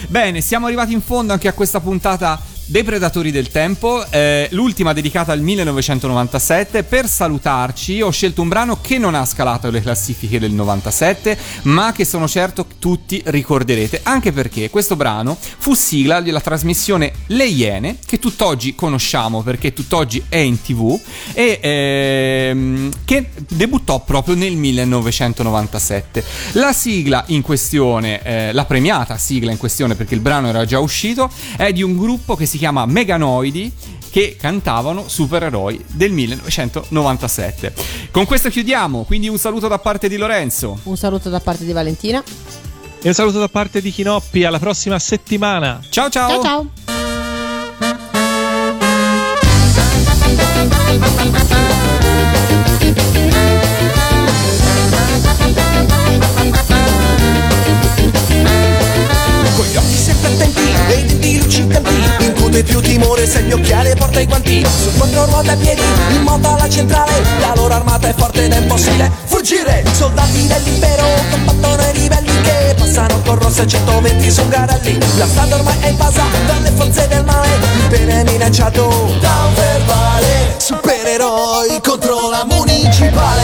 Bene, 0.07 0.41
siamo 0.41 0.65
arrivati 0.65 0.93
in 0.93 1.01
fondo 1.01 1.33
anche 1.33 1.47
a 1.47 1.53
questa 1.53 1.79
puntata 1.79 2.39
dei 2.71 2.83
Predatori 2.83 3.31
del 3.31 3.49
Tempo, 3.49 4.01
eh, 4.09 4.47
l'ultima 4.51 4.93
dedicata 4.93 5.33
al 5.33 5.41
1997. 5.41 6.83
Per 6.83 7.05
salutarci 7.05 8.01
ho 8.01 8.11
scelto 8.11 8.41
un 8.41 8.47
brano 8.47 8.79
che 8.79 8.97
non 8.97 9.13
ha 9.13 9.25
scalato 9.25 9.69
le 9.69 9.81
classifiche 9.81 10.39
del 10.39 10.53
97, 10.53 11.37
ma 11.63 11.91
che 11.91 12.05
sono 12.05 12.29
certo 12.29 12.65
tutti 12.79 13.21
ricorderete, 13.25 13.99
anche 14.03 14.31
perché 14.31 14.69
questo 14.69 14.95
brano 14.95 15.37
fu 15.37 15.73
sigla 15.73 16.21
della 16.21 16.39
trasmissione 16.39 17.11
Le 17.27 17.43
Iene, 17.45 17.97
che 18.05 18.19
tutt'oggi 18.19 18.73
conosciamo 18.73 19.41
perché 19.41 19.73
tutt'oggi 19.73 20.23
è 20.29 20.37
in 20.37 20.61
tv, 20.61 20.97
e 21.33 21.59
ehm, 21.61 22.89
che 23.03 23.31
debuttò 23.49 23.99
proprio 23.99 24.35
nel 24.35 24.55
1997. 24.55 26.23
La 26.53 26.71
sigla 26.71 27.25
in 27.27 27.41
questione, 27.41 28.23
eh, 28.23 28.53
la 28.53 28.63
premiata 28.63 29.17
sigla 29.17 29.51
in 29.51 29.57
questione 29.57 29.95
perché 29.95 30.13
il 30.13 30.21
brano 30.21 30.47
era 30.47 30.63
già 30.63 30.79
uscito, 30.79 31.29
è 31.57 31.73
di 31.73 31.83
un 31.83 31.97
gruppo 31.97 32.37
che 32.37 32.45
si 32.45 32.59
chiama 32.61 32.85
Meganoidi 32.85 33.73
che 34.11 34.35
cantavano 34.39 35.07
supereroi 35.07 35.83
del 35.87 36.11
1997. 36.11 37.73
Con 38.11 38.25
questo 38.25 38.49
chiudiamo, 38.49 39.03
quindi 39.03 39.27
un 39.27 39.39
saluto 39.39 39.67
da 39.67 39.79
parte 39.79 40.07
di 40.07 40.15
Lorenzo. 40.15 40.77
Un 40.83 40.95
saluto 40.95 41.29
da 41.29 41.39
parte 41.39 41.65
di 41.65 41.71
Valentina. 41.71 42.23
E 43.01 43.07
un 43.07 43.15
saluto 43.15 43.39
da 43.39 43.47
parte 43.47 43.81
di 43.81 43.89
Chinoppi, 43.89 44.43
alla 44.43 44.59
prossima 44.59 44.99
settimana. 44.99 45.81
Ciao 45.89 46.09
ciao! 46.09 46.29
Ciao 46.29 46.43
ciao. 46.43 46.69
Con 59.61 59.69
gli 59.69 59.75
occhi 59.75 59.95
sempre 59.95 60.33
attenti, 60.33 60.59
i 60.59 61.05
denti 61.05 61.39
luccicanti 61.39 62.25
Incute 62.25 62.63
più 62.63 62.79
timore 62.79 63.27
se 63.27 63.43
gli 63.43 63.51
occhiali 63.51 63.93
porta 63.95 64.19
i 64.19 64.25
guanti. 64.25 64.65
Su 64.65 64.91
quattro 64.97 65.25
ruote 65.25 65.51
a 65.51 65.55
piedi, 65.55 65.83
in 66.15 66.23
moto 66.23 66.55
alla 66.55 66.67
centrale 66.67 67.11
La 67.39 67.53
loro 67.55 67.71
armata 67.71 68.07
è 68.07 68.13
forte 68.17 68.45
ed 68.45 68.53
è 68.53 68.57
impossibile 68.57 69.11
fuggire. 69.25 69.83
Soldati 69.91 70.47
dell'impero, 70.47 71.05
combattono 71.29 71.79
i 71.83 71.91
ribelli 71.91 72.41
Che 72.41 72.75
passano 72.75 73.21
con 73.23 73.37
rosse 73.37 73.67
120 73.67 74.31
su 74.31 74.47
garelli. 74.47 74.97
La 75.17 75.27
strada 75.27 75.55
ormai 75.57 75.75
è 75.81 75.87
invasa 75.89 76.23
dalle 76.47 76.71
forze 76.71 77.07
del 77.07 77.23
male 77.23 77.49
L'impero 77.75 78.11
è 78.13 78.23
minacciato 78.23 79.15
da 79.19 79.45
un 79.45 79.53
verbale. 79.53 80.55
Supereroi 80.57 81.79
contro 81.83 82.31
la 82.31 82.47
municipale. 82.49 83.43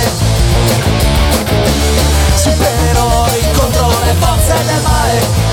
Supereroi 2.37 3.39
contro 3.55 3.87
le 4.03 4.15
forze 4.17 4.53
del 4.65 4.81
male 4.81 5.46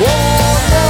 Oh 0.00 0.58
no! 0.70 0.88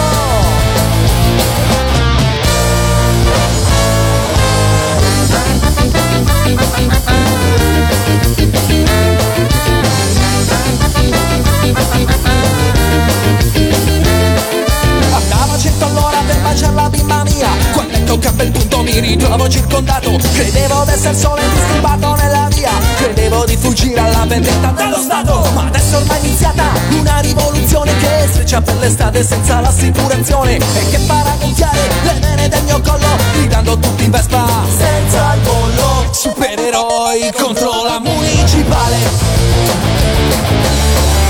Andavo 15.15 15.53
a 15.53 15.59
cento 15.59 15.85
all'ora 15.85 16.19
per 16.27 16.41
baciare 16.41 16.75
la 16.75 16.89
bimba 16.89 17.23
mia 17.25 17.49
Quando 17.73 18.05
tocca 18.05 18.29
a 18.29 18.33
quel 18.33 18.51
punto 18.51 18.68
mi 18.89 19.01
ritrovo 19.01 19.49
circondato. 19.49 20.19
Credevo 20.33 20.85
d'essere 20.85 21.15
solo 21.15 21.37
e 21.37 21.49
disturbato 21.53 22.15
nella 22.15 22.49
via. 22.55 22.71
Credevo 22.97 23.45
di 23.45 23.57
fuggire 23.57 24.01
alla 24.01 24.25
vendetta 24.25 24.69
dello 24.71 24.97
Stato. 24.97 25.51
Ma 25.53 25.67
adesso 25.67 25.99
è 25.99 26.19
iniziata 26.25 26.65
una 26.99 27.19
rivoluzione 27.19 27.95
Che 27.99 28.29
streccia 28.31 28.61
per 28.63 28.77
le 28.79 28.89
strade 28.89 29.23
senza 29.23 29.61
l'assicurazione 29.61 30.57
E 30.57 30.91
che 30.91 30.99
farà 30.99 31.35
gonfiare 31.39 31.79
le 32.03 32.19
vene 32.21 32.49
del 32.49 32.63
mio 32.65 32.81
collo 32.81 33.17
Gridando 33.35 33.79
tutti 33.79 34.05
in 34.05 34.11
Vespa. 34.11 34.47
Senza 34.77 35.35
il 35.35 35.41
bollo 35.41 36.07
Supereroi 36.11 37.31
contro 37.37 37.83
la 37.85 38.01
municipale. 38.01 38.97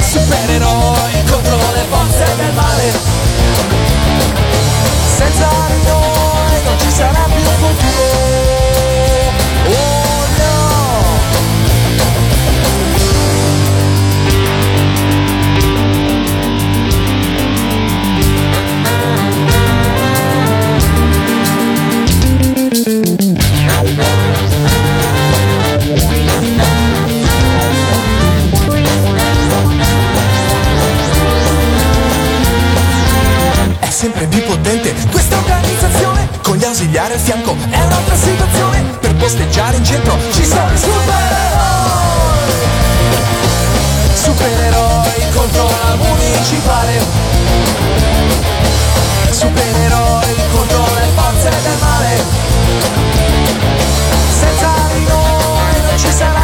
Supereroi 0.08 1.24
contro 1.28 1.56
le 1.72 1.84
forze 1.90 2.36
del 2.36 2.52
male. 2.54 2.92
Senza 5.16 5.48
di 5.68 5.97
un 36.68 36.74
zigliare 36.74 37.14
al 37.14 37.20
fianco. 37.20 37.56
È 37.70 37.80
un'altra 37.80 38.14
situazione 38.14 38.82
per 39.00 39.14
posteggiare 39.14 39.76
in 39.76 39.84
centro. 39.84 40.18
Ci 40.32 40.44
sono 40.44 40.70
i 40.72 40.76
supereroi. 40.76 41.16
Supereroi 44.14 45.30
contro 45.34 45.64
la 45.64 45.94
municipale. 45.96 47.00
Supereroi 49.30 50.34
contro 50.52 50.84
le 50.94 51.06
forze 51.14 51.48
del 51.48 51.78
male. 51.80 52.22
Senza 54.38 54.68
di 54.92 55.04
noi 55.04 55.80
non 55.82 55.98
ci 55.98 56.12
sarà 56.12 56.37